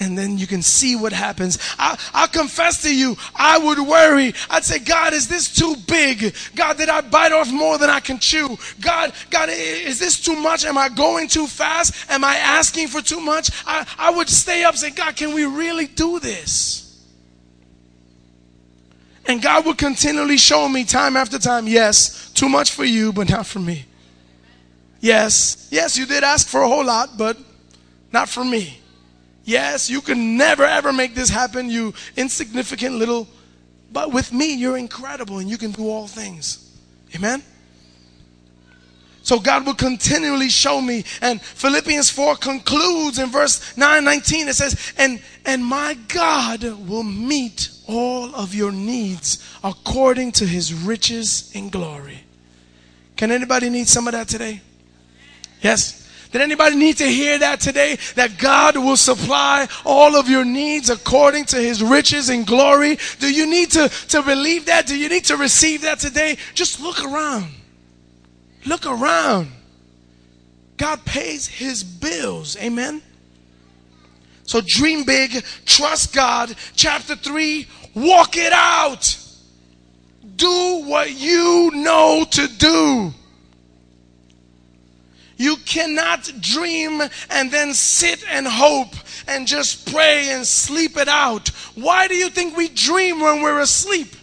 And 0.00 0.18
then 0.18 0.38
you 0.38 0.46
can 0.46 0.60
see 0.60 0.96
what 0.96 1.12
happens. 1.12 1.58
I, 1.78 1.98
I'll 2.12 2.28
confess 2.28 2.82
to 2.82 2.94
you, 2.94 3.16
I 3.34 3.58
would 3.58 3.78
worry. 3.78 4.34
I'd 4.50 4.64
say, 4.64 4.80
God, 4.80 5.12
is 5.12 5.28
this 5.28 5.54
too 5.54 5.76
big? 5.86 6.34
God, 6.56 6.76
did 6.76 6.88
I 6.88 7.00
bite 7.00 7.32
off 7.32 7.50
more 7.52 7.78
than 7.78 7.90
I 7.90 8.00
can 8.00 8.18
chew? 8.18 8.58
God, 8.80 9.12
God, 9.30 9.48
is 9.50 10.00
this 10.00 10.20
too 10.20 10.34
much? 10.36 10.64
Am 10.64 10.76
I 10.76 10.88
going 10.88 11.28
too 11.28 11.46
fast? 11.46 12.10
Am 12.10 12.24
I 12.24 12.36
asking 12.36 12.88
for 12.88 13.00
too 13.00 13.20
much? 13.20 13.50
I, 13.66 13.86
I 13.96 14.10
would 14.10 14.28
stay 14.28 14.64
up 14.64 14.72
and 14.72 14.80
say, 14.80 14.90
God, 14.90 15.14
can 15.14 15.32
we 15.32 15.44
really 15.44 15.86
do 15.86 16.18
this? 16.18 16.80
And 19.26 19.40
God 19.40 19.64
would 19.64 19.78
continually 19.78 20.36
show 20.36 20.68
me 20.68 20.84
time 20.84 21.16
after 21.16 21.38
time, 21.38 21.66
yes, 21.66 22.30
too 22.32 22.48
much 22.48 22.72
for 22.72 22.84
you, 22.84 23.12
but 23.12 23.30
not 23.30 23.46
for 23.46 23.60
me. 23.60 23.86
Yes, 25.00 25.68
yes, 25.70 25.96
you 25.96 26.04
did 26.04 26.24
ask 26.24 26.48
for 26.48 26.62
a 26.62 26.68
whole 26.68 26.84
lot, 26.84 27.16
but 27.16 27.38
not 28.12 28.28
for 28.28 28.44
me. 28.44 28.80
Yes, 29.44 29.90
you 29.90 30.00
can 30.00 30.36
never 30.36 30.64
ever 30.64 30.92
make 30.92 31.14
this 31.14 31.28
happen, 31.28 31.70
you 31.70 31.94
insignificant 32.16 32.96
little, 32.96 33.28
but 33.92 34.12
with 34.12 34.32
me, 34.32 34.54
you're 34.54 34.78
incredible 34.78 35.38
and 35.38 35.48
you 35.48 35.58
can 35.58 35.70
do 35.70 35.88
all 35.88 36.06
things. 36.06 36.70
Amen? 37.14 37.42
So 39.22 39.38
God 39.38 39.64
will 39.64 39.74
continually 39.74 40.50
show 40.50 40.82
me. 40.82 41.04
And 41.22 41.40
Philippians 41.40 42.10
4 42.10 42.36
concludes 42.36 43.18
in 43.18 43.30
verse 43.30 43.74
9 43.76 44.04
19. 44.04 44.48
It 44.48 44.54
says, 44.54 44.92
and, 44.98 45.20
and 45.46 45.64
my 45.64 45.94
God 46.08 46.62
will 46.86 47.02
meet 47.02 47.70
all 47.86 48.34
of 48.34 48.54
your 48.54 48.70
needs 48.70 49.42
according 49.62 50.32
to 50.32 50.46
his 50.46 50.74
riches 50.74 51.50
in 51.54 51.70
glory. 51.70 52.24
Can 53.16 53.30
anybody 53.30 53.70
need 53.70 53.88
some 53.88 54.06
of 54.08 54.12
that 54.12 54.28
today? 54.28 54.60
Yes? 55.62 56.03
Did 56.34 56.42
anybody 56.42 56.74
need 56.74 56.96
to 56.96 57.06
hear 57.06 57.38
that 57.38 57.60
today? 57.60 57.96
That 58.16 58.38
God 58.38 58.76
will 58.76 58.96
supply 58.96 59.68
all 59.84 60.16
of 60.16 60.28
your 60.28 60.44
needs 60.44 60.90
according 60.90 61.44
to 61.44 61.58
his 61.58 61.80
riches 61.80 62.28
and 62.28 62.44
glory? 62.44 62.98
Do 63.20 63.32
you 63.32 63.46
need 63.46 63.70
to, 63.70 63.88
to 64.08 64.20
believe 64.20 64.66
that? 64.66 64.88
Do 64.88 64.98
you 64.98 65.08
need 65.08 65.26
to 65.26 65.36
receive 65.36 65.82
that 65.82 66.00
today? 66.00 66.36
Just 66.52 66.80
look 66.80 67.04
around. 67.04 67.46
Look 68.66 68.84
around. 68.84 69.52
God 70.76 71.04
pays 71.04 71.46
his 71.46 71.84
bills. 71.84 72.56
Amen. 72.56 73.00
So 74.42 74.60
dream 74.60 75.04
big, 75.04 75.44
trust 75.66 76.12
God. 76.12 76.52
Chapter 76.74 77.14
3, 77.14 77.64
walk 77.94 78.36
it 78.36 78.52
out. 78.52 79.16
Do 80.34 80.82
what 80.84 81.12
you 81.12 81.70
know 81.74 82.26
to 82.28 82.48
do. 82.48 83.14
You 85.36 85.56
cannot 85.64 86.30
dream 86.40 87.02
and 87.30 87.50
then 87.50 87.74
sit 87.74 88.24
and 88.30 88.46
hope 88.46 88.94
and 89.26 89.46
just 89.46 89.92
pray 89.92 90.30
and 90.30 90.46
sleep 90.46 90.96
it 90.96 91.08
out. 91.08 91.48
Why 91.74 92.08
do 92.08 92.14
you 92.14 92.30
think 92.30 92.56
we 92.56 92.68
dream 92.68 93.20
when 93.20 93.42
we're 93.42 93.60
asleep? 93.60 94.14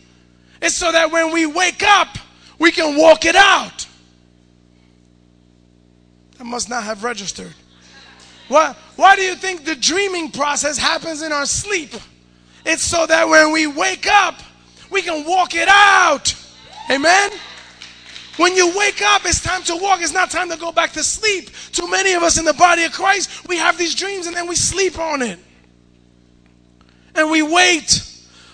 It's 0.61 0.75
so 0.75 0.91
that 0.91 1.11
when 1.11 1.31
we 1.31 1.45
wake 1.45 1.83
up, 1.83 2.17
we 2.59 2.71
can 2.71 2.97
walk 2.97 3.25
it 3.25 3.35
out. 3.35 3.87
That 6.37 6.45
must 6.45 6.69
not 6.69 6.83
have 6.83 7.03
registered. 7.03 7.53
Why, 8.47 8.75
why 8.95 9.15
do 9.15 9.21
you 9.21 9.35
think 9.35 9.65
the 9.65 9.75
dreaming 9.75 10.31
process 10.31 10.77
happens 10.77 11.21
in 11.21 11.31
our 11.31 11.45
sleep? 11.45 11.93
It's 12.65 12.83
so 12.83 13.05
that 13.05 13.27
when 13.27 13.51
we 13.51 13.65
wake 13.65 14.07
up, 14.07 14.35
we 14.89 15.01
can 15.01 15.25
walk 15.25 15.55
it 15.55 15.67
out. 15.67 16.35
Amen? 16.89 17.31
When 18.37 18.55
you 18.55 18.75
wake 18.77 19.01
up, 19.01 19.23
it's 19.25 19.41
time 19.41 19.63
to 19.63 19.75
walk. 19.75 20.01
It's 20.01 20.13
not 20.13 20.31
time 20.31 20.49
to 20.49 20.57
go 20.57 20.71
back 20.71 20.93
to 20.93 21.03
sleep. 21.03 21.49
Too 21.71 21.89
many 21.89 22.13
of 22.13 22.23
us 22.23 22.39
in 22.39 22.45
the 22.45 22.53
body 22.53 22.83
of 22.83 22.91
Christ, 22.91 23.47
we 23.47 23.57
have 23.57 23.77
these 23.77 23.93
dreams 23.93 24.27
and 24.27 24.35
then 24.35 24.47
we 24.47 24.55
sleep 24.55 24.97
on 24.97 25.21
it. 25.21 25.39
And 27.13 27.29
we 27.29 27.41
wait. 27.41 28.07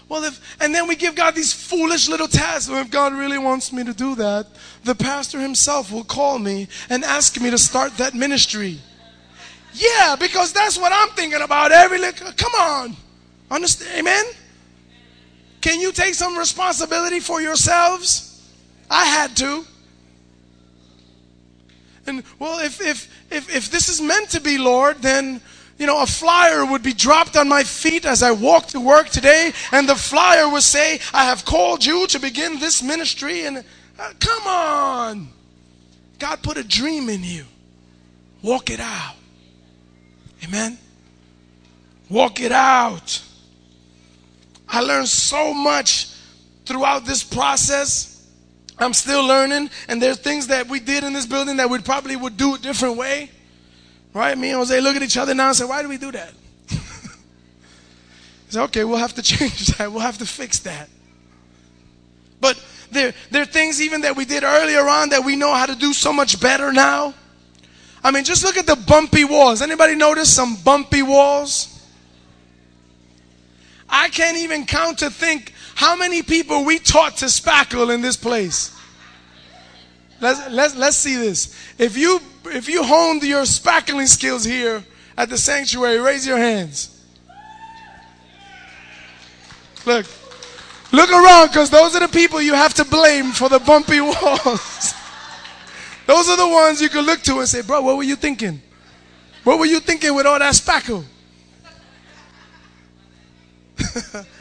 Well, 0.09 0.23
if, 0.23 0.41
and 0.61 0.73
then 0.73 0.87
we 0.87 0.95
give 0.95 1.15
God 1.15 1.35
these 1.35 1.53
foolish 1.53 2.09
little 2.09 2.27
tasks. 2.27 2.69
Well, 2.69 2.81
if 2.81 2.89
God 2.89 3.13
really 3.13 3.37
wants 3.37 3.71
me 3.71 3.83
to 3.83 3.93
do 3.93 4.15
that, 4.15 4.47
the 4.83 4.95
pastor 4.95 5.39
himself 5.39 5.91
will 5.91 6.03
call 6.03 6.39
me 6.39 6.67
and 6.89 7.03
ask 7.03 7.39
me 7.39 7.51
to 7.51 7.57
start 7.57 7.97
that 7.97 8.13
ministry. 8.13 8.79
Yeah, 9.73 10.15
because 10.19 10.53
that's 10.53 10.77
what 10.77 10.91
I'm 10.91 11.09
thinking 11.09 11.41
about 11.41 11.71
every 11.71 11.99
little, 11.99 12.31
come 12.31 12.53
on. 12.55 12.95
Understand? 13.51 13.99
Amen? 13.99 14.25
Can 15.61 15.79
you 15.79 15.91
take 15.91 16.15
some 16.15 16.37
responsibility 16.37 17.19
for 17.19 17.41
yourselves? 17.41 18.26
I 18.89 19.05
had 19.05 19.35
to. 19.37 19.65
And 22.05 22.23
well, 22.39 22.59
if, 22.59 22.79
if, 22.81 23.13
if, 23.29 23.53
if 23.53 23.69
this 23.69 23.89
is 23.89 24.01
meant 24.01 24.29
to 24.29 24.39
be, 24.39 24.57
Lord, 24.57 24.97
then, 25.01 25.41
you 25.77 25.85
know, 25.85 26.01
a 26.01 26.05
flyer 26.05 26.65
would 26.65 26.81
be 26.81 26.93
dropped 26.93 27.35
on 27.35 27.49
my 27.49 27.63
feet 27.63 28.05
as 28.05 28.23
I 28.23 28.31
walk 28.31 28.67
to 28.67 28.79
work 28.79 29.09
today, 29.09 29.51
and 29.71 29.87
the 29.87 29.95
flyer 29.95 30.49
would 30.49 30.63
say, 30.63 30.99
I 31.13 31.25
have 31.25 31.43
called 31.43 31.85
you 31.85 32.07
to 32.07 32.19
begin 32.19 32.59
this 32.59 32.81
ministry. 32.81 33.45
And 33.45 33.57
uh, 33.99 34.13
come 34.19 34.47
on. 34.47 35.27
God 36.17 36.41
put 36.41 36.57
a 36.57 36.63
dream 36.63 37.09
in 37.09 37.23
you. 37.23 37.45
Walk 38.41 38.69
it 38.69 38.79
out. 38.79 39.15
Amen. 40.43 40.77
Walk 42.09 42.39
it 42.39 42.51
out. 42.51 43.21
I 44.69 44.81
learned 44.81 45.09
so 45.09 45.53
much 45.53 46.09
throughout 46.65 47.05
this 47.05 47.23
process. 47.23 48.16
I'm 48.79 48.93
still 48.93 49.25
learning, 49.25 49.69
and 49.87 50.01
there's 50.01 50.19
things 50.19 50.47
that 50.47 50.67
we 50.67 50.79
did 50.79 51.03
in 51.03 51.13
this 51.13 51.25
building 51.25 51.57
that 51.57 51.69
we 51.69 51.79
probably 51.79 52.15
would 52.15 52.37
do 52.37 52.55
a 52.55 52.57
different 52.59 52.97
way. 52.97 53.31
Right? 54.13 54.37
Me 54.37 54.49
and 54.49 54.57
Jose 54.57 54.79
look 54.81 54.95
at 54.95 55.01
each 55.01 55.17
other 55.17 55.33
now 55.33 55.47
and 55.47 55.55
say, 55.55 55.65
Why 55.65 55.81
do 55.81 55.89
we 55.89 55.97
do 55.97 56.11
that? 56.11 56.31
say, 58.49 58.61
okay, 58.61 58.83
we'll 58.83 58.97
have 58.97 59.13
to 59.15 59.21
change 59.23 59.67
that. 59.77 59.91
We'll 59.91 60.01
have 60.01 60.19
to 60.19 60.25
fix 60.25 60.59
that. 60.59 60.89
But 62.39 62.63
there, 62.91 63.13
there 63.31 63.41
are 63.41 63.45
things 63.45 63.81
even 63.81 64.01
that 64.01 64.15
we 64.15 64.25
did 64.25 64.43
earlier 64.43 64.87
on 64.87 65.09
that 65.09 65.25
we 65.25 65.35
know 65.35 65.53
how 65.53 65.65
to 65.65 65.75
do 65.75 65.93
so 65.93 66.13
much 66.13 66.39
better 66.39 66.71
now. 66.71 67.13
I 68.03 68.11
mean, 68.11 68.23
just 68.23 68.43
look 68.43 68.57
at 68.57 68.67
the 68.67 68.75
bumpy 68.75 69.25
walls. 69.25 69.61
Anybody 69.61 69.95
notice 69.95 70.33
some 70.33 70.55
bumpy 70.63 71.01
walls? 71.01 71.73
I 73.89 74.09
can't 74.09 74.37
even 74.37 74.65
count 74.65 74.99
to 74.99 75.09
think 75.09 75.53
how 75.77 75.95
many 75.95 76.23
people 76.23 76.65
we 76.65 76.79
taught 76.79 77.17
to 77.17 77.25
spackle 77.25 77.93
in 77.93 78.01
this 78.01 78.17
place. 78.17 78.75
Let's, 80.19 80.49
let's, 80.49 80.75
let's 80.75 80.97
see 80.97 81.15
this. 81.15 81.55
If 81.77 81.95
you, 81.95 82.19
if 82.45 82.67
you 82.67 82.83
honed 82.83 83.21
your 83.21 83.43
spackling 83.43 84.07
skills 84.07 84.43
here 84.43 84.83
at 85.15 85.29
the 85.29 85.37
sanctuary, 85.37 85.99
raise 85.99 86.25
your 86.25 86.39
hands. 86.39 86.99
Look, 89.85 90.07
look 90.91 91.11
around 91.11 91.49
because 91.49 91.69
those 91.69 91.95
are 91.95 91.99
the 91.99 92.07
people 92.07 92.41
you 92.41 92.55
have 92.55 92.73
to 92.73 92.83
blame 92.83 93.31
for 93.31 93.47
the 93.47 93.59
bumpy 93.59 94.01
walls. 94.01 94.95
those 96.07 96.27
are 96.27 96.37
the 96.37 96.47
ones 96.47 96.81
you 96.81 96.89
can 96.89 97.05
look 97.05 97.21
to 97.21 97.37
and 97.37 97.47
say, 97.47 97.61
Bro, 97.61 97.83
what 97.83 97.97
were 97.97 98.03
you 98.03 98.15
thinking? 98.15 98.63
What 99.43 99.59
were 99.59 99.67
you 99.67 99.79
thinking 99.79 100.15
with 100.15 100.25
all 100.25 100.39
that 100.39 100.55
spackle? 100.55 101.03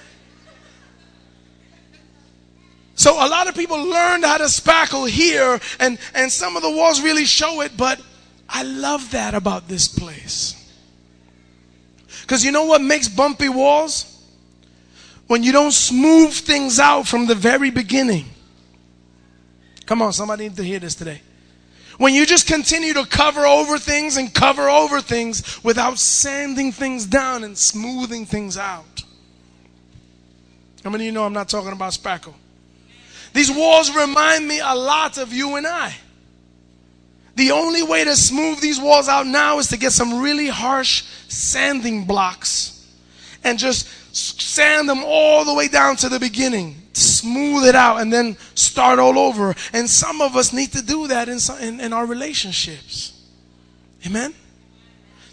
so 2.96 3.12
a 3.14 3.28
lot 3.28 3.46
of 3.46 3.54
people 3.54 3.76
learned 3.76 4.24
how 4.24 4.38
to 4.38 4.44
spackle 4.44 5.08
here, 5.08 5.60
and, 5.78 5.98
and 6.14 6.32
some 6.32 6.56
of 6.56 6.62
the 6.62 6.70
walls 6.70 7.02
really 7.02 7.26
show 7.26 7.60
it, 7.60 7.76
but 7.76 8.00
I 8.48 8.62
love 8.62 9.10
that 9.12 9.34
about 9.34 9.68
this 9.68 9.86
place. 9.86 10.54
Because 12.22 12.42
you 12.42 12.52
know 12.52 12.64
what 12.64 12.80
makes 12.80 13.06
bumpy 13.06 13.50
walls? 13.50 14.12
When 15.26 15.42
you 15.42 15.52
don't 15.52 15.72
smooth 15.72 16.32
things 16.32 16.80
out 16.80 17.06
from 17.06 17.26
the 17.26 17.34
very 17.34 17.70
beginning. 17.70 18.24
Come 19.84 20.00
on, 20.00 20.12
somebody 20.12 20.48
need 20.48 20.56
to 20.56 20.64
hear 20.64 20.78
this 20.78 20.94
today. 20.94 21.20
When 21.98 22.14
you 22.14 22.24
just 22.24 22.46
continue 22.46 22.94
to 22.94 23.04
cover 23.04 23.44
over 23.44 23.78
things 23.78 24.16
and 24.16 24.32
cover 24.32 24.70
over 24.70 25.02
things 25.02 25.62
without 25.62 25.98
sanding 25.98 26.72
things 26.72 27.04
down 27.04 27.44
and 27.44 27.56
smoothing 27.58 28.24
things 28.24 28.56
out. 28.56 29.02
How 30.82 30.90
many 30.90 31.04
of 31.04 31.06
you 31.06 31.12
know 31.12 31.24
I'm 31.24 31.32
not 31.32 31.48
talking 31.48 31.72
about 31.72 31.92
spackle? 31.92 32.34
These 33.36 33.50
walls 33.50 33.94
remind 33.94 34.48
me 34.48 34.60
a 34.60 34.74
lot 34.74 35.18
of 35.18 35.30
you 35.30 35.56
and 35.56 35.66
I. 35.66 35.94
The 37.34 37.50
only 37.50 37.82
way 37.82 38.02
to 38.02 38.16
smooth 38.16 38.62
these 38.62 38.80
walls 38.80 39.08
out 39.08 39.26
now 39.26 39.58
is 39.58 39.68
to 39.68 39.76
get 39.76 39.92
some 39.92 40.22
really 40.22 40.46
harsh 40.46 41.04
sanding 41.28 42.06
blocks 42.06 42.82
and 43.44 43.58
just 43.58 43.88
sand 44.16 44.88
them 44.88 45.02
all 45.04 45.44
the 45.44 45.52
way 45.52 45.68
down 45.68 45.96
to 45.96 46.08
the 46.08 46.18
beginning. 46.18 46.76
Smooth 46.94 47.66
it 47.66 47.74
out 47.74 48.00
and 48.00 48.10
then 48.10 48.38
start 48.54 48.98
all 48.98 49.18
over. 49.18 49.54
And 49.74 49.88
some 49.90 50.22
of 50.22 50.34
us 50.34 50.54
need 50.54 50.72
to 50.72 50.80
do 50.80 51.06
that 51.08 51.28
in, 51.28 51.38
some, 51.38 51.58
in, 51.58 51.78
in 51.78 51.92
our 51.92 52.06
relationships. 52.06 53.22
Amen? 54.06 54.32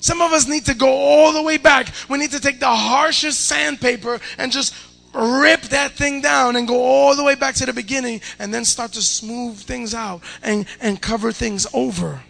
Some 0.02 0.22
of 0.22 0.34
us 0.34 0.46
need 0.46 0.66
to 0.66 0.74
go 0.74 0.90
all 0.90 1.32
the 1.32 1.42
way 1.42 1.56
back. 1.56 1.88
We 2.10 2.18
need 2.18 2.32
to 2.32 2.42
take 2.42 2.60
the 2.60 2.68
harshest 2.68 3.46
sandpaper 3.46 4.20
and 4.38 4.52
just 4.52 4.76
rip 5.14 5.62
that 5.64 5.92
thing 5.92 6.22
down 6.22 6.56
and 6.56 6.68
go 6.68 6.82
all 6.82 7.16
the 7.16 7.24
way 7.24 7.36
back 7.36 7.56
to 7.56 7.66
the 7.66 7.74
beginning 7.74 8.22
and 8.40 8.54
then 8.54 8.66
start 8.66 8.94
to 8.94 9.02
smooth 9.02 9.58
things 9.58 9.94
out 9.94 10.22
and, 10.42 10.66
and 10.82 11.02
cover 11.02 11.32
things 11.32 11.68
over. 11.74 12.22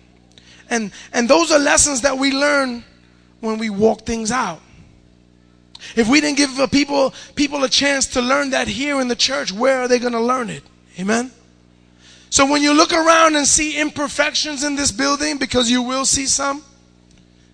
And, 0.70 0.92
and 1.14 1.30
those 1.30 1.52
are 1.52 1.60
lessons 1.60 2.02
that 2.02 2.18
we 2.18 2.32
learn 2.32 2.84
when 3.40 3.58
we 3.58 3.70
walk 3.70 4.02
things 4.02 4.32
out. 4.32 4.60
If 5.96 6.08
we 6.08 6.22
didn't 6.22 6.38
give 6.38 6.72
people, 6.72 7.14
people 7.36 7.64
a 7.64 7.70
chance 7.70 8.08
to 8.08 8.22
learn 8.22 8.52
that 8.52 8.68
here 8.68 9.02
in 9.02 9.08
the 9.08 9.16
church, 9.16 9.52
where 9.52 9.82
are 9.82 9.88
they 9.88 10.00
going 10.00 10.14
to 10.14 10.22
learn 10.22 10.50
it? 10.50 10.64
Amen? 11.00 11.32
So 12.30 12.50
when 12.50 12.62
you 12.62 12.74
look 12.74 12.94
around 12.94 13.36
and 13.36 13.46
see 13.46 13.80
imperfections 13.80 14.64
in 14.64 14.76
this 14.76 14.92
building, 14.92 15.38
because 15.38 15.70
you 15.70 15.82
will 15.82 16.06
see 16.06 16.26
some, 16.26 16.64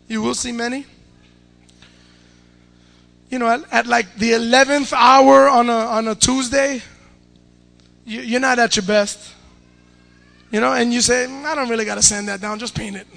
you 0.08 0.22
will 0.22 0.36
see 0.36 0.52
many 0.52 0.86
you 3.30 3.40
know, 3.40 3.48
at, 3.48 3.62
at, 3.72 3.88
like 3.88 4.16
the 4.16 4.32
11th 4.32 4.94
hour 4.94 5.48
on 5.48 5.70
a, 5.70 5.74
on 5.74 6.08
a 6.08 6.16
Tuesday, 6.16 6.82
you, 8.06 8.22
you're 8.22 8.40
not 8.40 8.60
at 8.60 8.76
your 8.76 8.86
best. 8.86 9.36
You 10.52 10.60
know, 10.60 10.74
and 10.74 10.92
you 10.92 11.02
say, 11.02 11.28
mm, 11.30 11.46
I 11.46 11.54
don't 11.54 11.70
really 11.70 11.86
got 11.86 11.96
to 11.96 12.02
sand 12.02 12.28
that 12.28 12.42
down, 12.42 12.58
just 12.58 12.76
paint 12.76 12.96
it. 12.96 13.08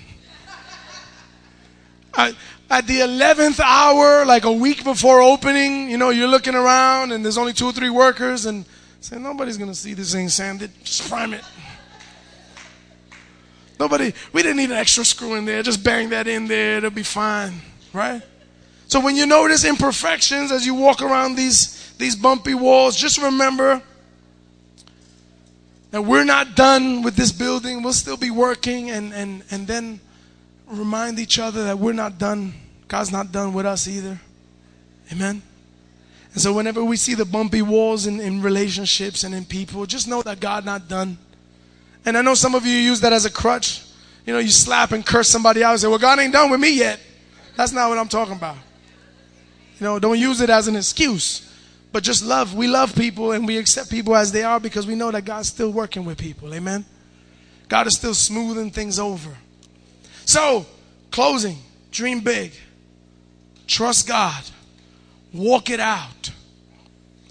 At 2.70 2.86
the 2.86 3.00
11th 3.00 3.60
hour, 3.60 4.24
like 4.24 4.44
a 4.44 4.52
week 4.52 4.82
before 4.82 5.20
opening, 5.20 5.90
you 5.90 5.98
know, 5.98 6.08
you're 6.08 6.28
looking 6.28 6.54
around 6.54 7.12
and 7.12 7.22
there's 7.22 7.36
only 7.36 7.52
two 7.52 7.66
or 7.66 7.72
three 7.72 7.90
workers 7.90 8.46
and 8.46 8.64
say, 9.00 9.18
nobody's 9.18 9.58
going 9.58 9.70
to 9.70 9.76
see 9.76 9.92
this 9.92 10.12
thing 10.12 10.30
sanded. 10.30 10.70
Just 10.82 11.08
prime 11.08 11.34
it. 11.34 11.44
Nobody, 13.78 14.14
we 14.32 14.42
didn't 14.42 14.56
need 14.56 14.70
an 14.70 14.76
extra 14.76 15.04
screw 15.04 15.34
in 15.34 15.44
there. 15.44 15.62
Just 15.62 15.84
bang 15.84 16.10
that 16.10 16.26
in 16.26 16.46
there. 16.46 16.78
It'll 16.78 16.90
be 16.90 17.02
fine. 17.02 17.60
Right? 17.92 18.22
So 18.92 19.00
when 19.00 19.16
you 19.16 19.24
notice 19.24 19.64
imperfections 19.64 20.52
as 20.52 20.66
you 20.66 20.74
walk 20.74 21.00
around 21.00 21.34
these, 21.34 21.94
these 21.96 22.14
bumpy 22.14 22.52
walls, 22.52 22.94
just 22.94 23.16
remember 23.22 23.80
that 25.92 26.02
we're 26.02 26.24
not 26.24 26.54
done 26.54 27.00
with 27.00 27.16
this 27.16 27.32
building. 27.32 27.82
We'll 27.82 27.94
still 27.94 28.18
be 28.18 28.30
working 28.30 28.90
and, 28.90 29.14
and, 29.14 29.44
and 29.50 29.66
then 29.66 29.98
remind 30.66 31.18
each 31.18 31.38
other 31.38 31.64
that 31.64 31.78
we're 31.78 31.94
not 31.94 32.18
done. 32.18 32.52
God's 32.86 33.10
not 33.10 33.32
done 33.32 33.54
with 33.54 33.64
us 33.64 33.88
either. 33.88 34.20
Amen. 35.10 35.40
And 36.34 36.42
so 36.42 36.52
whenever 36.52 36.84
we 36.84 36.98
see 36.98 37.14
the 37.14 37.24
bumpy 37.24 37.62
walls 37.62 38.06
in, 38.06 38.20
in 38.20 38.42
relationships 38.42 39.24
and 39.24 39.34
in 39.34 39.46
people, 39.46 39.86
just 39.86 40.06
know 40.06 40.20
that 40.20 40.38
God 40.38 40.66
not 40.66 40.88
done. 40.88 41.16
And 42.04 42.18
I 42.18 42.20
know 42.20 42.34
some 42.34 42.54
of 42.54 42.66
you 42.66 42.76
use 42.76 43.00
that 43.00 43.14
as 43.14 43.24
a 43.24 43.30
crutch. 43.30 43.86
You 44.26 44.34
know, 44.34 44.38
you 44.38 44.50
slap 44.50 44.92
and 44.92 45.02
curse 45.02 45.30
somebody 45.30 45.64
out 45.64 45.70
and 45.70 45.80
say, 45.80 45.88
Well, 45.88 45.98
God 45.98 46.18
ain't 46.18 46.34
done 46.34 46.50
with 46.50 46.60
me 46.60 46.76
yet. 46.76 47.00
That's 47.56 47.72
not 47.72 47.88
what 47.88 47.96
I'm 47.96 48.08
talking 48.08 48.36
about. 48.36 48.56
You 49.82 49.88
know, 49.88 49.98
don't 49.98 50.20
use 50.20 50.40
it 50.40 50.48
as 50.48 50.68
an 50.68 50.76
excuse. 50.76 51.52
But 51.90 52.04
just 52.04 52.24
love. 52.24 52.54
We 52.54 52.68
love 52.68 52.94
people 52.94 53.32
and 53.32 53.48
we 53.48 53.58
accept 53.58 53.90
people 53.90 54.14
as 54.14 54.30
they 54.30 54.44
are 54.44 54.60
because 54.60 54.86
we 54.86 54.94
know 54.94 55.10
that 55.10 55.24
God's 55.24 55.48
still 55.48 55.72
working 55.72 56.04
with 56.04 56.18
people. 56.18 56.54
Amen. 56.54 56.84
God 57.66 57.88
is 57.88 57.96
still 57.96 58.14
smoothing 58.14 58.70
things 58.70 59.00
over. 59.00 59.36
So, 60.24 60.66
closing, 61.10 61.58
dream 61.90 62.20
big. 62.20 62.52
Trust 63.66 64.06
God. 64.06 64.44
Walk 65.34 65.68
it 65.68 65.80
out. 65.80 66.30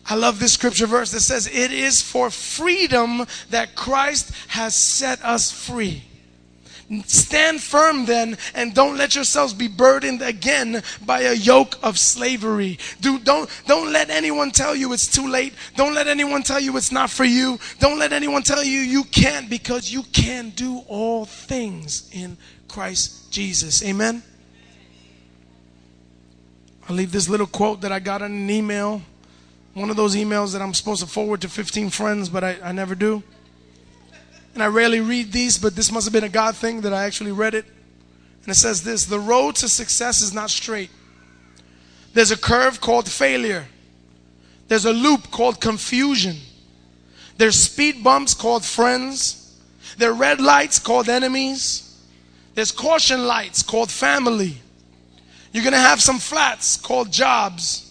I 0.06 0.16
love 0.16 0.42
this 0.42 0.52
scripture 0.52 0.88
verse 0.88 1.12
that 1.12 1.22
says, 1.22 1.48
It 1.48 1.72
is 1.72 2.02
for 2.02 2.30
freedom 2.30 3.28
that 3.52 3.78
Christ 3.78 4.34
has 4.50 4.76
set 4.76 5.24
us 5.24 5.54
free. 5.54 6.04
Stand 7.06 7.62
firm 7.62 8.06
then 8.06 8.38
and 8.54 8.74
don't 8.74 8.98
let 8.98 9.16
yourselves 9.16 9.54
be 9.54 9.70
burdened 9.70 10.22
again 10.22 10.84
by 11.06 11.22
a 11.22 11.34
yoke 11.34 11.78
of 11.84 11.98
slavery. 11.98 12.80
Do, 13.00 13.18
don't, 13.20 13.50
don't 13.66 13.94
let 13.94 14.10
anyone 14.10 14.52
tell 14.52 14.76
you 14.76 14.92
it's 14.92 15.08
too 15.08 15.30
late. 15.30 15.54
Don't 15.78 15.94
let 15.94 16.08
anyone 16.08 16.44
tell 16.44 16.60
you 16.60 16.76
it's 16.76 16.92
not 16.92 17.10
for 17.10 17.24
you. 17.24 17.60
Don't 17.80 17.98
let 17.98 18.12
anyone 18.12 18.44
tell 18.44 18.64
you 18.64 18.80
you 18.80 19.06
can't 19.06 19.50
because 19.50 19.92
you 19.92 20.04
can 20.12 20.50
do 20.50 20.84
all 20.88 21.26
things 21.26 22.10
in 22.12 22.38
Christ 22.68 23.32
Jesus. 23.32 23.84
Amen. 23.86 24.22
I'll 26.90 26.96
leave 26.96 27.14
this 27.14 27.30
little 27.30 27.48
quote 27.48 27.82
that 27.82 27.94
I 27.94 28.00
got 28.00 28.22
in 28.22 28.32
an 28.32 28.50
email. 28.50 29.02
One 29.74 29.90
of 29.90 29.96
those 29.96 30.16
emails 30.16 30.52
that 30.52 30.62
I'm 30.62 30.74
supposed 30.74 31.02
to 31.02 31.08
forward 31.08 31.40
to 31.42 31.50
15 31.50 31.90
friends, 31.90 32.28
but 32.28 32.44
I, 32.44 32.58
I 32.62 32.72
never 32.74 32.96
do. 32.96 33.24
And 34.54 34.62
I 34.62 34.68
rarely 34.68 35.00
read 35.00 35.32
these, 35.32 35.58
but 35.58 35.76
this 35.76 35.92
must 35.92 36.06
have 36.06 36.14
been 36.14 36.24
a 36.24 36.30
God 36.30 36.56
thing 36.56 36.82
that 36.82 36.94
I 36.94 37.06
actually 37.06 37.32
read 37.32 37.54
it. 37.54 37.66
And 38.44 38.50
it 38.50 38.56
says 38.56 38.84
this 38.84 39.06
The 39.06 39.20
road 39.20 39.56
to 39.58 39.70
success 39.70 40.22
is 40.22 40.34
not 40.34 40.50
straight. 40.50 40.90
There's 42.14 42.32
a 42.32 42.38
curve 42.38 42.82
called 42.82 43.10
failure, 43.10 43.68
there's 44.68 44.86
a 44.86 44.94
loop 44.94 45.32
called 45.32 45.62
confusion, 45.62 46.38
There's 47.38 47.56
speed 47.56 48.04
bumps 48.04 48.34
called 48.34 48.66
friends. 48.66 49.38
There 49.98 50.12
are 50.12 50.14
red 50.14 50.40
lights 50.40 50.80
called 50.80 51.10
enemies. 51.10 51.88
There's 52.56 52.72
caution 52.72 53.28
lights 53.28 53.62
called 53.62 53.92
family. 53.92 54.58
You're 55.52 55.64
going 55.64 55.74
to 55.74 55.80
have 55.80 56.02
some 56.02 56.18
flats 56.18 56.78
called 56.78 57.12
jobs. 57.12 57.91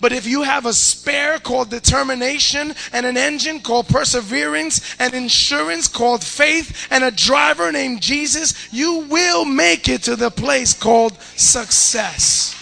But 0.00 0.12
if 0.12 0.26
you 0.26 0.42
have 0.42 0.64
a 0.64 0.72
spare 0.72 1.38
called 1.38 1.70
determination 1.70 2.74
and 2.92 3.04
an 3.04 3.16
engine 3.16 3.60
called 3.60 3.88
perseverance 3.88 4.94
and 5.00 5.12
insurance 5.12 5.88
called 5.88 6.22
faith 6.22 6.86
and 6.90 7.02
a 7.02 7.10
driver 7.10 7.72
named 7.72 8.00
Jesus, 8.00 8.72
you 8.72 9.00
will 9.00 9.44
make 9.44 9.88
it 9.88 10.04
to 10.04 10.14
the 10.14 10.30
place 10.30 10.72
called 10.72 11.20
success. 11.36 12.54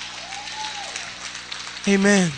Amen. 1.87 2.33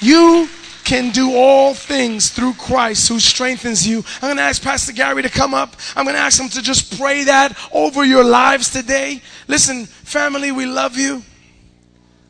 You 0.00 0.48
can 0.84 1.10
do 1.10 1.36
all 1.36 1.74
things 1.74 2.30
through 2.30 2.54
Christ 2.54 3.08
who 3.08 3.20
strengthens 3.20 3.86
you. 3.86 4.04
I'm 4.16 4.28
going 4.28 4.36
to 4.36 4.42
ask 4.42 4.62
Pastor 4.62 4.92
Gary 4.92 5.22
to 5.22 5.28
come 5.28 5.54
up. 5.54 5.76
I'm 5.94 6.04
going 6.04 6.16
to 6.16 6.20
ask 6.20 6.40
him 6.40 6.48
to 6.50 6.62
just 6.62 6.98
pray 6.98 7.24
that 7.24 7.56
over 7.72 8.04
your 8.04 8.24
lives 8.24 8.70
today. 8.70 9.22
Listen, 9.46 9.86
family, 9.86 10.50
we 10.50 10.66
love 10.66 10.96
you. 10.96 11.22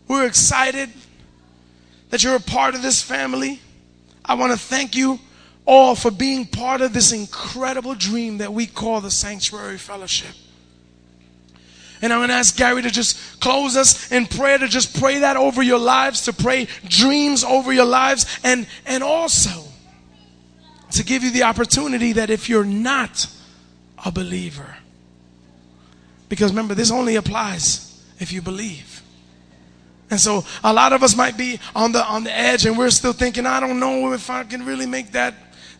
We're 0.08 0.26
excited 0.26 0.90
that 2.10 2.22
you're 2.22 2.36
a 2.36 2.40
part 2.40 2.74
of 2.74 2.82
this 2.82 3.00
family. 3.02 3.60
I 4.24 4.34
want 4.34 4.52
to 4.52 4.58
thank 4.58 4.94
you 4.94 5.18
all 5.64 5.94
for 5.94 6.10
being 6.10 6.46
part 6.46 6.80
of 6.80 6.92
this 6.92 7.12
incredible 7.12 7.94
dream 7.94 8.38
that 8.38 8.52
we 8.52 8.66
call 8.66 9.00
the 9.00 9.10
Sanctuary 9.10 9.78
Fellowship. 9.78 10.34
And 12.02 12.12
I'm 12.12 12.20
going 12.20 12.30
to 12.30 12.34
ask 12.34 12.56
Gary 12.56 12.82
to 12.82 12.90
just 12.90 13.40
close 13.40 13.76
us 13.76 14.10
in 14.10 14.26
prayer, 14.26 14.58
to 14.58 14.68
just 14.68 14.98
pray 14.98 15.18
that 15.18 15.36
over 15.36 15.62
your 15.62 15.78
lives, 15.78 16.24
to 16.24 16.32
pray 16.32 16.66
dreams 16.84 17.44
over 17.44 17.72
your 17.72 17.84
lives, 17.84 18.26
and, 18.42 18.66
and 18.86 19.02
also 19.02 19.64
to 20.92 21.04
give 21.04 21.22
you 21.22 21.30
the 21.30 21.42
opportunity 21.42 22.14
that 22.14 22.30
if 22.30 22.48
you're 22.48 22.64
not 22.64 23.26
a 24.04 24.10
believer, 24.10 24.76
because 26.28 26.52
remember, 26.52 26.74
this 26.74 26.90
only 26.90 27.16
applies 27.16 28.02
if 28.18 28.32
you 28.32 28.40
believe. 28.40 28.99
And 30.10 30.18
so 30.18 30.44
a 30.64 30.72
lot 30.72 30.92
of 30.92 31.02
us 31.02 31.16
might 31.16 31.36
be 31.36 31.60
on 31.74 31.92
the 31.92 32.04
on 32.04 32.24
the 32.24 32.36
edge 32.36 32.66
and 32.66 32.76
we're 32.76 32.90
still 32.90 33.12
thinking, 33.12 33.46
I 33.46 33.60
don't 33.60 33.78
know 33.78 34.12
if 34.12 34.28
I 34.28 34.44
can 34.44 34.64
really 34.66 34.86
make 34.86 35.12
that 35.12 35.34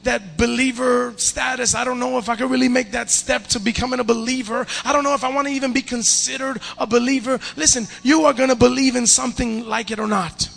that 0.05 0.37
believer 0.37 1.12
status. 1.16 1.74
I 1.74 1.85
don't 1.85 1.99
know 1.99 2.16
if 2.18 2.28
I 2.28 2.37
can 2.37 2.49
really 2.49 2.68
make 2.68 2.93
that 2.93 3.11
step 3.11 3.47
to 3.49 3.61
becoming 3.61 4.01
a 4.01 4.05
believer. 4.05 4.66
I 4.85 4.93
don't 4.93 5.05
know 5.05 5.14
if 5.14 5.24
I 5.24 5.31
want 5.31 5.49
to 5.49 5.53
even 5.53 5.72
be 5.72 5.83
considered 5.83 6.61
a 6.78 6.87
believer. 6.87 7.39
Listen, 7.57 7.87
you 8.03 8.24
are 8.24 8.33
going 8.33 8.49
to 8.49 8.57
believe 8.57 8.97
in 8.97 9.07
something 9.07 9.66
like 9.66 9.91
it 9.91 9.99
or 9.99 10.07
not. 10.07 10.49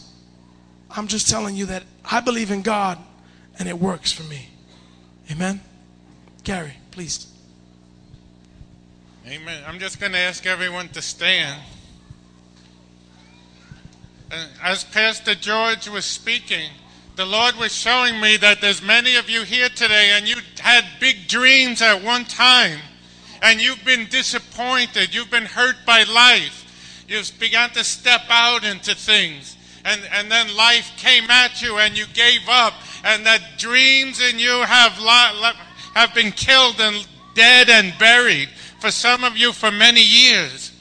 I'm 0.89 1.07
just 1.07 1.27
telling 1.29 1.55
you 1.55 1.65
that 1.67 1.83
I 2.05 2.21
believe 2.21 2.51
in 2.51 2.61
God 2.61 2.99
and 3.59 3.67
it 3.67 3.77
works 3.77 4.11
for 4.11 4.23
me. 4.23 4.49
Amen. 5.31 5.61
Gary, 6.43 6.73
please. 6.91 7.27
Amen. 9.25 9.63
I'm 9.65 9.79
just 9.79 9.99
going 9.99 10.11
to 10.11 10.17
ask 10.17 10.45
everyone 10.45 10.89
to 10.89 11.01
stand. 11.01 11.61
And 14.33 14.49
as 14.63 14.83
Pastor 14.83 15.35
George 15.35 15.87
was 15.87 16.05
speaking, 16.05 16.71
the 17.15 17.25
Lord 17.25 17.55
was 17.55 17.71
showing 17.71 18.19
me 18.19 18.35
that 18.37 18.61
there's 18.61 18.81
many 18.81 19.15
of 19.15 19.29
you 19.29 19.43
here 19.43 19.69
today 19.69 20.13
and 20.13 20.27
you 20.27 20.37
had 20.59 20.83
big 20.99 21.27
dreams 21.27 21.83
at 21.83 22.03
one 22.03 22.25
time 22.25 22.79
and 23.43 23.61
you've 23.61 23.85
been 23.85 24.07
disappointed. 24.09 25.13
You've 25.13 25.29
been 25.29 25.45
hurt 25.45 25.75
by 25.85 26.03
life. 26.03 27.05
You've 27.07 27.31
begun 27.39 27.69
to 27.71 27.83
step 27.83 28.21
out 28.29 28.63
into 28.63 28.95
things. 28.95 29.55
And, 29.85 30.01
and 30.11 30.31
then 30.31 30.55
life 30.55 30.91
came 30.97 31.29
at 31.29 31.61
you 31.61 31.77
and 31.77 31.95
you 31.95 32.05
gave 32.15 32.49
up. 32.49 32.73
And 33.03 33.27
that 33.27 33.59
dreams 33.59 34.19
in 34.19 34.39
you 34.39 34.63
have, 34.63 34.93
have 35.93 36.15
been 36.15 36.31
killed 36.31 36.79
and 36.79 37.05
dead 37.35 37.69
and 37.69 37.93
buried 37.99 38.49
for 38.79 38.89
some 38.89 39.23
of 39.23 39.37
you 39.37 39.53
for 39.53 39.69
many 39.69 40.01
years. 40.01 40.72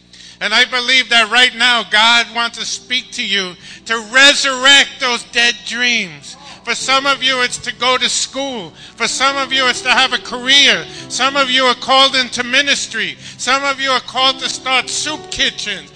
And 0.43 0.53
I 0.53 0.65
believe 0.65 1.09
that 1.11 1.31
right 1.31 1.55
now 1.55 1.85
God 1.89 2.27
wants 2.35 2.59
to 2.59 2.65
speak 2.65 3.13
to 3.13 3.25
you 3.25 3.55
to 3.85 4.09
resurrect 4.13 4.91
those 4.99 5.23
dead 5.31 5.55
dreams. 5.67 6.37
For 6.65 6.75
some 6.75 7.07
of 7.07 7.23
you, 7.23 7.43
it's 7.43 7.59
to 7.59 7.73
go 7.73 7.97
to 7.97 8.09
school. 8.09 8.71
For 8.97 9.07
some 9.07 9.37
of 9.37 9.53
you, 9.53 9.69
it's 9.69 9.83
to 9.83 9.93
have 9.93 10.13
a 10.13 10.19
career. 10.19 10.85
Some 11.09 11.37
of 11.37 11.49
you 11.49 11.63
are 11.63 11.77
called 11.77 12.17
into 12.17 12.43
ministry. 12.43 13.15
Some 13.39 13.63
of 13.63 13.81
you 13.81 13.91
are 13.91 14.01
called 14.01 14.41
to 14.41 14.49
start 14.49 14.91
soup 14.91 15.31
kitchens, 15.31 15.93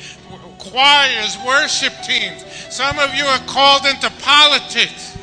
choirs, 0.58 1.36
worship 1.44 1.94
teams. 2.06 2.44
Some 2.70 3.00
of 3.00 3.16
you 3.16 3.24
are 3.24 3.42
called 3.46 3.84
into 3.84 4.08
politics. 4.22 5.15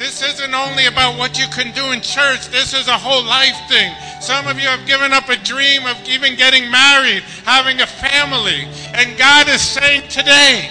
This 0.00 0.22
isn't 0.22 0.54
only 0.54 0.86
about 0.86 1.18
what 1.18 1.38
you 1.38 1.46
can 1.48 1.74
do 1.74 1.92
in 1.92 2.00
church, 2.00 2.48
this 2.48 2.72
is 2.72 2.88
a 2.88 2.96
whole 2.96 3.22
life 3.22 3.68
thing. 3.68 3.94
Some 4.22 4.46
of 4.46 4.58
you 4.58 4.66
have 4.66 4.86
given 4.86 5.12
up 5.12 5.28
a 5.28 5.36
dream 5.36 5.84
of 5.84 5.94
even 6.08 6.36
getting 6.36 6.70
married, 6.70 7.22
having 7.44 7.82
a 7.82 7.86
family. 7.86 8.64
And 8.94 9.18
God 9.18 9.46
is 9.50 9.60
saying 9.60 10.08
today, 10.08 10.70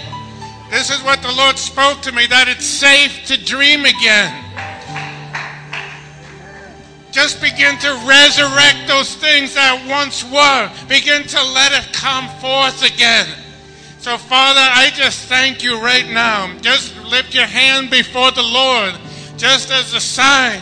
this 0.68 0.90
is 0.90 1.00
what 1.04 1.22
the 1.22 1.30
Lord 1.30 1.58
spoke 1.58 2.02
to 2.02 2.12
me 2.12 2.26
that 2.26 2.48
it's 2.48 2.66
safe 2.66 3.24
to 3.26 3.38
dream 3.38 3.84
again. 3.84 4.34
Just 7.12 7.40
begin 7.40 7.78
to 7.78 7.90
resurrect 8.02 8.88
those 8.88 9.14
things 9.14 9.54
that 9.54 9.78
once 9.86 10.24
were. 10.26 10.66
Begin 10.88 11.22
to 11.22 11.40
let 11.54 11.70
it 11.70 11.92
come 11.92 12.26
forth 12.42 12.82
again. 12.82 13.28
So, 14.00 14.18
Father, 14.18 14.58
I 14.58 14.90
just 14.90 15.28
thank 15.28 15.62
you 15.62 15.80
right 15.80 16.08
now. 16.10 16.52
Just 16.62 16.98
lift 17.04 17.32
your 17.32 17.46
hand 17.46 17.90
before 17.90 18.32
the 18.32 18.42
Lord 18.42 18.98
just 19.40 19.70
as 19.70 19.94
a 19.94 20.00
sign 20.00 20.60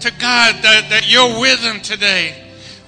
to 0.00 0.10
God 0.18 0.58
that, 0.66 0.90
that 0.90 1.08
you're 1.08 1.38
with 1.38 1.60
him 1.60 1.80
today. 1.80 2.34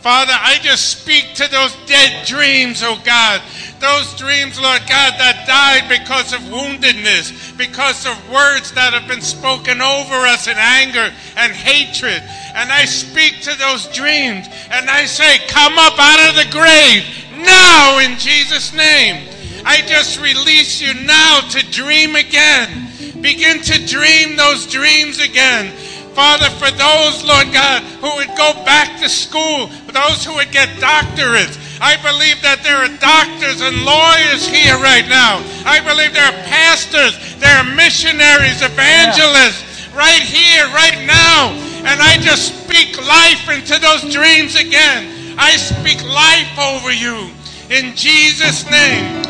Father, 0.00 0.34
I 0.34 0.58
just 0.62 1.00
speak 1.00 1.34
to 1.36 1.48
those 1.48 1.72
dead 1.86 2.26
dreams, 2.26 2.82
oh 2.82 3.00
God. 3.04 3.40
Those 3.78 4.12
dreams, 4.16 4.60
Lord 4.60 4.82
God, 4.90 5.14
that 5.14 5.46
died 5.46 5.86
because 5.86 6.32
of 6.34 6.40
woundedness, 6.50 7.56
because 7.56 8.04
of 8.04 8.18
words 8.28 8.72
that 8.72 8.92
have 8.92 9.06
been 9.06 9.22
spoken 9.22 9.80
over 9.80 10.26
us 10.26 10.48
in 10.48 10.58
anger 10.58 11.14
and 11.36 11.52
hatred. 11.52 12.20
And 12.58 12.72
I 12.72 12.84
speak 12.84 13.42
to 13.46 13.56
those 13.56 13.86
dreams 13.94 14.48
and 14.74 14.90
I 14.90 15.06
say, 15.06 15.38
Come 15.46 15.78
up 15.78 15.94
out 16.02 16.18
of 16.28 16.34
the 16.34 16.50
grave 16.50 17.06
now 17.46 18.02
in 18.02 18.18
Jesus' 18.18 18.74
name. 18.74 19.22
I 19.64 19.86
just 19.86 20.20
release 20.20 20.82
you 20.82 20.94
now 21.06 21.46
to 21.50 21.62
dream 21.70 22.16
again 22.16 22.90
Begin 23.24 23.56
to 23.64 23.86
dream 23.86 24.36
those 24.36 24.66
dreams 24.68 25.16
again. 25.18 25.72
Father, 26.12 26.52
for 26.60 26.68
those, 26.68 27.24
Lord 27.24 27.48
God, 27.56 27.80
who 28.04 28.12
would 28.20 28.28
go 28.36 28.52
back 28.68 29.00
to 29.00 29.08
school, 29.08 29.72
those 29.88 30.28
who 30.28 30.36
would 30.36 30.52
get 30.52 30.68
doctorates, 30.76 31.56
I 31.80 31.96
believe 32.04 32.44
that 32.44 32.60
there 32.60 32.84
are 32.84 32.92
doctors 33.00 33.64
and 33.64 33.80
lawyers 33.80 34.44
here 34.44 34.76
right 34.76 35.08
now. 35.08 35.40
I 35.64 35.80
believe 35.80 36.12
there 36.12 36.28
are 36.28 36.44
pastors, 36.44 37.16
there 37.40 37.56
are 37.56 37.64
missionaries, 37.64 38.60
evangelists 38.60 39.88
right 39.96 40.20
here, 40.20 40.68
right 40.76 41.00
now. 41.08 41.56
And 41.88 42.04
I 42.04 42.20
just 42.20 42.68
speak 42.68 43.00
life 43.08 43.48
into 43.48 43.80
those 43.80 44.04
dreams 44.12 44.52
again. 44.60 45.40
I 45.40 45.56
speak 45.56 46.04
life 46.04 46.52
over 46.60 46.92
you 46.92 47.32
in 47.72 47.96
Jesus' 47.96 48.68
name. 48.68 49.24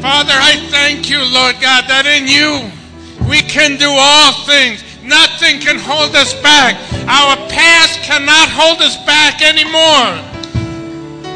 Father, 0.00 0.32
I 0.32 0.56
thank 0.72 1.10
you, 1.12 1.20
Lord 1.20 1.60
God, 1.60 1.84
that 1.92 2.08
in 2.08 2.24
you, 2.24 2.72
we 3.28 3.42
can 3.42 3.76
do 3.76 3.92
all 3.92 4.32
things. 4.48 4.82
Nothing 5.04 5.60
can 5.60 5.78
hold 5.78 6.16
us 6.16 6.32
back. 6.40 6.74
Our 7.04 7.36
past 7.48 8.00
cannot 8.02 8.48
hold 8.48 8.80
us 8.80 8.96
back 9.04 9.44
anymore. 9.44 10.16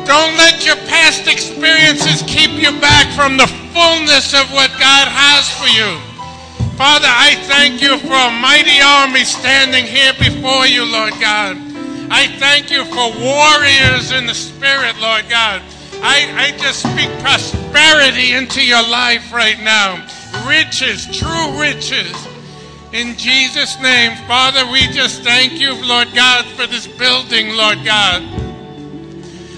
Don't 0.09 0.35
let 0.37 0.65
your 0.67 0.77
past 0.89 1.29
experiences 1.29 2.25
keep 2.27 2.51
you 2.57 2.73
back 2.81 3.07
from 3.15 3.37
the 3.37 3.47
fullness 3.73 4.35
of 4.35 4.51
what 4.53 4.73
God 4.81 5.07
has 5.09 5.49
for 5.61 5.69
you. 5.69 6.01
Father, 6.77 7.09
I 7.09 7.37
thank 7.47 7.81
you 7.81 7.99
for 7.99 8.17
a 8.17 8.41
mighty 8.41 8.81
army 8.81 9.25
standing 9.25 9.85
here 9.85 10.13
before 10.19 10.67
you, 10.67 10.85
Lord 10.85 11.13
God. 11.21 11.57
I 12.11 12.27
thank 12.39 12.71
you 12.71 12.85
for 12.85 13.13
warriors 13.21 14.11
in 14.11 14.27
the 14.27 14.35
spirit, 14.35 14.99
Lord 14.99 15.29
God. 15.29 15.63
I, 16.03 16.51
I 16.51 16.59
just 16.59 16.81
speak 16.81 17.09
prosperity 17.21 18.33
into 18.33 18.65
your 18.65 18.83
life 18.83 19.33
right 19.33 19.61
now 19.63 20.05
riches, 20.49 21.07
true 21.07 21.61
riches. 21.61 22.13
In 22.93 23.17
Jesus' 23.17 23.81
name, 23.81 24.17
Father, 24.27 24.71
we 24.71 24.81
just 24.89 25.23
thank 25.23 25.55
you, 25.55 25.75
Lord 25.87 26.09
God, 26.15 26.45
for 26.45 26.67
this 26.67 26.87
building, 26.87 27.57
Lord 27.57 27.85
God. 27.85 28.23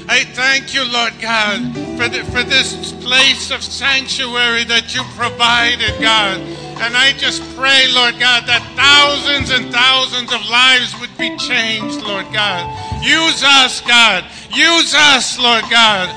I 0.06 0.24
thank 0.34 0.74
you, 0.74 0.84
Lord 0.84 1.14
God, 1.20 1.72
for, 1.96 2.08
the, 2.08 2.22
for 2.30 2.42
this 2.42 2.92
place 3.02 3.50
of 3.50 3.62
sanctuary 3.62 4.64
that 4.64 4.94
you 4.94 5.02
provided, 5.16 5.98
God. 6.00 6.38
And 6.78 6.96
I 6.96 7.12
just 7.12 7.42
pray, 7.56 7.86
Lord 7.90 8.20
God, 8.20 8.46
that 8.46 8.60
thousands 8.76 9.50
and 9.50 9.72
thousands 9.72 10.32
of 10.32 10.44
lives 10.50 10.94
would 11.00 11.16
be 11.16 11.34
changed, 11.38 12.02
Lord 12.02 12.26
God. 12.32 12.68
Use 13.02 13.42
us, 13.42 13.80
God. 13.80 14.24
Use 14.52 14.94
us, 14.94 15.38
Lord 15.38 15.64
God. 15.70 16.14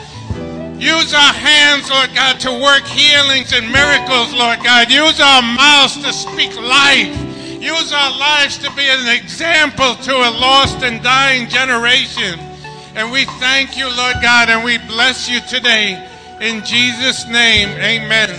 Use 0.79 1.13
our 1.13 1.33
hands, 1.33 1.89
Lord 1.89 2.13
God, 2.13 2.39
to 2.41 2.51
work 2.51 2.83
healings 2.85 3.53
and 3.53 3.71
miracles, 3.71 4.33
Lord 4.33 4.63
God. 4.63 4.91
Use 4.91 5.19
our 5.19 5.41
mouths 5.41 5.97
to 6.03 6.13
speak 6.13 6.55
life 6.59 7.27
Use 7.59 7.91
our 7.91 8.17
lives 8.17 8.59
to 8.59 8.71
be 8.75 8.87
an 8.87 9.07
example 9.07 9.95
to 9.95 10.15
a 10.15 10.29
lost 10.29 10.83
and 10.83 11.01
dying 11.01 11.49
generation. 11.49 12.39
And 12.95 13.11
we 13.11 13.25
thank 13.25 13.75
you, 13.75 13.85
Lord 13.85 14.15
God, 14.21 14.49
and 14.49 14.63
we 14.63 14.77
bless 14.77 15.27
you 15.27 15.41
today. 15.41 16.07
In 16.39 16.63
Jesus' 16.63 17.27
name, 17.27 17.69
amen. 17.69 18.29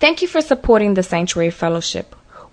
Thank 0.00 0.20
you 0.20 0.26
for 0.28 0.40
supporting 0.40 0.94
the 0.94 1.02
Sanctuary 1.04 1.50
Fellowship. 1.50 2.16